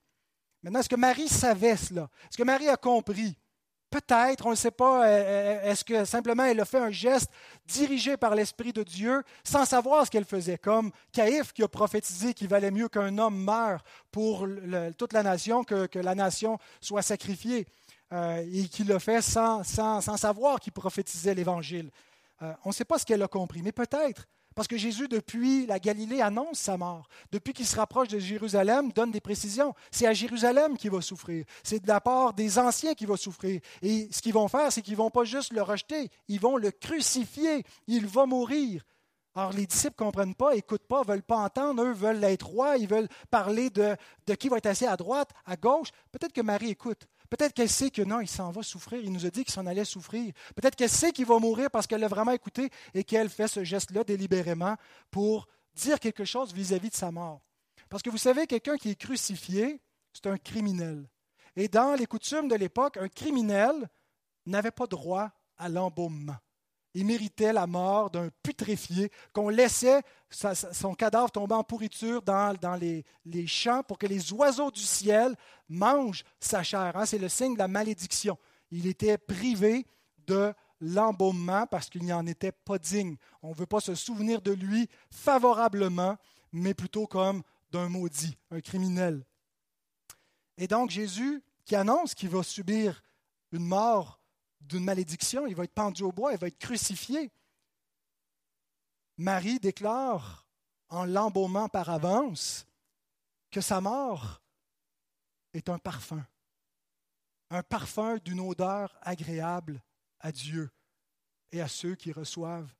Maintenant, 0.64 0.80
est-ce 0.80 0.90
que 0.90 0.96
Marie 0.96 1.28
savait 1.28 1.78
cela? 1.78 2.10
Est-ce 2.24 2.38
que 2.38 2.44
Marie 2.44 2.70
a 2.70 2.78
compris? 2.78 3.38
Peut-être, 3.94 4.48
on 4.48 4.50
ne 4.50 4.56
sait 4.56 4.72
pas, 4.72 5.06
euh, 5.06 5.08
euh, 5.08 5.72
est-ce 5.72 5.84
que 5.86 6.04
simplement 6.04 6.46
elle 6.46 6.60
a 6.60 6.66
fait 6.66 6.80
un 6.80 6.90
geste 6.90 7.30
dirigé 7.68 8.18
par 8.18 8.34
l'Esprit 8.34 8.74
de 8.74 8.82
Dieu 8.82 9.22
sans 9.44 9.66
savoir 9.66 10.04
ce 10.04 10.10
qu'elle 10.10 10.26
faisait, 10.26 10.58
comme 10.58 10.90
Caïphe 11.12 11.54
qui 11.54 11.62
a 11.62 11.68
prophétisé 11.68 12.34
qu'il 12.34 12.48
valait 12.48 12.72
mieux 12.72 12.90
qu'un 12.90 13.16
homme 13.20 13.44
meure 13.44 13.84
pour 14.12 14.48
toute 14.98 15.14
la 15.14 15.22
nation 15.22 15.64
que, 15.64 15.86
que, 15.86 16.00
la 16.00 16.16
nation 16.16 16.58
soit 16.82 17.04
sacrifiée, 17.04 17.68
euh, 18.14 18.44
et 18.52 18.68
qui 18.68 18.84
l'a 18.84 18.98
fait 18.98 19.22
sans, 19.22 19.64
sans, 19.64 20.02
sans 20.02 20.18
savoir 20.18 20.60
qu'il 20.60 20.74
prophétisait 20.74 21.36
l'Évangile. 21.36 21.92
on 22.42 22.70
ne 22.70 22.74
sait 22.74 22.86
pas 22.86 22.98
ce 22.98 23.06
qu'elle 23.06 23.22
a 23.22 23.28
compris, 23.28 23.62
mais 23.62 23.74
peut-être 23.74 24.26
parce 24.56 24.68
que 24.68 24.78
Jésus, 24.78 25.08
depuis 25.08 25.66
la 25.66 25.80
Galilée, 25.80 26.22
annonce 26.22 26.60
sa 26.60 26.78
mort. 26.78 27.08
Depuis 27.32 27.54
qu'il 27.54 27.66
se 27.66 27.76
rapproche 27.76 28.08
de 28.08 28.20
Jérusalem, 28.20 28.92
donne 28.92 29.12
des 29.12 29.22
précisions. 29.22 29.74
C'est 29.92 30.08
à 30.08 30.14
Jérusalem 30.14 30.78
qu'il 30.78 30.92
va 30.92 31.02
souffrir. 31.02 31.46
C'est 31.64 31.82
de 31.82 31.88
la 31.88 32.02
part 32.02 32.34
des 32.34 32.60
anciens 32.60 32.94
qu'il 32.94 33.08
va 33.08 33.18
souffrir. 33.18 33.62
Et 33.82 34.08
ce 34.12 34.22
qu'ils 34.22 34.34
vont 34.34 34.48
faire, 34.48 34.72
c'est 34.72 34.82
qu'ils 34.82 34.94
ne 34.94 34.98
vont 34.98 35.10
pas 35.10 35.24
juste 35.24 35.54
le 35.54 35.62
rejeter, 35.62 36.10
ils 36.28 36.40
vont 36.40 36.58
le 36.58 36.72
crucifier. 36.72 37.64
Il 37.88 38.08
va 38.08 38.26
mourir. 38.26 38.84
Alors 39.36 39.52
les 39.52 39.66
disciples 39.66 39.96
ne 40.00 40.06
comprennent 40.06 40.36
pas, 40.36 40.54
n'écoutent 40.54 40.88
pas, 40.88 41.02
ne 41.02 41.08
veulent 41.08 41.24
pas 41.24 41.38
entendre. 41.38 41.84
Eux 41.84 41.94
veulent 41.94 42.24
être 42.24 42.46
rois, 42.46 42.78
ils 42.78 42.88
veulent 42.88 43.10
parler 43.32 43.70
de, 43.72 43.96
de 44.28 44.36
qui 44.36 44.48
va 44.48 44.58
être 44.58 44.68
assis 44.68 44.86
à 44.86 44.96
droite, 44.96 45.32
à 45.46 45.56
gauche. 45.56 45.90
Peut-être 46.12 46.34
que 46.34 46.42
Marie 46.42 46.70
écoute. 46.70 47.08
Peut-être 47.36 47.54
qu'elle 47.54 47.70
sait 47.70 47.90
que 47.90 48.04
non, 48.04 48.22
il 48.22 48.28
s'en 48.28 48.52
va 48.52 48.62
souffrir. 48.62 49.02
Il 49.04 49.12
nous 49.12 49.26
a 49.26 49.32
dit 49.32 49.44
qu'il 49.44 49.52
s'en 49.52 49.66
allait 49.66 49.86
souffrir. 49.86 50.32
Peut-être 50.56 50.76
qu'elle 50.76 50.88
sait 50.88 51.12
qu'il 51.12 51.26
va 51.26 51.40
mourir 51.40 51.72
parce 51.72 51.88
qu'elle 51.88 52.02
l'a 52.02 52.08
vraiment 52.08 52.32
écouté 52.32 52.70
et 52.94 53.04
qu'elle 53.04 53.28
fait 53.28 53.48
ce 53.48 53.64
geste-là 53.64 54.04
délibérément 54.04 54.76
pour 55.10 55.48
dire 55.74 56.00
quelque 56.00 56.26
chose 56.26 56.54
vis-à-vis 56.54 56.92
de 56.92 56.96
sa 56.96 57.12
mort. 57.12 57.42
Parce 57.90 58.04
que 58.04 58.12
vous 58.12 58.20
savez, 58.20 58.46
quelqu'un 58.46 58.78
qui 58.78 58.92
est 58.92 58.96
crucifié, 58.96 59.82
c'est 60.14 60.28
un 60.28 60.38
criminel. 60.38 61.10
Et 61.56 61.68
dans 61.68 61.96
les 61.96 62.06
coutumes 62.06 62.48
de 62.48 62.56
l'époque, 62.56 62.98
un 62.98 63.10
criminel 63.10 63.90
n'avait 64.46 64.70
pas 64.70 64.86
droit 64.86 65.32
à 65.58 65.70
l'embaumement 65.70 66.38
il 66.94 67.06
méritait 67.06 67.54
la 67.54 67.68
mort 67.68 68.12
d'un 68.12 68.30
putréfié, 68.44 69.12
qu'on 69.34 69.50
laissait 69.50 70.02
son 70.30 70.94
cadavre 70.94 71.32
tomber 71.32 71.56
en 71.56 71.64
pourriture 71.64 72.22
dans, 72.22 72.80
les, 72.80 73.48
champs 73.48 73.84
pour 73.84 73.98
que 73.98 74.08
les 74.08 74.32
oiseaux 74.34 74.72
du 74.72 74.82
ciel 74.82 75.36
mangent 75.70 76.24
sa 76.40 76.64
chair. 76.64 76.96
Hein. 76.96 77.06
C'est 77.06 77.18
le 77.18 77.30
signe 77.30 77.54
de 77.54 77.60
la 77.60 77.68
malédiction. 77.68 78.38
Il 78.72 78.88
était 78.88 79.18
privé 79.18 79.86
de 80.28 80.54
l'embaumement 80.80 81.66
parce 81.68 81.90
qu'il 81.90 82.04
n'y 82.04 82.14
en 82.14 82.28
était 82.28 82.52
pas 82.52 82.78
digne. 82.78 83.16
On 83.42 83.50
ne 83.50 83.56
veut 83.56 83.66
pas 83.66 83.80
se 83.80 83.96
souvenir 83.96 84.42
de 84.42 84.52
lui 84.52 84.90
favorablement, 85.10 86.18
mais 86.52 86.74
plutôt 86.74 87.08
comme 87.08 87.42
d'un 87.72 87.90
maudit, 87.90 88.38
un 88.52 88.62
criminel. 88.62 89.26
Et 90.58 90.68
donc 90.68 90.92
Jésus, 90.92 91.44
qui 91.66 91.76
annonce 91.76 92.14
qu'il 92.14 92.30
va 92.30 92.44
subir 92.44 93.04
une 93.52 93.66
mort 93.66 94.20
d'une 94.68 94.84
malédiction, 94.84 95.48
il 95.48 95.56
va 95.56 95.64
être 95.64 95.74
pendu 95.74 96.04
au 96.04 96.12
bois, 96.12 96.34
il 96.34 96.40
va 96.40 96.48
être 96.48 96.60
crucifié. 96.60 97.32
Marie 99.18 99.60
déclare 99.60 100.48
en 100.90 101.06
l'embaumant 101.06 101.70
par 101.70 101.90
avance 101.90 102.66
que 103.52 103.62
sa 103.62 103.82
mort 103.82 104.42
est 105.54 105.70
un 105.70 105.78
parfum, 105.78 106.26
un 107.50 107.64
parfum 107.64 108.18
d'une 108.18 108.40
odeur 108.40 108.98
agréable 109.02 109.84
à 110.20 110.32
Dieu 110.32 110.72
et 111.52 111.62
à 111.62 111.68
ceux 111.68 111.96
qui 111.96 112.12
reçoivent 112.12 112.74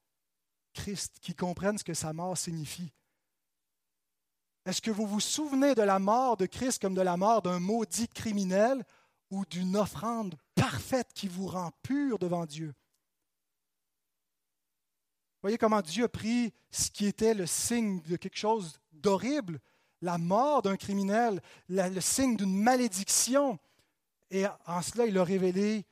Christ, 0.74 1.20
qui 1.22 1.36
comprennent 1.36 1.78
ce 1.78 1.84
que 1.84 1.94
sa 1.94 2.14
mort 2.14 2.38
signifie. 2.38 2.92
Est-ce 4.66 4.82
que 4.82 4.92
vous 4.92 5.06
vous 5.06 5.20
souvenez 5.20 5.76
de 5.76 5.82
la 5.82 6.00
mort 6.00 6.38
de 6.38 6.46
Christ 6.46 6.82
comme 6.82 6.96
de 6.96 7.02
la 7.02 7.18
mort 7.18 7.42
d'un 7.42 7.60
maudit 7.60 8.08
criminel 8.08 8.84
ou 9.34 9.46
d'une 9.50 9.76
offrande 9.76 10.36
parfaite 10.54 11.10
qui 11.16 11.28
vous 11.28 11.48
rend 11.48 11.72
pur 11.82 12.20
devant 12.20 12.46
Dieu. 12.46 12.72
Voyez 15.42 15.58
comment 15.58 15.82
Dieu 15.82 16.04
a 16.04 16.08
pris 16.08 16.54
ce 16.70 16.92
qui 16.92 17.08
était 17.08 17.34
le 17.34 17.48
signe 17.48 18.00
de 18.02 18.16
quelque 18.16 18.38
chose 18.38 18.80
d'horrible, 18.92 19.60
la 20.02 20.20
mort 20.20 20.62
d'un 20.62 20.78
criminel, 20.78 21.42
le 21.68 22.00
signe 22.00 22.38
d'une 22.38 22.56
malédiction. 22.56 23.58
Et 24.30 24.46
en 24.68 24.84
cela, 24.84 25.08
il 25.08 25.18
a 25.18 25.24
révélé 25.24 25.84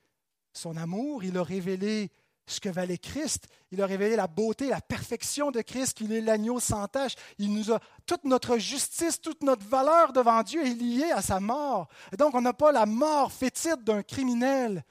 son 0.54 0.78
amour, 0.78 1.24
il 1.24 1.36
a 1.36 1.44
révélé 1.44 2.12
ce 2.46 2.60
que 2.60 2.70
valait 2.70 2.98
Christ, 2.98 3.48
il 3.72 3.82
a 3.82 3.86
révélé 3.86 4.16
la 4.16 4.28
beauté, 4.28 4.68
la 4.68 4.82
perfection 4.82 5.52
de 5.52 5.62
Christ, 5.62 5.98
qu'il 5.98 6.12
est 6.12 6.22
l'agneau 6.22 6.60
sans 6.60 6.88
tache. 6.88 7.16
Il 7.38 7.54
nous 7.54 7.72
a 7.72 7.80
toute 8.06 8.26
notre 8.26 8.58
justice, 8.58 9.22
toute 9.22 9.44
notre 9.44 9.66
valeur 9.66 10.12
devant 10.12 10.44
Dieu 10.44 10.66
est 10.66 10.74
liée 10.74 11.12
à 11.12 11.22
sa 11.22 11.40
mort. 11.40 11.88
Et 12.12 12.18
donc, 12.18 12.36
on 12.36 12.42
n'a 12.42 12.54
pas 12.54 12.72
la 12.72 12.86
mort 12.86 13.32
fétide 13.32 13.84
d'un 13.84 14.04
criminel, 14.04 14.84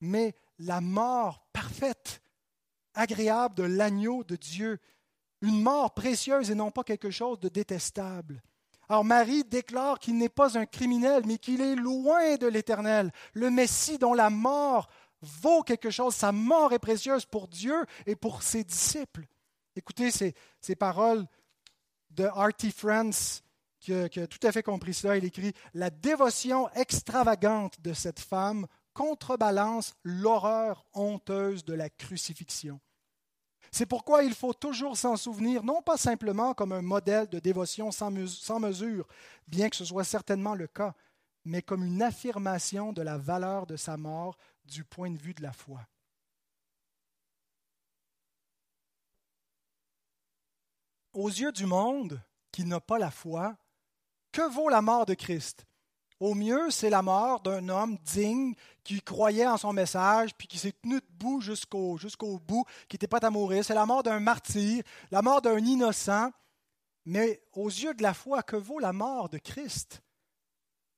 mais 0.00 0.34
la 0.58 0.80
mort 0.80 1.46
parfaite, 1.52 2.20
agréable 2.94 3.54
de 3.54 3.62
l'agneau 3.62 4.24
de 4.24 4.36
Dieu, 4.36 4.78
une 5.40 5.62
mort 5.62 5.94
précieuse 5.94 6.50
et 6.50 6.54
non 6.54 6.70
pas 6.70 6.84
quelque 6.84 7.10
chose 7.10 7.40
de 7.40 7.48
détestable. 7.48 8.42
Alors 8.88 9.04
Marie 9.04 9.42
déclare 9.44 9.98
qu'il 9.98 10.16
n'est 10.16 10.28
pas 10.28 10.56
un 10.56 10.64
criminel, 10.64 11.24
mais 11.26 11.38
qu'il 11.38 11.60
est 11.60 11.74
loin 11.74 12.36
de 12.36 12.46
l'Éternel, 12.46 13.10
le 13.32 13.50
Messie 13.50 13.98
dont 13.98 14.14
la 14.14 14.30
mort 14.30 14.88
vaut 15.26 15.62
quelque 15.62 15.90
chose, 15.90 16.14
sa 16.14 16.32
mort 16.32 16.72
est 16.72 16.78
précieuse 16.78 17.26
pour 17.26 17.48
Dieu 17.48 17.84
et 18.06 18.16
pour 18.16 18.42
ses 18.42 18.64
disciples. 18.64 19.26
Écoutez 19.74 20.10
ces, 20.10 20.34
ces 20.60 20.76
paroles 20.76 21.26
de 22.10 22.24
Artie 22.24 22.72
France, 22.72 23.42
qui 23.80 23.92
qui 24.08 24.20
a 24.20 24.26
tout 24.26 24.44
à 24.44 24.52
fait 24.52 24.62
compris 24.62 24.94
cela. 24.94 25.16
Il 25.16 25.24
écrit 25.24 25.52
La 25.74 25.90
dévotion 25.90 26.68
extravagante 26.70 27.80
de 27.80 27.92
cette 27.92 28.20
femme 28.20 28.66
contrebalance 28.94 29.94
l'horreur 30.02 30.86
honteuse 30.94 31.64
de 31.64 31.74
la 31.74 31.90
crucifixion. 31.90 32.80
C'est 33.70 33.86
pourquoi 33.86 34.22
il 34.22 34.34
faut 34.34 34.54
toujours 34.54 34.96
s'en 34.96 35.16
souvenir, 35.16 35.62
non 35.62 35.82
pas 35.82 35.98
simplement 35.98 36.54
comme 36.54 36.72
un 36.72 36.82
modèle 36.82 37.28
de 37.28 37.38
dévotion 37.38 37.90
sans, 37.90 38.10
mesure, 38.10 39.06
bien 39.46 39.68
que 39.68 39.76
ce 39.76 39.84
soit 39.84 40.04
certainement 40.04 40.54
le 40.54 40.66
cas, 40.66 40.94
mais 41.44 41.60
comme 41.60 41.84
une 41.84 42.02
affirmation 42.02 42.94
de 42.94 43.02
la 43.02 43.18
valeur 43.18 43.66
de 43.66 43.76
sa 43.76 43.98
mort 43.98 44.38
du 44.66 44.84
point 44.84 45.10
de 45.10 45.18
vue 45.18 45.34
de 45.34 45.42
la 45.42 45.52
foi. 45.52 45.86
Aux 51.12 51.28
yeux 51.28 51.52
du 51.52 51.64
monde 51.66 52.20
qui 52.52 52.64
n'a 52.64 52.80
pas 52.80 52.98
la 52.98 53.10
foi, 53.10 53.56
que 54.32 54.42
vaut 54.52 54.68
la 54.68 54.82
mort 54.82 55.06
de 55.06 55.14
Christ? 55.14 55.64
Au 56.18 56.34
mieux, 56.34 56.70
c'est 56.70 56.90
la 56.90 57.02
mort 57.02 57.40
d'un 57.40 57.68
homme 57.68 57.98
digne 57.98 58.54
qui 58.84 59.02
croyait 59.02 59.46
en 59.46 59.58
son 59.58 59.72
message, 59.72 60.34
puis 60.36 60.48
qui 60.48 60.58
s'est 60.58 60.72
tenu 60.72 61.00
debout 61.00 61.40
jusqu'au 61.40 62.38
bout, 62.38 62.64
qui 62.88 62.94
n'était 62.94 63.06
pas 63.06 63.24
à 63.24 63.30
mourir. 63.30 63.64
C'est 63.64 63.74
la 63.74 63.84
mort 63.84 64.02
d'un 64.02 64.20
martyr, 64.20 64.82
la 65.10 65.20
mort 65.20 65.42
d'un 65.42 65.58
innocent. 65.58 66.30
Mais 67.04 67.42
aux 67.52 67.68
yeux 67.68 67.94
de 67.94 68.02
la 68.02 68.14
foi, 68.14 68.42
que 68.42 68.56
vaut 68.56 68.78
la 68.78 68.92
mort 68.92 69.28
de 69.28 69.38
Christ? 69.38 70.02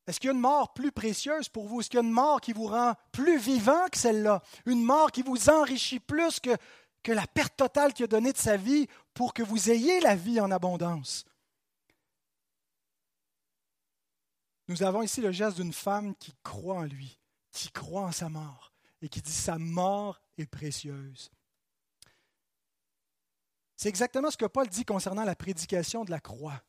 Est-ce 0.08 0.20
qu'il 0.20 0.28
y 0.28 0.30
a 0.30 0.34
une 0.34 0.40
mort 0.40 0.72
plus 0.72 0.90
précieuse 0.90 1.50
pour 1.50 1.68
vous? 1.68 1.80
Est-ce 1.80 1.90
qu'il 1.90 1.98
y 1.98 2.02
a 2.02 2.06
une 2.06 2.10
mort 2.10 2.40
qui 2.40 2.54
vous 2.54 2.66
rend 2.66 2.94
plus 3.12 3.38
vivant 3.38 3.88
que 3.90 3.98
celle-là? 3.98 4.42
Une 4.64 4.82
mort 4.82 5.12
qui 5.12 5.22
vous 5.22 5.50
enrichit 5.50 6.00
plus 6.00 6.40
que, 6.40 6.56
la 7.12 7.26
perte 7.26 7.56
totale 7.56 7.92
qu'il 7.92 8.04
a 8.04 8.08
donnée 8.08 8.32
de 8.32 8.38
sa 8.38 8.56
vie 8.56 8.86
pour 9.12 9.34
que 9.34 9.42
vous 9.42 9.70
ayez 9.70 10.00
la 10.00 10.16
vie 10.16 10.40
en 10.40 10.50
abondance? 10.50 11.26
Nous 14.68 14.82
avons 14.82 15.02
ici 15.02 15.20
le 15.20 15.30
geste 15.30 15.56
d'une 15.56 15.72
femme 15.74 16.14
qui 16.16 16.34
croit 16.42 16.76
en 16.76 16.84
lui, 16.84 17.20
qui 17.52 17.70
croit 17.70 18.02
en 18.02 18.12
sa 18.12 18.30
mort 18.30 18.72
et 19.02 19.08
qui 19.10 19.20
dit 19.20 19.32
sa 19.32 19.58
mort 19.58 20.20
est 20.38 20.46
précieuse. 20.46 21.30
C'est 23.76 23.88
exactement 23.88 24.30
ce 24.30 24.36
que 24.36 24.46
Paul 24.46 24.68
dit 24.68 24.84
concernant 24.84 25.24
la 25.24 25.36
prédication 25.36 26.04
de 26.04 26.10
la 26.10 26.20
croix. 26.20 26.62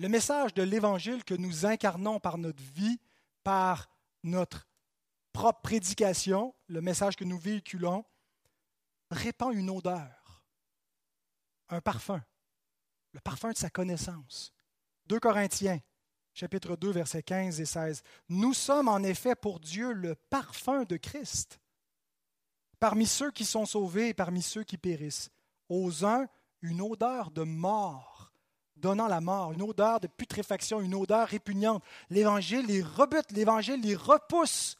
Le 0.00 0.08
message 0.08 0.54
de 0.54 0.62
l'Évangile 0.62 1.24
que 1.24 1.34
nous 1.34 1.66
incarnons 1.66 2.20
par 2.20 2.38
notre 2.38 2.62
vie, 2.62 2.98
par 3.44 3.90
notre 4.22 4.66
propre 5.30 5.60
prédication, 5.60 6.54
le 6.68 6.80
message 6.80 7.16
que 7.16 7.24
nous 7.24 7.38
véhiculons, 7.38 8.06
répand 9.10 9.52
une 9.52 9.68
odeur, 9.68 10.42
un 11.68 11.82
parfum, 11.82 12.24
le 13.12 13.20
parfum 13.20 13.52
de 13.52 13.58
sa 13.58 13.68
connaissance. 13.68 14.54
2 15.04 15.20
Corinthiens 15.20 15.80
chapitre 16.32 16.76
2, 16.76 16.92
versets 16.92 17.22
15 17.22 17.60
et 17.60 17.66
16. 17.66 18.02
Nous 18.30 18.54
sommes 18.54 18.88
en 18.88 19.02
effet 19.02 19.34
pour 19.34 19.60
Dieu 19.60 19.92
le 19.92 20.14
parfum 20.14 20.84
de 20.84 20.96
Christ, 20.96 21.60
parmi 22.78 23.04
ceux 23.04 23.32
qui 23.32 23.44
sont 23.44 23.66
sauvés 23.66 24.08
et 24.08 24.14
parmi 24.14 24.40
ceux 24.40 24.64
qui 24.64 24.78
périssent. 24.78 25.30
Aux 25.68 26.06
uns, 26.06 26.26
une 26.62 26.80
odeur 26.80 27.30
de 27.32 27.42
mort, 27.42 28.29
donnant 28.80 29.06
la 29.06 29.20
mort, 29.20 29.52
une 29.52 29.62
odeur 29.62 30.00
de 30.00 30.06
putréfaction, 30.06 30.80
une 30.80 30.94
odeur 30.94 31.28
répugnante. 31.28 31.82
L'Évangile 32.08 32.66
les 32.66 32.82
rebute, 32.82 33.30
l'Évangile 33.32 33.80
les 33.80 33.94
repousse, 33.94 34.76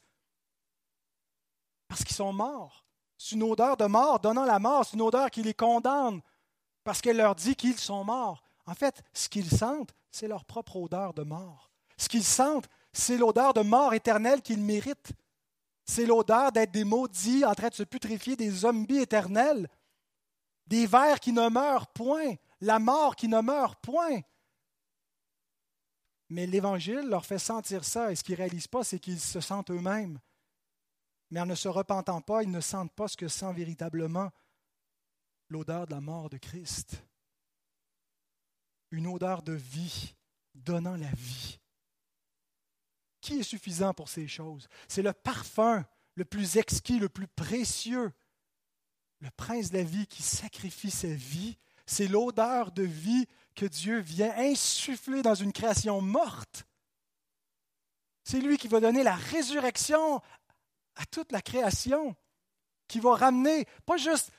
parce 1.89 2.05
qu'ils 2.05 2.17
sont 2.17 2.33
morts. 2.33 2.85
C'est 3.19 3.35
une 3.35 3.43
odeur 3.43 3.77
de 3.77 3.85
mort 3.85 4.19
donnant 4.21 4.45
la 4.45 4.59
mort, 4.59 4.85
c'est 4.85 4.95
une 4.95 5.03
odeur 5.03 5.31
qui 5.31 5.43
les 5.43 5.55
condamne, 5.55 6.21
parce 6.85 7.01
qu'elle 7.01 7.19
leur 7.19 7.35
dit 7.35 7.55
qu'ils 7.55 7.79
sont 7.79 8.05
morts. 8.05 8.43
En 8.67 8.75
fait, 8.75 9.03
ce 9.13 9.29
qu'ils 9.29 9.51
sentent, 9.51 9.93
c'est 10.11 10.29
leur 10.29 10.45
propre 10.45 10.77
odeur 10.77 11.13
de 11.13 11.23
mort. 11.23 11.71
Ce 11.97 12.09
qu'ils 12.09 12.25
sentent, 12.25 12.69
c'est 12.93 13.19
l'odeur 13.19 13.53
de 13.53 13.61
mort 13.61 13.95
éternelle 13.95 14.43
qu'ils 14.43 14.63
méritent. 14.63 15.13
C'est 15.85 16.07
l'odeur 16.07 16.53
d'être 16.53 16.71
des 16.71 16.85
maudits 16.85 17.45
en 17.45 17.55
train 17.55 17.69
de 17.69 17.75
se 17.75 17.83
putréfier, 17.83 18.37
des 18.37 18.51
zombies 18.51 18.99
éternels, 18.99 19.69
des 20.67 20.87
vers 20.87 21.19
qui 21.21 21.33
ne 21.33 21.49
meurent 21.49 21.89
point, 21.89 22.35
la 22.61 22.79
mort 22.79 23.17
qui 23.17 23.29
ne 23.29 23.41
meurt 23.41 23.81
point. 23.83 24.21
Mais 26.29 26.47
l'Évangile 26.47 27.09
leur 27.09 27.27
fait 27.27 27.39
sentir 27.39 27.85
ça, 27.85 28.13
et 28.13 28.17
ce 28.17 28.23
qu'ils 28.23 28.35
ne 28.35 28.39
réalisent 28.39 28.69
pas, 28.69 28.85
c'est 28.85 29.01
qu'ils 29.01 29.21
se 29.21 29.41
sentent 29.41 29.71
eux-mêmes. 29.71 30.21
Mais 31.31 31.41
en 31.41 31.47
ne 31.47 31.55
se 31.55 31.69
repentant 31.69 32.21
pas, 32.21 32.43
ils 32.43 32.51
ne 32.51 32.61
sentent 32.61 32.93
pas 32.93 33.09
ce 33.09 33.17
que 33.17 33.29
sent 33.29 33.53
véritablement 33.53 34.31
l'odeur 35.49 35.87
de 35.87 35.93
la 35.93 36.01
mort 36.01 36.31
de 36.31 36.39
Christ 36.39 37.03
une 38.91 39.07
odeur 39.07 39.43
de 39.43 39.53
vie, 39.53 40.15
donnant 40.55 40.97
la 40.97 41.11
vie. 41.13 41.59
Qui 43.21 43.41
est 43.41 43.45
suffisant 43.45 43.95
pour 43.95 44.09
ces 44.09 44.27
choses? 44.27 44.69
C'est 44.89 45.03
le 45.03 45.13
parfum 45.13 45.85
le 46.15 46.25
plus 46.25 46.57
exquis, 46.57 46.99
le 46.99 47.09
plus 47.09 47.29
précieux. 47.29 48.13
Le 49.21 49.31
prince 49.31 49.71
de 49.71 49.79
la 49.79 49.85
vie 49.85 50.07
qui 50.07 50.23
sacrifie 50.23 50.91
sa 50.91 51.09
vie, 51.09 51.59
c'est 51.91 52.07
l'odeur 52.07 52.71
de 52.71 52.85
vie 52.85 53.27
que 53.57 53.67
Dieu 53.67 53.99
vient 53.99 54.33
insuffler 54.39 55.23
dans 55.23 55.35
une 55.35 55.53
création 55.53 56.01
morte. 56.01 56.65
C'est 58.23 58.41
lui 58.41 58.59
qui 58.59 58.69
va 58.69 58.79
donner 58.79 59.03
la 59.03 59.17
résurrection 59.17 60.21
à 60.95 61.05
toute 61.11 61.33
la 61.33 61.43
création, 61.43 62.15
qui 62.87 63.01
va 63.01 63.17
ramener 63.17 63.67
pas 63.87 63.97
juste 63.97 64.31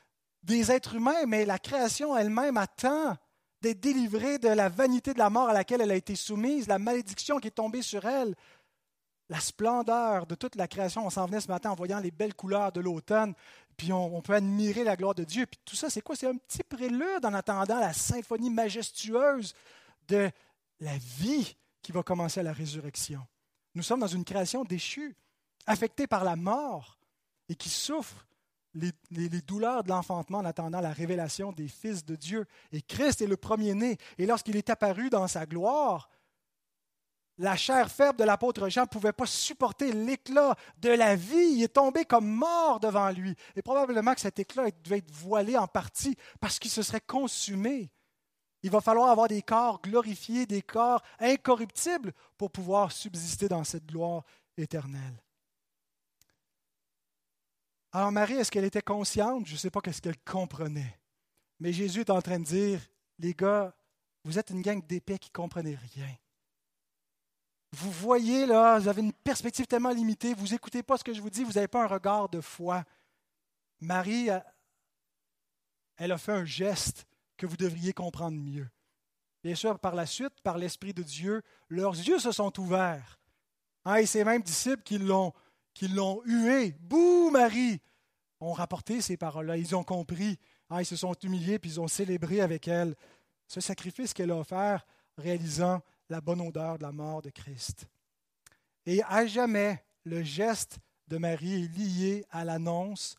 des 0.44 0.72
êtres 0.72 0.96
humains, 0.96 1.26
mais 1.28 1.44
la 1.44 1.60
création 1.60 2.16
elle-même 2.16 2.64
temps 2.78 3.18
d'être 3.60 3.82
délivrée 3.82 4.40
de 4.40 4.48
la 4.48 4.70
vanité 4.70 5.14
de 5.14 5.20
la 5.20 5.30
mort 5.30 5.50
à 5.50 5.54
laquelle 5.54 5.82
elle 5.82 5.92
a 5.92 5.96
été 5.96 6.16
soumise, 6.16 6.68
la 6.68 6.80
malédiction 6.80 7.40
qui 7.40 7.50
est 7.50 7.52
tombée 7.52 7.82
sur 7.82 8.06
elle, 8.06 8.34
la 9.32 9.40
splendeur 9.40 10.28
de 10.28 10.36
toute 10.36 10.56
la 10.58 10.68
création. 10.68 11.06
On 11.06 11.10
s'en 11.10 11.26
venait 11.26 11.40
ce 11.40 11.48
matin 11.48 11.72
en 11.72 11.76
voyant 11.76 12.00
les 12.00 12.12
belles 12.12 12.34
couleurs 12.34 12.74
de 12.74 12.82
l'automne, 12.82 13.34
puis 13.78 13.94
on, 13.94 14.22
peut 14.22 14.34
admirer 14.34 14.84
la 14.84 14.98
gloire 14.98 15.16
de 15.16 15.24
Dieu. 15.24 15.46
Puis 15.46 15.58
tout 15.64 15.78
ça, 15.78 15.90
c'est 15.90 16.02
quoi? 16.02 16.18
C'est 16.18 16.28
un 16.28 16.36
petit 16.36 16.64
prélude 16.64 17.24
en 17.26 17.34
attendant 17.34 17.80
la 17.80 17.94
symphonie 17.94 18.50
majestueuse 18.50 19.56
de 20.10 20.30
la 20.82 20.98
vie 20.98 21.56
qui 21.82 21.94
va 21.94 22.04
commencer 22.04 22.42
à 22.42 22.44
la 22.44 22.52
résurrection. 22.52 23.26
Nous 23.74 23.84
sommes 23.84 24.02
dans 24.02 24.08
une 24.08 24.26
création 24.26 24.66
déchue, 24.66 25.16
affectée 25.66 26.08
par 26.08 26.26
la 26.26 26.36
mort 26.36 27.00
et 27.48 27.56
qui 27.56 27.70
souffre 27.70 28.28
les, 28.74 28.92
douleurs 29.42 29.84
de 29.84 29.90
l'enfantement 29.90 30.40
en 30.40 30.46
attendant 30.46 30.82
la 30.82 30.92
révélation 30.92 31.54
des 31.54 31.70
fils 31.70 32.04
de 32.04 32.18
Dieu. 32.18 32.46
Et 32.74 32.82
Christ 32.82 33.22
est 33.22 33.28
le 33.28 33.38
premier-né. 33.38 33.98
Et 34.18 34.26
lorsqu'il 34.26 34.58
est 34.58 34.70
apparu 34.70 35.10
dans 35.10 35.30
sa 35.30 35.46
gloire, 35.46 36.10
la 37.42 37.58
chair 37.58 37.90
faible 37.90 38.20
de 38.20 38.24
l'apôtre 38.24 38.70
Jean 38.70 38.84
ne 38.84 38.88
pouvait 38.88 39.14
pas 39.14 39.26
supporter 39.26 39.92
l'éclat 39.92 40.56
de 40.78 40.90
la 40.90 41.16
vie. 41.16 41.56
Il 41.56 41.64
est 41.64 41.74
tombé 41.74 42.06
comme 42.06 42.28
mort 42.28 42.80
devant 42.80 43.10
lui. 43.10 43.36
Et 43.56 43.64
probablement 43.64 44.14
que 44.14 44.22
cet 44.22 44.38
éclat 44.38 44.70
devait 44.84 45.00
être 45.00 45.12
voilé 45.12 45.58
en 45.58 45.68
partie 45.68 46.16
parce 46.40 46.60
qu'il 46.60 46.70
se 46.70 46.84
serait 46.84 47.02
consumé. 47.02 47.90
Il 48.62 48.70
va 48.70 48.80
falloir 48.80 49.10
avoir 49.10 49.28
des 49.28 49.42
corps 49.42 49.82
glorifiés, 49.82 50.46
des 50.46 50.62
corps 50.62 51.02
incorruptibles 51.20 52.14
pour 52.38 52.52
pouvoir 52.52 52.92
subsister 52.92 53.48
dans 53.48 53.64
cette 53.64 53.88
gloire 53.88 54.24
éternelle. 54.56 55.24
Alors 57.92 58.12
Marie, 58.12 58.36
est-ce 58.36 58.52
qu'elle 58.52 58.66
était 58.66 58.84
consciente? 58.84 59.48
Je 59.48 59.54
ne 59.54 59.58
sais 59.58 59.72
pas 59.72 59.82
qu'est-ce 59.82 60.02
qu'elle 60.02 60.20
comprenait. 60.20 61.00
Mais 61.60 61.74
Jésus 61.74 62.02
est 62.02 62.12
en 62.12 62.22
train 62.22 62.38
de 62.38 62.46
dire, 62.46 62.82
les 63.18 63.34
gars, 63.34 63.76
vous 64.24 64.38
êtes 64.38 64.52
une 64.52 64.62
gang 64.62 64.86
d'épais 64.86 65.18
qui 65.18 65.30
ne 65.30 65.34
comprenez 65.34 65.76
rien. 65.96 66.16
Vous 67.74 67.92
voyez 67.92 68.46
là, 68.46 68.80
vous 68.80 68.88
avez 68.88 69.02
une 69.02 69.14
perspective 69.14 69.66
tellement 69.66 69.92
limitée, 69.92 70.34
vous 70.34 70.48
n'écoutez 70.48 70.84
pas 70.84 70.98
ce 70.98 71.04
que 71.04 71.14
je 71.14 71.22
vous 71.22 71.30
dis, 71.30 71.44
vous 71.44 71.54
n'avez 71.54 71.68
pas 71.68 71.84
un 71.84 71.88
regard 71.88 72.28
de 72.28 72.42
foi. 72.42 72.84
Marie 73.80 74.30
elle 76.02 76.12
a 76.12 76.18
fait 76.18 76.32
un 76.32 76.46
geste 76.46 77.06
que 77.38 77.46
vous 77.46 77.58
devriez 77.58 77.94
comprendre 77.94 78.36
mieux. 78.36 78.68
Bien 79.44 79.54
sûr, 79.54 79.78
par 79.78 79.94
la 79.94 80.08
suite, 80.08 80.34
par 80.42 80.58
l'Esprit 80.58 80.96
de 80.96 81.04
Dieu, 81.04 81.44
leurs 81.70 81.96
yeux 81.96 82.18
se 82.18 82.32
sont 82.32 82.60
ouverts. 82.60 83.20
Hein, 83.86 83.98
et 83.98 84.08
ces 84.08 84.24
mêmes 84.24 84.42
disciples 84.42 84.82
qui 84.82 84.98
l'ont, 84.98 85.32
qui 85.76 85.88
l'ont 85.88 86.24
hué, 86.26 86.76
Bouh, 86.80 87.30
Marie, 87.30 87.80
ont 88.40 88.52
rapporté 88.52 89.00
ces 89.00 89.16
paroles-là. 89.16 89.58
Ils 89.58 89.76
ont 89.76 89.84
compris. 89.84 90.40
Hein, 90.72 90.82
ils 90.82 90.88
se 90.88 90.96
sont 90.96 91.14
humiliés, 91.22 91.60
puis 91.60 91.70
ils 91.70 91.80
ont 91.80 91.88
célébré 91.88 92.42
avec 92.42 92.68
elle 92.68 92.96
ce 93.46 93.62
sacrifice 93.62 94.14
qu'elle 94.16 94.32
a 94.32 94.38
offert, 94.38 94.88
réalisant 95.20 95.84
la 96.12 96.20
bonne 96.20 96.42
odeur 96.42 96.78
de 96.78 96.84
la 96.84 96.92
mort 96.92 97.22
de 97.22 97.30
Christ. 97.30 97.88
Et 98.86 99.02
à 99.04 99.26
jamais, 99.26 99.82
le 100.04 100.22
geste 100.24 100.80
de 101.08 101.18
Marie 101.18 101.64
est 101.64 101.78
lié 101.78 102.26
à 102.30 102.44
l'annonce 102.44 103.16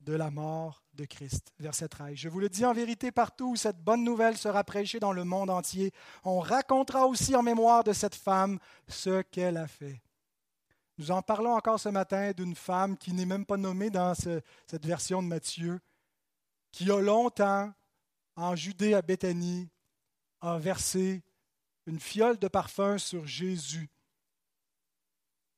de 0.00 0.14
la 0.14 0.32
mort 0.32 0.82
de 0.94 1.04
Christ. 1.04 1.52
Verset 1.60 1.88
13. 1.88 2.16
Je 2.16 2.28
vous 2.28 2.40
le 2.40 2.48
dis 2.48 2.64
en 2.64 2.72
vérité, 2.72 3.12
partout 3.12 3.52
où 3.52 3.56
cette 3.56 3.78
bonne 3.78 4.02
nouvelle 4.02 4.36
sera 4.36 4.64
prêchée 4.64 4.98
dans 4.98 5.12
le 5.12 5.22
monde 5.22 5.48
entier, 5.48 5.92
on 6.24 6.40
racontera 6.40 7.06
aussi 7.06 7.36
en 7.36 7.42
mémoire 7.42 7.84
de 7.84 7.92
cette 7.92 8.16
femme 8.16 8.58
ce 8.88 9.22
qu'elle 9.22 9.56
a 9.56 9.68
fait. 9.68 10.02
Nous 10.98 11.12
en 11.12 11.22
parlons 11.22 11.54
encore 11.54 11.78
ce 11.78 11.88
matin 11.88 12.32
d'une 12.32 12.56
femme 12.56 12.98
qui 12.98 13.12
n'est 13.12 13.26
même 13.26 13.46
pas 13.46 13.56
nommée 13.56 13.90
dans 13.90 14.14
cette 14.14 14.84
version 14.84 15.22
de 15.22 15.28
Matthieu, 15.28 15.80
qui 16.72 16.90
a 16.90 17.00
longtemps, 17.00 17.72
en 18.34 18.56
Judée 18.56 18.94
à 18.94 19.02
Béthanie, 19.02 19.68
a 20.40 20.58
versé 20.58 21.22
une 21.86 22.00
fiole 22.00 22.38
de 22.38 22.48
parfum 22.48 22.98
sur 22.98 23.26
Jésus. 23.26 23.88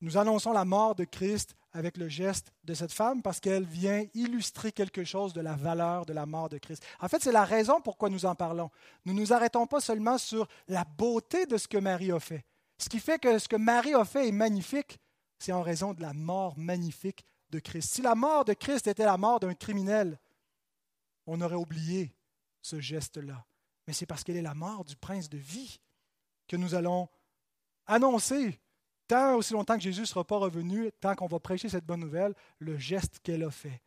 Nous 0.00 0.18
annonçons 0.18 0.52
la 0.52 0.64
mort 0.64 0.94
de 0.94 1.04
Christ 1.04 1.56
avec 1.72 1.96
le 1.96 2.08
geste 2.08 2.52
de 2.64 2.74
cette 2.74 2.92
femme 2.92 3.22
parce 3.22 3.40
qu'elle 3.40 3.64
vient 3.64 4.04
illustrer 4.14 4.72
quelque 4.72 5.04
chose 5.04 5.32
de 5.32 5.40
la 5.40 5.56
valeur 5.56 6.06
de 6.06 6.12
la 6.12 6.26
mort 6.26 6.48
de 6.48 6.58
Christ. 6.58 6.84
En 7.00 7.08
fait, 7.08 7.22
c'est 7.22 7.32
la 7.32 7.44
raison 7.44 7.80
pourquoi 7.80 8.10
nous 8.10 8.26
en 8.26 8.34
parlons. 8.34 8.70
Nous 9.04 9.14
ne 9.14 9.20
nous 9.20 9.32
arrêtons 9.32 9.66
pas 9.66 9.80
seulement 9.80 10.18
sur 10.18 10.46
la 10.68 10.84
beauté 10.84 11.46
de 11.46 11.56
ce 11.56 11.68
que 11.68 11.78
Marie 11.78 12.12
a 12.12 12.20
fait. 12.20 12.44
Ce 12.78 12.88
qui 12.88 13.00
fait 13.00 13.18
que 13.18 13.38
ce 13.38 13.48
que 13.48 13.56
Marie 13.56 13.94
a 13.94 14.04
fait 14.04 14.28
est 14.28 14.32
magnifique, 14.32 14.98
c'est 15.38 15.52
en 15.52 15.62
raison 15.62 15.94
de 15.94 16.02
la 16.02 16.12
mort 16.12 16.58
magnifique 16.58 17.24
de 17.50 17.58
Christ. 17.58 17.94
Si 17.94 18.02
la 18.02 18.14
mort 18.14 18.44
de 18.44 18.52
Christ 18.52 18.86
était 18.86 19.04
la 19.04 19.16
mort 19.16 19.40
d'un 19.40 19.54
criminel, 19.54 20.18
on 21.26 21.40
aurait 21.40 21.56
oublié 21.56 22.14
ce 22.60 22.80
geste-là. 22.80 23.46
Mais 23.86 23.92
c'est 23.92 24.06
parce 24.06 24.24
qu'elle 24.24 24.36
est 24.36 24.42
la 24.42 24.54
mort 24.54 24.84
du 24.84 24.96
prince 24.96 25.28
de 25.28 25.38
vie 25.38 25.80
que 26.46 26.56
nous 26.56 26.74
allons 26.74 27.08
annoncer, 27.86 28.60
tant 29.06 29.34
aussi 29.34 29.52
longtemps 29.52 29.76
que 29.76 29.82
Jésus 29.82 30.00
ne 30.02 30.06
sera 30.06 30.24
pas 30.24 30.38
revenu, 30.38 30.90
tant 31.00 31.14
qu'on 31.14 31.26
va 31.26 31.40
prêcher 31.40 31.68
cette 31.68 31.86
bonne 31.86 32.00
nouvelle, 32.00 32.34
le 32.58 32.76
geste 32.76 33.20
qu'elle 33.20 33.44
a 33.44 33.50
fait. 33.50 33.82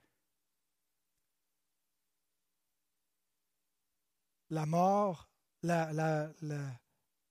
La 4.50 4.66
mort, 4.66 5.30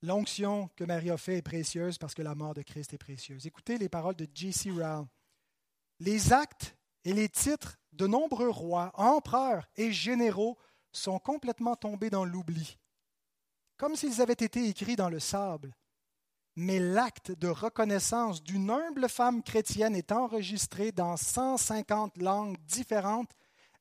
l'onction 0.01 0.69
que 0.75 0.83
Marie 0.85 1.09
a 1.09 1.17
fait 1.17 1.37
est 1.37 1.41
précieuse 1.41 1.97
parce 1.97 2.13
que 2.13 2.21
la 2.21 2.35
mort 2.35 2.53
de 2.53 2.61
Christ 2.61 2.93
est 2.93 2.97
précieuse. 2.97 3.45
Écoutez 3.45 3.77
les 3.77 3.89
paroles 3.89 4.15
de 4.15 4.27
J.C. 4.33 4.71
Rowell. 4.71 5.05
Les 5.99 6.31
actes 6.31 6.77
et 7.03 7.11
les 7.11 7.27
titres 7.27 7.77
de 7.91 8.07
nombreux 8.07 8.49
rois, 8.49 8.91
empereurs 8.93 9.67
et 9.75 9.91
généraux 9.91 10.57
sont 10.93 11.19
complètement 11.19 11.75
tombés 11.75 12.09
dans 12.09 12.23
l'oubli, 12.23 12.77
comme 13.79 13.95
s'ils 13.95 14.21
avaient 14.21 14.33
été 14.33 14.67
écrits 14.67 14.97
dans 14.97 15.09
le 15.09 15.19
sable. 15.19 15.73
Mais 16.57 16.79
l'acte 16.79 17.31
de 17.31 17.47
reconnaissance 17.47 18.43
d'une 18.43 18.69
humble 18.69 19.07
femme 19.07 19.41
chrétienne 19.41 19.95
est 19.95 20.11
enregistré 20.11 20.91
dans 20.91 21.15
150 21.15 22.17
langues 22.17 22.57
différentes 22.65 23.31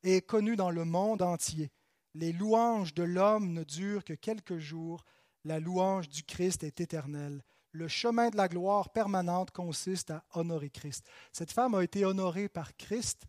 et 0.05 0.18
est 0.18 0.22
connu 0.22 0.55
dans 0.55 0.70
le 0.70 0.84
monde 0.84 1.20
entier. 1.20 1.72
Les 2.14 2.32
louanges 2.32 2.94
de 2.94 3.03
l'homme 3.03 3.53
ne 3.53 3.64
durent 3.64 4.05
que 4.05 4.12
quelques 4.12 4.59
jours, 4.59 5.05
la 5.44 5.59
louange 5.59 6.09
du 6.09 6.22
Christ 6.22 6.62
est 6.62 6.80
éternelle. 6.80 7.42
Le 7.72 7.88
chemin 7.88 8.30
de 8.30 8.36
la 8.36 8.46
gloire 8.46 8.90
permanente 8.90 9.51
consiste 9.51 10.12
à 10.12 10.24
honorer 10.34 10.70
Christ. 10.70 11.07
Cette 11.32 11.53
femme 11.53 11.74
a 11.74 11.82
été 11.82 12.05
honorée 12.05 12.49
par 12.49 12.76
Christ. 12.76 13.26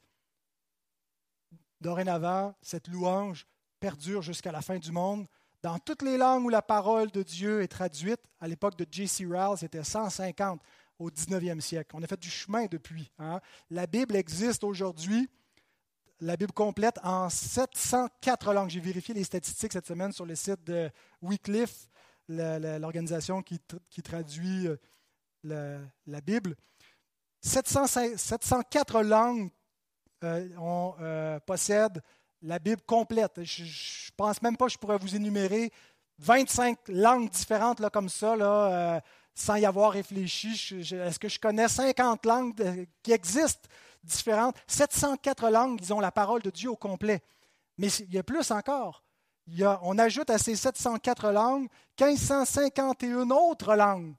Dorénavant, 1.81 2.55
cette 2.61 2.87
louange 2.87 3.47
perdure 3.79 4.21
jusqu'à 4.21 4.51
la 4.51 4.61
fin 4.61 4.77
du 4.77 4.91
monde. 4.91 5.27
Dans 5.61 5.77
toutes 5.77 6.03
les 6.03 6.17
langues 6.17 6.45
où 6.45 6.49
la 6.49 6.61
parole 6.61 7.11
de 7.11 7.21
Dieu 7.21 7.61
est 7.61 7.67
traduite, 7.67 8.21
à 8.39 8.47
l'époque 8.47 8.77
de 8.77 8.85
J.C. 8.89 9.25
Rowell, 9.25 9.57
c'était 9.57 9.83
150 9.83 10.61
au 10.97 11.09
19e 11.09 11.59
siècle. 11.59 11.89
On 11.93 12.03
a 12.03 12.07
fait 12.07 12.19
du 12.19 12.29
chemin 12.29 12.65
depuis. 12.67 13.11
Hein. 13.19 13.41
La 13.69 13.85
Bible 13.85 14.15
existe 14.15 14.63
aujourd'hui, 14.63 15.29
la 16.21 16.37
Bible 16.37 16.53
complète, 16.53 16.97
en 17.03 17.29
704 17.29 18.53
langues. 18.53 18.69
J'ai 18.69 18.79
vérifié 18.79 19.13
les 19.13 19.23
statistiques 19.23 19.73
cette 19.73 19.87
semaine 19.87 20.13
sur 20.13 20.25
le 20.25 20.35
site 20.35 20.63
de 20.65 20.89
Wycliffe, 21.21 21.89
l'organisation 22.27 23.41
qui, 23.41 23.59
traduit 24.03 24.67
euh, 25.45 25.85
la, 26.05 26.21
Bible. 26.21 26.55
704 27.41 29.01
langues 29.01 29.49
euh, 30.23 30.49
on 30.57 30.95
euh, 30.99 31.39
possède 31.39 32.01
la 32.41 32.59
Bible 32.59 32.81
complète. 32.85 33.43
Je 33.43 33.63
ne 33.63 34.15
pense 34.15 34.41
même 34.41 34.57
pas 34.57 34.65
que 34.65 34.71
je 34.71 34.77
pourrais 34.77 34.97
vous 34.97 35.15
énumérer 35.15 35.71
25 36.19 36.77
langues 36.89 37.29
différentes 37.29 37.79
là, 37.79 37.89
comme 37.89 38.09
ça, 38.09 38.33
euh, 38.33 38.99
sans 39.33 39.55
y 39.55 39.65
avoir 39.65 39.91
réfléchi. 39.91 40.49
Est-ce 40.79 41.19
que 41.19 41.29
je 41.29 41.39
connais 41.39 41.67
50 41.67 42.25
langues 42.25 42.87
qui 43.03 43.11
existent 43.11 43.69
différentes? 44.03 44.55
704 44.67 45.49
langues, 45.49 45.79
disons, 45.79 45.99
la 45.99 46.11
parole 46.11 46.41
de 46.41 46.49
Dieu 46.49 46.69
au 46.69 46.75
complet. 46.75 47.21
Mais 47.77 47.87
il 47.87 48.13
y 48.13 48.17
a 48.17 48.23
plus 48.23 48.51
encore. 48.51 49.03
On 49.81 49.97
ajoute 49.97 50.29
à 50.29 50.37
ces 50.37 50.55
704 50.55 51.31
langues 51.31 51.67
1551 51.99 53.29
autres 53.31 53.75
langues 53.75 54.13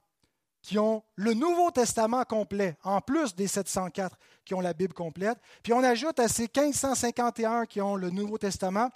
qui 0.63 0.79
ont 0.79 1.03
le 1.15 1.35
Nouveau 1.35 1.71
Testament 1.71 2.25
complet, 2.25 2.77
en 2.83 3.01
plus 3.01 3.35
des 3.35 3.47
704 3.47 4.17
qui 4.51 4.55
ont 4.55 4.61
la 4.61 4.75
Bible 4.75 4.95
complète. 4.95 5.39
Puis 5.63 5.73
on 5.73 5.85
ajoute 5.85 6.19
à 6.19 6.27
ces 6.27 6.49
1551 6.53 7.67
qui 7.67 7.81
ont 7.81 7.95
le 7.95 8.11
Nouveau 8.11 8.37
Testament 8.37 8.91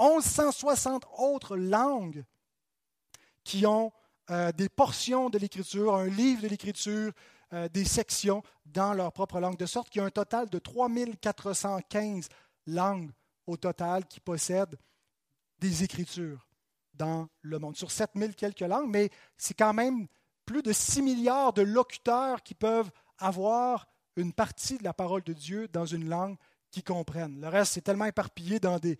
1160 0.00 1.04
autres 1.18 1.58
langues 1.58 2.24
qui 3.44 3.66
ont 3.66 3.92
euh, 4.30 4.50
des 4.52 4.70
portions 4.70 5.28
de 5.28 5.36
l'Écriture, 5.36 5.94
un 5.94 6.06
livre 6.06 6.40
de 6.40 6.48
l'Écriture, 6.48 7.12
euh, 7.52 7.68
des 7.68 7.84
sections 7.84 8.42
dans 8.64 8.94
leur 8.94 9.12
propre 9.12 9.40
langue, 9.40 9.58
de 9.58 9.66
sorte 9.66 9.90
qu'il 9.90 10.00
y 10.00 10.02
a 10.02 10.06
un 10.06 10.10
total 10.10 10.48
de 10.48 10.58
3415 10.58 12.30
langues 12.66 13.10
au 13.46 13.58
total 13.58 14.06
qui 14.06 14.20
possèdent 14.20 14.78
des 15.58 15.84
Écritures 15.84 16.48
dans 16.94 17.28
le 17.42 17.58
monde. 17.58 17.76
Sur 17.76 17.90
7000 17.90 18.34
quelques 18.34 18.60
langues, 18.60 18.88
mais 18.88 19.10
c'est 19.36 19.52
quand 19.52 19.74
même 19.74 20.06
plus 20.46 20.62
de 20.62 20.72
6 20.72 21.02
milliards 21.02 21.52
de 21.52 21.60
locuteurs 21.60 22.42
qui 22.42 22.54
peuvent 22.54 22.90
avoir 23.18 23.86
une 24.16 24.32
partie 24.32 24.78
de 24.78 24.84
la 24.84 24.92
parole 24.92 25.22
de 25.22 25.32
Dieu 25.32 25.68
dans 25.68 25.86
une 25.86 26.08
langue 26.08 26.36
qu'ils 26.70 26.84
comprennent. 26.84 27.40
Le 27.40 27.48
reste, 27.48 27.72
c'est 27.72 27.80
tellement 27.80 28.04
éparpillé 28.06 28.60
dans 28.60 28.78
des, 28.78 28.98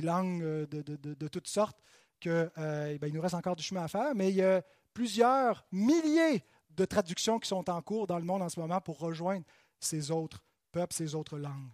langues 0.00 0.42
euh, 0.42 0.66
de, 0.66 1.28
toutes 1.28 1.48
sortes 1.48 1.78
qu'il 2.20 2.50
euh, 2.58 2.98
eh 3.00 3.10
nous 3.10 3.20
reste 3.20 3.34
encore 3.34 3.56
du 3.56 3.62
chemin 3.62 3.84
à 3.84 3.88
faire, 3.88 4.14
mais 4.14 4.30
il 4.30 4.36
y 4.36 4.42
a 4.42 4.62
plusieurs 4.92 5.64
milliers 5.72 6.44
de 6.70 6.84
traductions 6.84 7.38
qui 7.38 7.48
sont 7.48 7.68
en 7.70 7.82
cours 7.82 8.06
dans 8.06 8.18
le 8.18 8.24
monde 8.24 8.42
en 8.42 8.48
ce 8.48 8.58
moment 8.58 8.80
pour 8.80 8.98
rejoindre 8.98 9.44
ces 9.78 10.10
autres 10.10 10.42
peuples, 10.72 10.94
ces 10.94 11.14
autres 11.14 11.38
langues. 11.38 11.70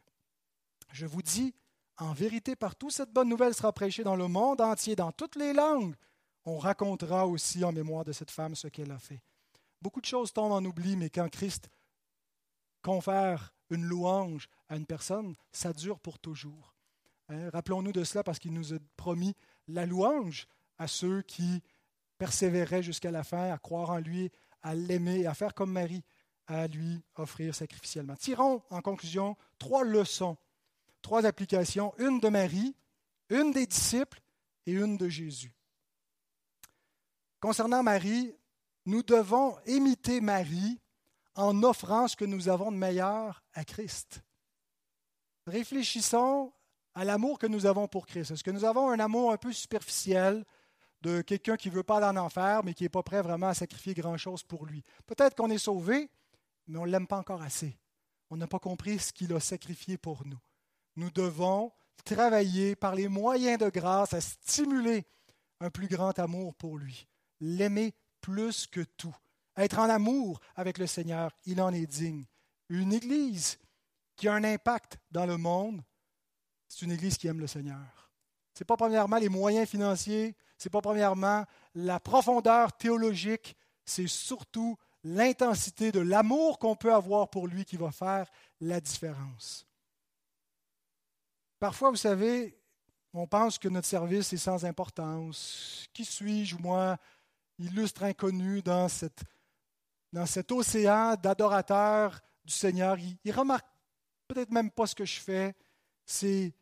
Je 0.92 1.06
vous 1.06 1.22
dis, 1.22 1.54
en 1.98 2.12
vérité, 2.12 2.56
partout 2.56 2.90
cette 2.90 3.12
bonne 3.12 3.28
nouvelle 3.28 3.54
sera 3.54 3.72
prêchée 3.72 4.04
dans 4.04 4.16
le 4.16 4.28
monde 4.28 4.60
entier, 4.60 4.96
dans 4.96 5.12
toutes 5.12 5.36
les 5.36 5.52
langues 5.52 5.94
on 6.44 6.58
racontera 6.58 7.26
aussi 7.26 7.64
en 7.64 7.72
mémoire 7.72 8.04
de 8.04 8.12
cette 8.12 8.30
femme 8.30 8.54
ce 8.54 8.68
qu'elle 8.68 8.90
a 8.90 8.98
fait. 8.98 9.20
Beaucoup 9.80 10.00
de 10.00 10.06
choses 10.06 10.32
tombent 10.32 10.52
en 10.52 10.64
oubli, 10.64 10.96
mais 10.96 11.10
quand 11.10 11.28
Christ 11.28 11.70
confère 12.82 13.54
une 13.70 13.84
louange 13.84 14.48
à 14.68 14.76
une 14.76 14.86
personne, 14.86 15.34
ça 15.52 15.72
dure 15.72 16.00
pour 16.00 16.18
toujours. 16.18 16.74
Hein, 17.28 17.50
rappelons-nous 17.50 17.92
de 17.92 18.04
cela 18.04 18.24
parce 18.24 18.38
qu'il 18.38 18.52
nous 18.52 18.74
a 18.74 18.78
promis 18.96 19.34
la 19.68 19.86
louange 19.86 20.48
à 20.78 20.88
ceux 20.88 21.22
qui 21.22 21.62
persévéraient 22.18 22.82
jusqu'à 22.82 23.10
la 23.10 23.22
fin, 23.22 23.52
à 23.52 23.58
croire 23.58 23.90
en 23.90 23.98
lui, 23.98 24.30
à 24.62 24.74
l'aimer, 24.74 25.26
à 25.26 25.34
faire 25.34 25.54
comme 25.54 25.72
Marie, 25.72 26.02
à 26.46 26.66
lui 26.66 27.02
offrir 27.14 27.54
sacrificiellement. 27.54 28.16
Tirons 28.16 28.62
en 28.70 28.82
conclusion 28.82 29.36
trois 29.58 29.84
leçons, 29.84 30.36
trois 31.02 31.24
applications, 31.24 31.94
une 31.98 32.18
de 32.18 32.28
Marie, 32.28 32.74
une 33.28 33.52
des 33.52 33.66
disciples 33.66 34.20
et 34.66 34.72
une 34.72 34.96
de 34.96 35.08
Jésus. 35.08 35.52
Concernant 37.38 37.82
Marie, 37.82 38.34
nous 38.86 39.02
devons 39.02 39.56
imiter 39.66 40.20
Marie 40.20 40.79
en 41.34 41.62
offrant 41.62 42.08
ce 42.08 42.16
que 42.16 42.24
nous 42.24 42.48
avons 42.48 42.72
de 42.72 42.76
meilleur 42.76 43.42
à 43.54 43.64
Christ. 43.64 44.22
Réfléchissons 45.46 46.52
à 46.94 47.04
l'amour 47.04 47.38
que 47.38 47.46
nous 47.46 47.66
avons 47.66 47.88
pour 47.88 48.06
Christ. 48.06 48.32
Est-ce 48.32 48.44
que 48.44 48.50
nous 48.50 48.64
avons 48.64 48.90
un 48.90 49.00
amour 49.00 49.32
un 49.32 49.36
peu 49.36 49.52
superficiel 49.52 50.44
de 51.02 51.22
quelqu'un 51.22 51.56
qui 51.56 51.70
ne 51.70 51.74
veut 51.74 51.82
pas 51.82 51.96
aller 51.96 52.18
en 52.18 52.24
enfer, 52.24 52.62
mais 52.64 52.74
qui 52.74 52.82
n'est 52.82 52.88
pas 52.88 53.02
prêt 53.02 53.22
vraiment 53.22 53.48
à 53.48 53.54
sacrifier 53.54 53.94
grand-chose 53.94 54.42
pour 54.42 54.66
lui? 54.66 54.84
Peut-être 55.06 55.36
qu'on 55.36 55.50
est 55.50 55.58
sauvé, 55.58 56.10
mais 56.66 56.78
on 56.78 56.86
ne 56.86 56.90
l'aime 56.90 57.06
pas 57.06 57.18
encore 57.18 57.42
assez. 57.42 57.78
On 58.30 58.36
n'a 58.36 58.46
pas 58.46 58.58
compris 58.58 58.98
ce 58.98 59.12
qu'il 59.12 59.32
a 59.32 59.40
sacrifié 59.40 59.96
pour 59.96 60.26
nous. 60.26 60.38
Nous 60.96 61.10
devons 61.10 61.72
travailler 62.04 62.76
par 62.76 62.94
les 62.94 63.08
moyens 63.08 63.58
de 63.58 63.68
grâce 63.68 64.14
à 64.14 64.20
stimuler 64.20 65.06
un 65.60 65.70
plus 65.70 65.88
grand 65.88 66.18
amour 66.18 66.54
pour 66.54 66.78
lui, 66.78 67.06
l'aimer 67.40 67.94
plus 68.20 68.66
que 68.66 68.80
tout, 68.80 69.16
être 69.64 69.78
en 69.78 69.88
amour 69.88 70.40
avec 70.56 70.78
le 70.78 70.86
Seigneur, 70.86 71.30
il 71.44 71.60
en 71.60 71.72
est 71.72 71.86
digne. 71.86 72.24
Une 72.68 72.92
Église 72.92 73.58
qui 74.16 74.28
a 74.28 74.34
un 74.34 74.44
impact 74.44 74.98
dans 75.10 75.26
le 75.26 75.36
monde, 75.36 75.82
c'est 76.68 76.84
une 76.84 76.92
Église 76.92 77.16
qui 77.16 77.26
aime 77.26 77.40
le 77.40 77.46
Seigneur. 77.46 78.10
Ce 78.54 78.62
n'est 78.62 78.66
pas 78.66 78.76
premièrement 78.76 79.16
les 79.16 79.28
moyens 79.28 79.68
financiers, 79.68 80.36
ce 80.58 80.68
n'est 80.68 80.70
pas 80.70 80.80
premièrement 80.80 81.44
la 81.74 81.98
profondeur 81.98 82.76
théologique, 82.76 83.56
c'est 83.84 84.06
surtout 84.06 84.76
l'intensité 85.02 85.92
de 85.92 86.00
l'amour 86.00 86.58
qu'on 86.58 86.76
peut 86.76 86.92
avoir 86.92 87.30
pour 87.30 87.46
lui 87.46 87.64
qui 87.64 87.76
va 87.76 87.90
faire 87.90 88.30
la 88.60 88.80
différence. 88.80 89.66
Parfois, 91.58 91.90
vous 91.90 91.96
savez, 91.96 92.58
on 93.12 93.26
pense 93.26 93.58
que 93.58 93.68
notre 93.68 93.86
service 93.86 94.32
est 94.32 94.38
sans 94.38 94.64
importance. 94.64 95.86
Qui 95.92 96.04
suis-je, 96.04 96.56
moi, 96.56 96.96
illustre 97.58 98.04
inconnu 98.04 98.62
dans, 98.62 98.88
cette, 98.88 99.22
dans 100.12 100.26
cet 100.26 100.50
océan 100.52 101.14
d'adorateurs 101.16 102.20
du 102.44 102.52
Seigneur? 102.52 102.98
Il, 102.98 103.16
il 103.24 103.32
remarque 103.32 103.66
peut-être 104.26 104.50
même 104.50 104.70
pas 104.70 104.86
ce 104.86 104.94
que 104.94 105.04
je 105.04 105.20
fais. 105.20 105.54
C'est 106.04 106.52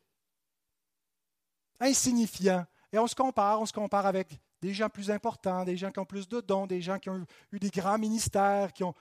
insignifiant. 1.80 2.66
Et 2.92 2.98
on 2.98 3.06
se 3.06 3.14
compare, 3.14 3.60
on 3.60 3.66
se 3.66 3.72
compare 3.72 4.06
avec 4.06 4.38
des 4.60 4.74
gens 4.74 4.88
plus 4.88 5.10
importants, 5.10 5.64
des 5.64 5.76
gens 5.76 5.90
qui 5.90 5.98
ont 5.98 6.04
plus 6.04 6.28
de 6.28 6.40
dons, 6.40 6.66
des 6.66 6.80
gens 6.80 6.98
qui 6.98 7.10
ont 7.10 7.24
eu 7.52 7.58
des 7.58 7.70
grands 7.70 7.98
ministères, 7.98 8.72
qui 8.72 8.84
ont, 8.84 8.94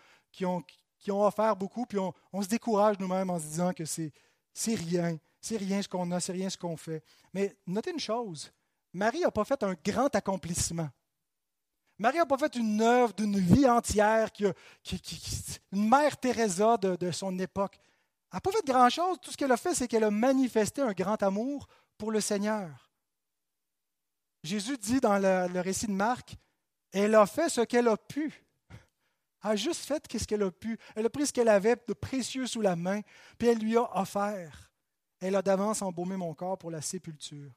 qui 0.99 1.11
offert 1.11 1.55
beaucoup, 1.55 1.85
puis 1.85 1.97
on, 1.97 2.13
on 2.33 2.41
se 2.41 2.47
décourage 2.47 2.99
nous-mêmes 2.99 3.29
en 3.29 3.39
se 3.39 3.45
disant 3.45 3.73
que 3.73 3.85
c'est 3.85 4.11
rien, 4.65 5.17
c'est 5.39 5.57
rien 5.57 5.81
ce 5.81 5.87
qu'on 5.87 6.11
a, 6.11 6.19
c'est 6.19 6.33
rien 6.33 6.49
ce 6.49 6.57
qu'on 6.57 6.77
fait. 6.77 7.03
Mais 7.33 7.55
notez 7.65 7.91
une 7.91 7.99
chose, 7.99 8.51
Marie 8.93 9.21
n'a 9.21 9.31
pas 9.31 9.45
fait 9.45 9.61
un 9.63 9.75
grand 9.83 10.13
accomplissement. 10.15 10.89
Marie 11.99 12.17
n'a 12.17 12.25
pas 12.25 12.37
fait 12.37 12.55
une 12.55 12.81
œuvre 12.81 13.13
d'une 13.13 13.39
vie 13.39 13.67
entière, 13.67 14.31
qui, 14.31 14.45
une 15.71 15.89
mère 15.89 16.17
Teresa 16.17 16.77
de, 16.77 17.11
son 17.11 17.37
époque. 17.39 17.79
Elle 18.31 18.37
n'a 18.37 18.41
pas 18.41 18.51
fait 18.51 18.65
grand-chose. 18.65 19.17
Tout 19.21 19.31
ce 19.31 19.37
qu'elle 19.37 19.51
a 19.51 19.57
fait, 19.57 19.73
c'est 19.73 19.87
qu'elle 19.87 20.03
a 20.03 20.11
manifesté 20.11 20.81
un 20.81 20.93
grand 20.93 21.21
amour 21.23 21.67
pour 21.97 22.11
le 22.11 22.21
Seigneur. 22.21 22.91
Jésus 24.43 24.77
dit 24.77 24.99
dans 24.99 25.17
le, 25.17 25.59
récit 25.59 25.87
de 25.87 25.91
Marc, 25.91 26.35
elle 26.91 27.15
a 27.15 27.25
fait 27.25 27.49
ce 27.49 27.61
qu'elle 27.61 27.87
a 27.87 27.97
pu. 27.97 28.43
Elle 29.43 29.51
a 29.51 29.55
juste 29.55 29.85
fait 29.85 30.03
ce 30.19 30.25
qu'elle 30.25 30.43
a 30.43 30.51
pu. 30.51 30.77
Elle 30.95 31.05
a 31.07 31.09
pris 31.09 31.25
ce 31.25 31.33
qu'elle 31.33 31.49
avait 31.49 31.77
de 31.87 31.93
précieux 31.93 32.45
sous 32.45 32.61
la 32.61 32.75
main, 32.75 33.01
puis 33.39 33.47
elle 33.47 33.59
lui 33.59 33.75
a 33.75 33.99
offert. 33.99 34.71
Elle 35.19 35.35
a 35.35 35.41
d'avance 35.41 35.81
embaumé 35.81 36.15
mon 36.15 36.33
corps 36.35 36.57
pour 36.57 36.69
la 36.69 36.81
sépulture. 36.81 37.51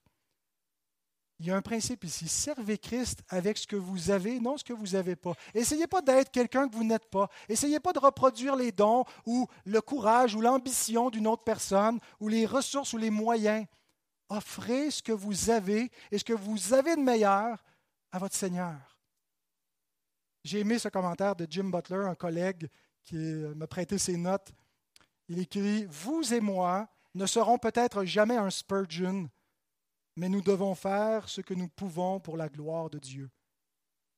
Il 1.41 1.47
y 1.47 1.51
a 1.51 1.57
un 1.57 1.63
principe 1.63 2.05
ici. 2.05 2.29
Servez 2.29 2.79
Christ 2.79 3.23
avec 3.29 3.59
ce 3.59 3.67
que 3.67 3.75
vous 3.75 4.11
avez, 4.11 4.39
non 4.39 4.57
ce 4.57 4.63
que 4.63 4.73
vous 4.75 4.89
n'avez 4.89 5.17
pas. 5.17 5.33
Essayez 5.55 5.87
pas 5.87 6.03
d'être 6.03 6.31
quelqu'un 6.31 6.69
que 6.69 6.77
vous 6.77 6.85
n'êtes 6.85 7.11
pas. 7.11 7.29
Essayez 7.49 7.81
pas 7.81 7.93
de 7.93 7.99
reproduire 7.99 8.55
les 8.55 8.71
dons 8.71 9.05
ou 9.27 9.49
le 9.65 9.81
courage 9.81 10.35
ou 10.35 10.43
l'ambition 10.43 11.11
d'une 11.11 11.27
autre 11.27 11.43
personne 11.43 11.99
ou 12.21 12.29
les 12.29 12.47
ressources 12.47 12.93
ou 12.93 12.99
les 12.99 13.11
moyens 13.11 13.67
offrez 14.31 14.91
ce 14.91 15.03
que 15.03 15.13
vous 15.13 15.51
avez 15.51 15.91
et 16.11 16.19
ce 16.19 16.25
que 16.25 16.33
vous 16.33 16.73
avez 16.73 16.97
de 16.97 17.03
meilleur 17.03 17.63
à 18.13 18.19
votre 18.19 18.35
Seigneur. 18.35 18.97
J'ai 20.45 20.61
aimé 20.61 20.79
ce 20.79 20.89
commentaire 20.89 21.37
de 21.37 21.47
Jim 21.51 21.65
Butler, 21.65 22.07
un 22.07 22.15
collègue 22.15 22.69
qui 23.05 23.17
m'a 23.17 23.67
prêté 23.67 23.99
ses 23.99 24.17
notes. 24.17 24.53
Il 25.29 25.39
écrit 25.39 25.85
Vous 25.87 26.33
et 26.33 26.41
moi 26.41 26.89
ne 27.15 27.27
serons 27.27 27.59
peut-être 27.59 28.05
jamais 28.05 28.37
un 28.37 28.51
Spurgeon, 28.51 29.29
mais 30.17 30.29
nous 30.29 30.43
devons 30.43 30.75
faire 30.75 31.29
ce 31.29 31.41
que 31.41 31.55
nous 31.55 31.69
pouvons 31.69 32.21
pour 32.21 32.37
la 32.37 32.49
gloire 32.49 32.91
de 32.91 32.99
Dieu. 32.99 33.31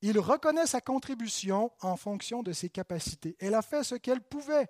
Il 0.01 0.19
reconnaît 0.19 0.67
sa 0.67 0.81
contribution 0.81 1.71
en 1.81 1.95
fonction 1.95 2.43
de 2.43 2.51
ses 2.51 2.69
capacités. 2.69 3.37
Elle 3.39 3.55
a 3.55 3.61
fait 3.61 3.83
ce 3.83 3.95
qu'elle 3.95 4.21
pouvait. 4.21 4.67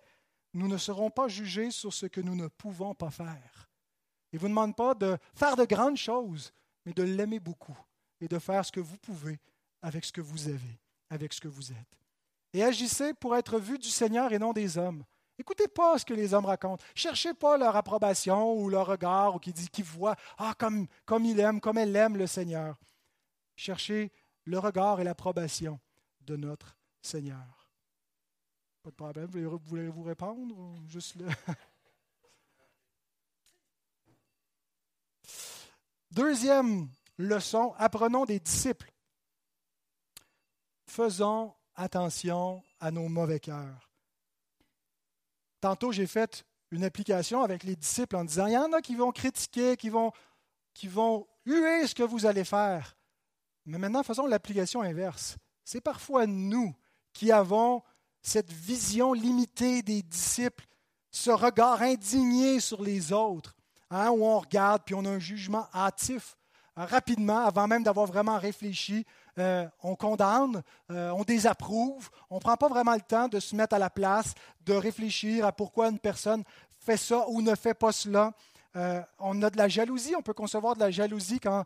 Nous 0.53 0.67
ne 0.67 0.77
serons 0.77 1.09
pas 1.09 1.27
jugés 1.27 1.71
sur 1.71 1.91
ce 1.91 2.05
que 2.05 2.21
nous 2.21 2.35
ne 2.35 2.47
pouvons 2.47 2.93
pas 2.93 3.09
faire. 3.09 3.69
Il 4.31 4.35
ne 4.37 4.41
vous 4.41 4.47
demande 4.47 4.75
pas 4.75 4.93
de 4.93 5.17
faire 5.33 5.55
de 5.55 5.65
grandes 5.65 5.97
choses, 5.97 6.53
mais 6.85 6.93
de 6.93 7.03
l'aimer 7.03 7.39
beaucoup 7.39 7.77
et 8.21 8.27
de 8.27 8.37
faire 8.39 8.63
ce 8.65 8.71
que 8.71 8.79
vous 8.79 8.97
pouvez 8.97 9.39
avec 9.81 10.05
ce 10.05 10.11
que 10.11 10.21
vous 10.21 10.47
avez, 10.47 10.79
avec 11.09 11.33
ce 11.33 11.41
que 11.41 11.47
vous 11.47 11.71
êtes. 11.71 11.99
Et 12.53 12.63
agissez 12.63 13.13
pour 13.15 13.35
être 13.35 13.59
vu 13.59 13.79
du 13.79 13.89
Seigneur 13.89 14.31
et 14.33 14.39
non 14.39 14.53
des 14.53 14.77
hommes. 14.77 15.03
Écoutez 15.39 15.67
pas 15.67 15.97
ce 15.97 16.05
que 16.05 16.13
les 16.13 16.33
hommes 16.33 16.45
racontent. 16.45 16.83
Cherchez 16.93 17.33
pas 17.33 17.57
leur 17.57 17.75
approbation 17.75 18.53
ou 18.53 18.69
leur 18.69 18.85
regard 18.85 19.35
ou 19.35 19.39
qui 19.39 19.51
dit 19.51 19.67
qu'ils 19.69 19.83
voient 19.83 20.15
ah 20.37 20.53
comme 20.57 20.87
comme 21.05 21.25
il 21.25 21.39
aime, 21.39 21.59
comme 21.59 21.77
elle 21.77 21.95
aime 21.95 22.17
le 22.17 22.27
Seigneur. 22.27 22.79
Cherchez 23.55 24.11
le 24.45 24.59
regard 24.59 24.99
et 24.99 25.03
l'approbation 25.03 25.79
de 26.21 26.35
notre 26.35 26.77
Seigneur. 27.01 27.69
Pas 28.83 28.91
de 28.91 28.95
problème. 28.95 29.25
Vous 29.25 29.59
voulez 29.65 29.87
vous 29.87 30.03
répondre 30.03 30.75
juste 30.87 31.15
le 31.15 31.27
Deuxième 36.11 36.89
leçon, 37.17 37.73
apprenons 37.77 38.25
des 38.25 38.39
disciples. 38.39 38.91
Faisons 40.85 41.55
attention 41.75 42.61
à 42.79 42.91
nos 42.91 43.09
mauvais 43.09 43.39
cœurs. 43.39 43.92
Tantôt, 45.63 45.93
j'ai 45.93 46.07
fait 46.07 46.43
une 46.71 46.83
application 46.83 47.41
avec 47.41 47.63
les 47.63 47.77
disciples 47.77 48.17
en 48.17 48.25
disant, 48.25 48.47
il 48.47 48.51
y 48.51 48.57
en 48.57 48.73
a 48.73 48.81
qui 48.81 48.95
vont 48.95 49.13
critiquer, 49.13 49.77
qui 49.77 49.87
vont, 49.87 50.11
qui 50.73 50.89
huer 51.45 51.87
ce 51.87 51.95
que 51.95 52.03
vous 52.03 52.25
allez 52.25 52.43
faire. 52.43 52.97
Mais 53.65 53.77
maintenant, 53.77 54.03
faisons 54.03 54.25
l'application 54.25 54.81
inverse. 54.81 55.37
C'est 55.63 55.79
parfois 55.79 56.27
nous 56.27 56.75
qui 57.13 57.31
avons 57.31 57.81
cette 58.21 58.51
vision 58.51 59.13
limitée 59.13 59.81
des 59.83 60.01
disciples, 60.01 60.65
ce 61.11 61.31
regard 61.31 61.81
indigné 61.81 62.59
sur 62.59 62.83
les 62.83 63.13
autres. 63.13 63.55
Hein, 63.89 64.09
où 64.09 64.25
on 64.25 64.39
regarde, 64.39 64.81
puis 64.85 64.95
on 64.95 65.05
a 65.05 65.09
un 65.11 65.19
jugement 65.19 65.69
hâtif 65.73 66.35
euh, 66.77 66.83
rapidement, 66.83 67.45
avant 67.45 67.67
même 67.69 67.83
d'avoir 67.83 68.07
vraiment 68.07 68.37
réfléchi. 68.37 69.05
Euh, 69.39 69.67
on 69.81 69.95
condamne, 69.95 70.61
euh, 70.91 71.09
on 71.11 71.23
désapprouve, 71.23 72.09
on 72.29 72.35
ne 72.35 72.39
prend 72.39 72.55
pas 72.55 72.67
vraiment 72.67 72.93
le 72.93 73.01
temps 73.01 73.27
de 73.27 73.39
se 73.39 73.55
mettre 73.55 73.75
à 73.75 73.79
la 73.79 73.89
place, 73.89 74.33
de 74.65 74.73
réfléchir 74.73 75.45
à 75.45 75.51
pourquoi 75.51 75.89
une 75.89 75.99
personne 75.99 76.43
fait 76.79 76.97
ça 76.97 77.25
ou 77.29 77.41
ne 77.41 77.55
fait 77.55 77.73
pas 77.73 77.91
cela. 77.91 78.33
on 79.19 79.41
a 79.41 79.49
de 79.49 79.57
la 79.57 79.67
jalousie, 79.67 80.15
on 80.15 80.21
peut 80.21 80.33
concevoir 80.33 80.75
de 80.75 80.81
la 80.81 80.91
jalousie 80.91 81.39
quand 81.39 81.63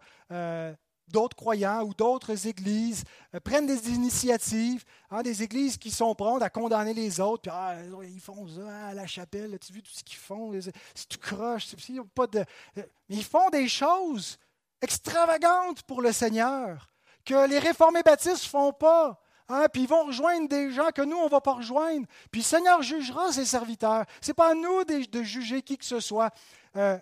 d'autres 1.08 1.36
croyants 1.36 1.84
ou 1.84 1.94
d'autres 1.94 2.48
églises 2.48 3.04
euh, 3.34 3.40
prennent 3.40 3.66
des 3.66 3.90
initiatives, 3.90 4.84
hein, 5.10 5.22
des 5.22 5.44
églises 5.44 5.78
qui 5.78 5.92
sont 5.92 6.14
prontes 6.16 6.42
à 6.42 6.50
condamner 6.50 6.94
les 6.94 7.20
autres, 7.20 7.44
puis 7.44 7.52
ah, 7.54 7.76
ils 8.04 8.20
font 8.20 8.48
ça 8.48 8.88
à 8.88 8.94
la 8.94 9.08
chapelle, 9.08 9.58
tu 9.60 9.72
as 9.72 9.76
vu 9.76 9.82
tout 9.82 9.92
ce 9.94 10.04
qu'ils 10.04 10.18
font, 10.18 10.52
c'est 10.62 11.08
tout 11.08 11.20
croche, 11.20 11.68
ils, 11.90 12.02
pas 12.04 12.28
de... 12.28 12.44
Euh, 12.78 12.84
ils 13.10 13.24
font 13.24 13.50
des 13.50 13.68
choses 13.68 14.38
extravagantes 14.82 15.84
pour 15.84 16.02
le 16.02 16.12
Seigneur, 16.12 16.88
que 17.28 17.48
les 17.48 17.60
réformés 17.60 18.04
baptistes 18.04 18.46
ne 18.46 18.50
font 18.50 18.74
pas. 18.74 19.22
Hein, 19.50 19.68
puis 19.72 19.84
ils 19.84 19.88
vont 19.88 20.06
rejoindre 20.06 20.48
des 20.48 20.72
gens 20.72 20.90
que 20.94 21.02
nous, 21.02 21.18
on 21.18 21.26
ne 21.26 21.30
va 21.30 21.42
pas 21.42 21.54
rejoindre. 21.54 22.06
Puis 22.32 22.42
le 22.42 22.46
Seigneur 22.46 22.82
jugera 22.82 23.32
ses 23.32 23.46
serviteurs. 23.46 24.06
Ce 24.22 24.30
n'est 24.30 24.34
pas 24.34 24.52
à 24.52 24.54
nous 24.54 24.84
de, 24.84 25.24
juger 25.24 25.62
qui 25.62 25.78
que 25.78 25.86
ce 25.86 26.00
soit. 26.00 26.32
Euh, 26.76 26.98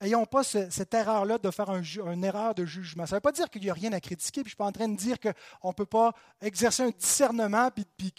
Ayons 0.00 0.26
pas 0.26 0.44
cette 0.44 0.94
erreur-là 0.94 1.38
de 1.38 1.50
faire 1.50 1.70
un, 1.70 1.82
une 1.82 2.22
erreur 2.22 2.54
de 2.54 2.64
jugement. 2.64 3.04
Ça 3.04 3.16
ne 3.16 3.16
veut 3.16 3.20
pas 3.20 3.32
dire 3.32 3.50
qu'il 3.50 3.62
n'y 3.62 3.70
a 3.70 3.74
rien 3.74 3.92
à 3.92 3.98
critiquer, 3.98 4.42
je 4.42 4.44
ne 4.44 4.48
suis 4.50 4.56
pas 4.56 4.66
en 4.66 4.70
train 4.70 4.86
de 4.86 4.96
dire 4.96 5.16
qu'on 5.18 5.68
ne 5.68 5.72
peut 5.72 5.86
pas 5.86 6.12
exercer 6.40 6.84
un 6.84 6.90
discernement, 6.90 7.68
puis, 7.72 8.14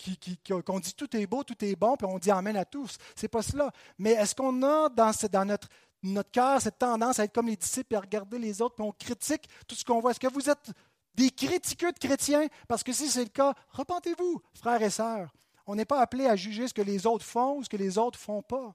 qu'on 0.65 0.79
dit 0.81 0.93
tout 0.93 1.15
est 1.15 1.25
beau, 1.25 1.45
tout 1.45 1.63
est 1.63 1.77
bon, 1.77 1.95
puis 1.95 2.05
on 2.05 2.19
dit 2.19 2.31
amène 2.31 2.57
à 2.57 2.65
tous. 2.65 2.97
Ce 3.15 3.21
n'est 3.21 3.29
pas 3.29 3.41
cela. 3.41 3.71
Mais 3.97 4.11
est-ce 4.11 4.35
qu'on 4.35 4.61
a 4.61 4.89
dans, 4.89 5.11
dans 5.31 5.45
notre, 5.45 5.69
notre 6.03 6.31
cœur 6.31 6.61
cette 6.61 6.79
tendance 6.79 7.19
à 7.19 7.25
être 7.25 7.33
comme 7.33 7.47
les 7.47 7.55
disciples 7.55 7.93
et 7.93 7.97
à 7.97 8.01
regarder 8.01 8.39
les 8.39 8.61
autres, 8.61 8.75
puis 8.75 8.85
on 8.85 8.91
critique 8.91 9.47
tout 9.67 9.75
ce 9.75 9.83
qu'on 9.83 9.99
voit? 9.99 10.11
Est-ce 10.11 10.19
que 10.19 10.31
vous 10.33 10.49
êtes 10.49 10.71
des 11.15 11.29
critiqueux 11.31 11.91
de 11.91 11.99
chrétiens? 11.99 12.47
Parce 12.67 12.83
que 12.83 12.93
si 12.93 13.09
c'est 13.09 13.23
le 13.23 13.29
cas, 13.29 13.53
repentez-vous, 13.69 14.41
frères 14.53 14.81
et 14.81 14.89
sœurs. 14.89 15.33
On 15.65 15.75
n'est 15.75 15.85
pas 15.85 16.01
appelé 16.01 16.25
à 16.25 16.35
juger 16.35 16.67
ce 16.67 16.73
que 16.73 16.81
les 16.81 17.05
autres 17.05 17.25
font 17.25 17.57
ou 17.57 17.63
ce 17.63 17.69
que 17.69 17.77
les 17.77 17.97
autres 17.97 18.17
ne 18.17 18.23
font 18.23 18.41
pas. 18.41 18.73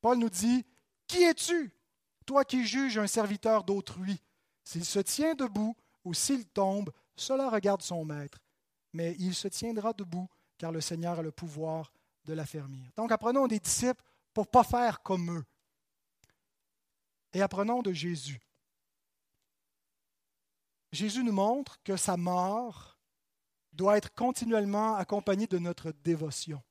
Paul 0.00 0.18
nous 0.18 0.30
dit, 0.30 0.64
qui 1.06 1.22
es-tu 1.22 1.72
toi 2.28 2.44
qui 2.44 2.66
juges 2.66 2.98
un 2.98 3.06
serviteur 3.06 3.64
d'autrui, 3.64 4.22
s'il 4.62 4.84
se 4.84 4.98
tient 4.98 5.34
debout 5.34 5.74
ou 6.04 6.12
s'il 6.12 6.44
tombe, 6.44 6.90
cela 7.16 7.48
regarde 7.48 7.80
son 7.80 8.04
maître. 8.04 8.38
Mais 8.92 9.16
il 9.18 9.34
se 9.34 9.48
tiendra 9.48 9.94
debout, 9.94 10.28
car 10.58 10.70
le 10.70 10.82
Seigneur 10.82 11.18
a 11.18 11.22
le 11.22 11.32
pouvoir 11.32 11.90
de 12.26 12.34
l'affermir. 12.34 12.90
Donc 12.96 13.12
apprenons 13.12 13.46
des 13.46 13.58
disciples 13.58 14.04
pour 14.34 14.44
ne 14.44 14.50
pas 14.50 14.62
faire 14.62 15.02
comme 15.02 15.38
eux. 15.38 15.44
Et 17.32 17.42
apprenons 17.42 17.82
de 17.82 17.92
Jésus. 17.92 18.40
Jésus 20.92 21.22
nous 21.22 21.32
montre 21.32 21.78
que 21.82 21.96
sa 21.96 22.16
mort 22.16 22.98
doit 23.72 23.98
être 23.98 24.12
continuellement 24.14 24.96
accompagnée 24.96 25.46
de 25.46 25.58
notre 25.58 25.92
dévotion, 25.92 26.62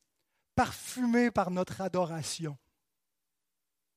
parfumée 0.55 1.31
par 1.31 1.51
notre 1.51 1.81
adoration. 1.81 2.57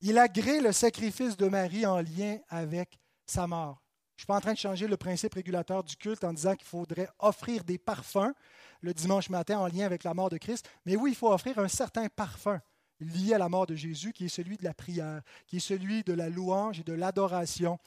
Il 0.00 0.18
agrée 0.18 0.60
le 0.60 0.72
sacrifice 0.72 1.36
de 1.36 1.48
Marie 1.48 1.86
en 1.86 2.00
lien 2.00 2.38
avec 2.48 2.98
sa 3.26 3.46
mort. 3.46 3.82
Je 4.16 4.22
ne 4.22 4.24
suis 4.24 4.26
pas 4.26 4.36
en 4.36 4.40
train 4.40 4.52
de 4.52 4.58
changer 4.58 4.86
le 4.86 4.98
principe 4.98 5.34
régulateur 5.34 5.82
du 5.82 5.96
culte 5.96 6.24
en 6.24 6.32
disant 6.34 6.54
qu'il 6.54 6.66
faudrait 6.66 7.08
offrir 7.18 7.64
des 7.64 7.78
parfums 7.78 8.34
le 8.82 8.92
dimanche 8.92 9.30
matin 9.30 9.58
en 9.58 9.66
lien 9.66 9.86
avec 9.86 10.04
la 10.04 10.14
mort 10.14 10.28
de 10.28 10.38
Christ, 10.38 10.68
mais 10.84 10.96
oui, 10.96 11.12
il 11.12 11.16
faut 11.16 11.32
offrir 11.32 11.58
un 11.58 11.68
certain 11.68 12.08
parfum 12.08 12.60
lié 13.00 13.34
à 13.34 13.38
la 13.38 13.48
mort 13.48 13.66
de 13.66 13.74
Jésus, 13.74 14.12
qui 14.12 14.26
est 14.26 14.28
celui 14.28 14.56
de 14.56 14.64
la 14.64 14.74
prière, 14.74 15.22
qui 15.46 15.56
est 15.56 15.60
celui 15.60 16.02
de 16.04 16.12
la 16.12 16.28
louange 16.28 16.80
et 16.80 16.84
de 16.84 16.92
l'adoration, 16.92 17.78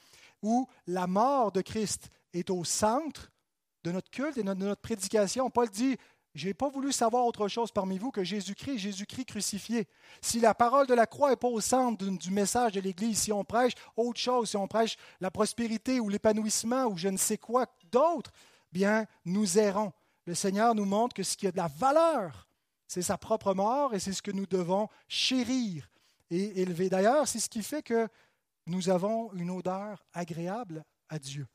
où 0.42 0.68
la 0.86 1.06
mort 1.06 1.52
de 1.52 1.60
Christ 1.60 2.10
est 2.32 2.50
au 2.50 2.64
centre 2.64 3.30
de 3.84 3.92
notre 3.92 4.10
culte 4.10 4.38
et 4.38 4.42
de 4.42 4.52
notre 4.52 4.80
prédication. 4.80 5.50
Paul 5.50 5.68
dit, 5.68 5.96
je 6.34 6.48
n'ai 6.48 6.54
pas 6.54 6.68
voulu 6.68 6.90
savoir 6.90 7.26
autre 7.26 7.46
chose 7.46 7.70
parmi 7.70 7.96
vous 7.96 8.10
que 8.10 8.24
Jésus-Christ, 8.24 8.78
Jésus-Christ 8.78 9.26
crucifié. 9.26 9.86
Si 10.20 10.40
la 10.40 10.52
parole 10.52 10.86
de 10.86 10.94
la 10.94 11.06
croix 11.06 11.30
n'est 11.30 11.36
pas 11.36 11.48
au 11.48 11.60
centre 11.60 12.04
du 12.04 12.30
message 12.30 12.72
de 12.72 12.80
l'Église, 12.80 13.18
si 13.18 13.32
on 13.32 13.44
prêche 13.44 13.74
autre 13.96 14.18
chose, 14.18 14.50
si 14.50 14.56
on 14.56 14.66
prêche 14.66 14.96
la 15.20 15.30
prospérité 15.30 16.00
ou 16.00 16.08
l'épanouissement 16.08 16.86
ou 16.86 16.96
je 16.96 17.08
ne 17.08 17.16
sais 17.16 17.38
quoi 17.38 17.66
d'autre, 17.92 18.32
bien, 18.72 19.06
nous 19.24 19.58
errons. 19.58 19.92
Le 20.26 20.34
Seigneur 20.34 20.74
nous 20.74 20.86
montre 20.86 21.14
que 21.14 21.22
ce 21.22 21.36
qui 21.36 21.46
a 21.46 21.52
de 21.52 21.56
la 21.56 21.68
valeur, 21.68 22.48
c'est 22.86 23.02
sa 23.02 23.18
propre 23.18 23.54
mort 23.54 23.94
et 23.94 23.98
c'est 23.98 24.12
ce 24.12 24.22
que 24.22 24.30
nous 24.30 24.46
devons 24.46 24.88
chérir 25.08 25.90
et 26.30 26.60
élever. 26.60 26.88
D'ailleurs, 26.88 27.28
c'est 27.28 27.40
ce 27.40 27.48
qui 27.48 27.62
fait 27.62 27.82
que 27.82 28.08
nous 28.66 28.88
avons 28.88 29.32
une 29.34 29.50
odeur 29.50 30.04
agréable 30.12 30.84
à 31.08 31.18
Dieu 31.18 31.46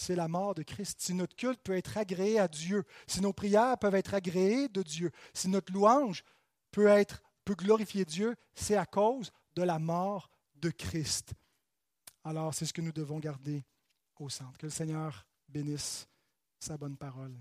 c'est 0.00 0.16
la 0.16 0.28
mort 0.28 0.54
de 0.54 0.62
Christ. 0.62 1.00
Si 1.00 1.14
notre 1.14 1.36
culte 1.36 1.60
peut 1.62 1.76
être 1.76 1.98
agréé 1.98 2.38
à 2.38 2.48
Dieu, 2.48 2.84
si 3.06 3.20
nos 3.20 3.32
prières 3.34 3.78
peuvent 3.78 3.94
être 3.94 4.14
agréées 4.14 4.68
de 4.68 4.82
Dieu, 4.82 5.10
si 5.34 5.48
notre 5.48 5.72
louange 5.72 6.24
peut, 6.70 6.86
être, 6.86 7.22
peut 7.44 7.54
glorifier 7.54 8.04
Dieu, 8.04 8.34
c'est 8.54 8.76
à 8.76 8.86
cause 8.86 9.30
de 9.54 9.62
la 9.62 9.78
mort 9.78 10.30
de 10.56 10.70
Christ. 10.70 11.34
Alors, 12.24 12.54
c'est 12.54 12.66
ce 12.66 12.72
que 12.72 12.80
nous 12.80 12.92
devons 12.92 13.18
garder 13.18 13.64
au 14.18 14.28
centre. 14.28 14.58
Que 14.58 14.66
le 14.66 14.70
Seigneur 14.70 15.26
bénisse 15.48 16.08
sa 16.58 16.76
bonne 16.76 16.96
parole. 16.96 17.34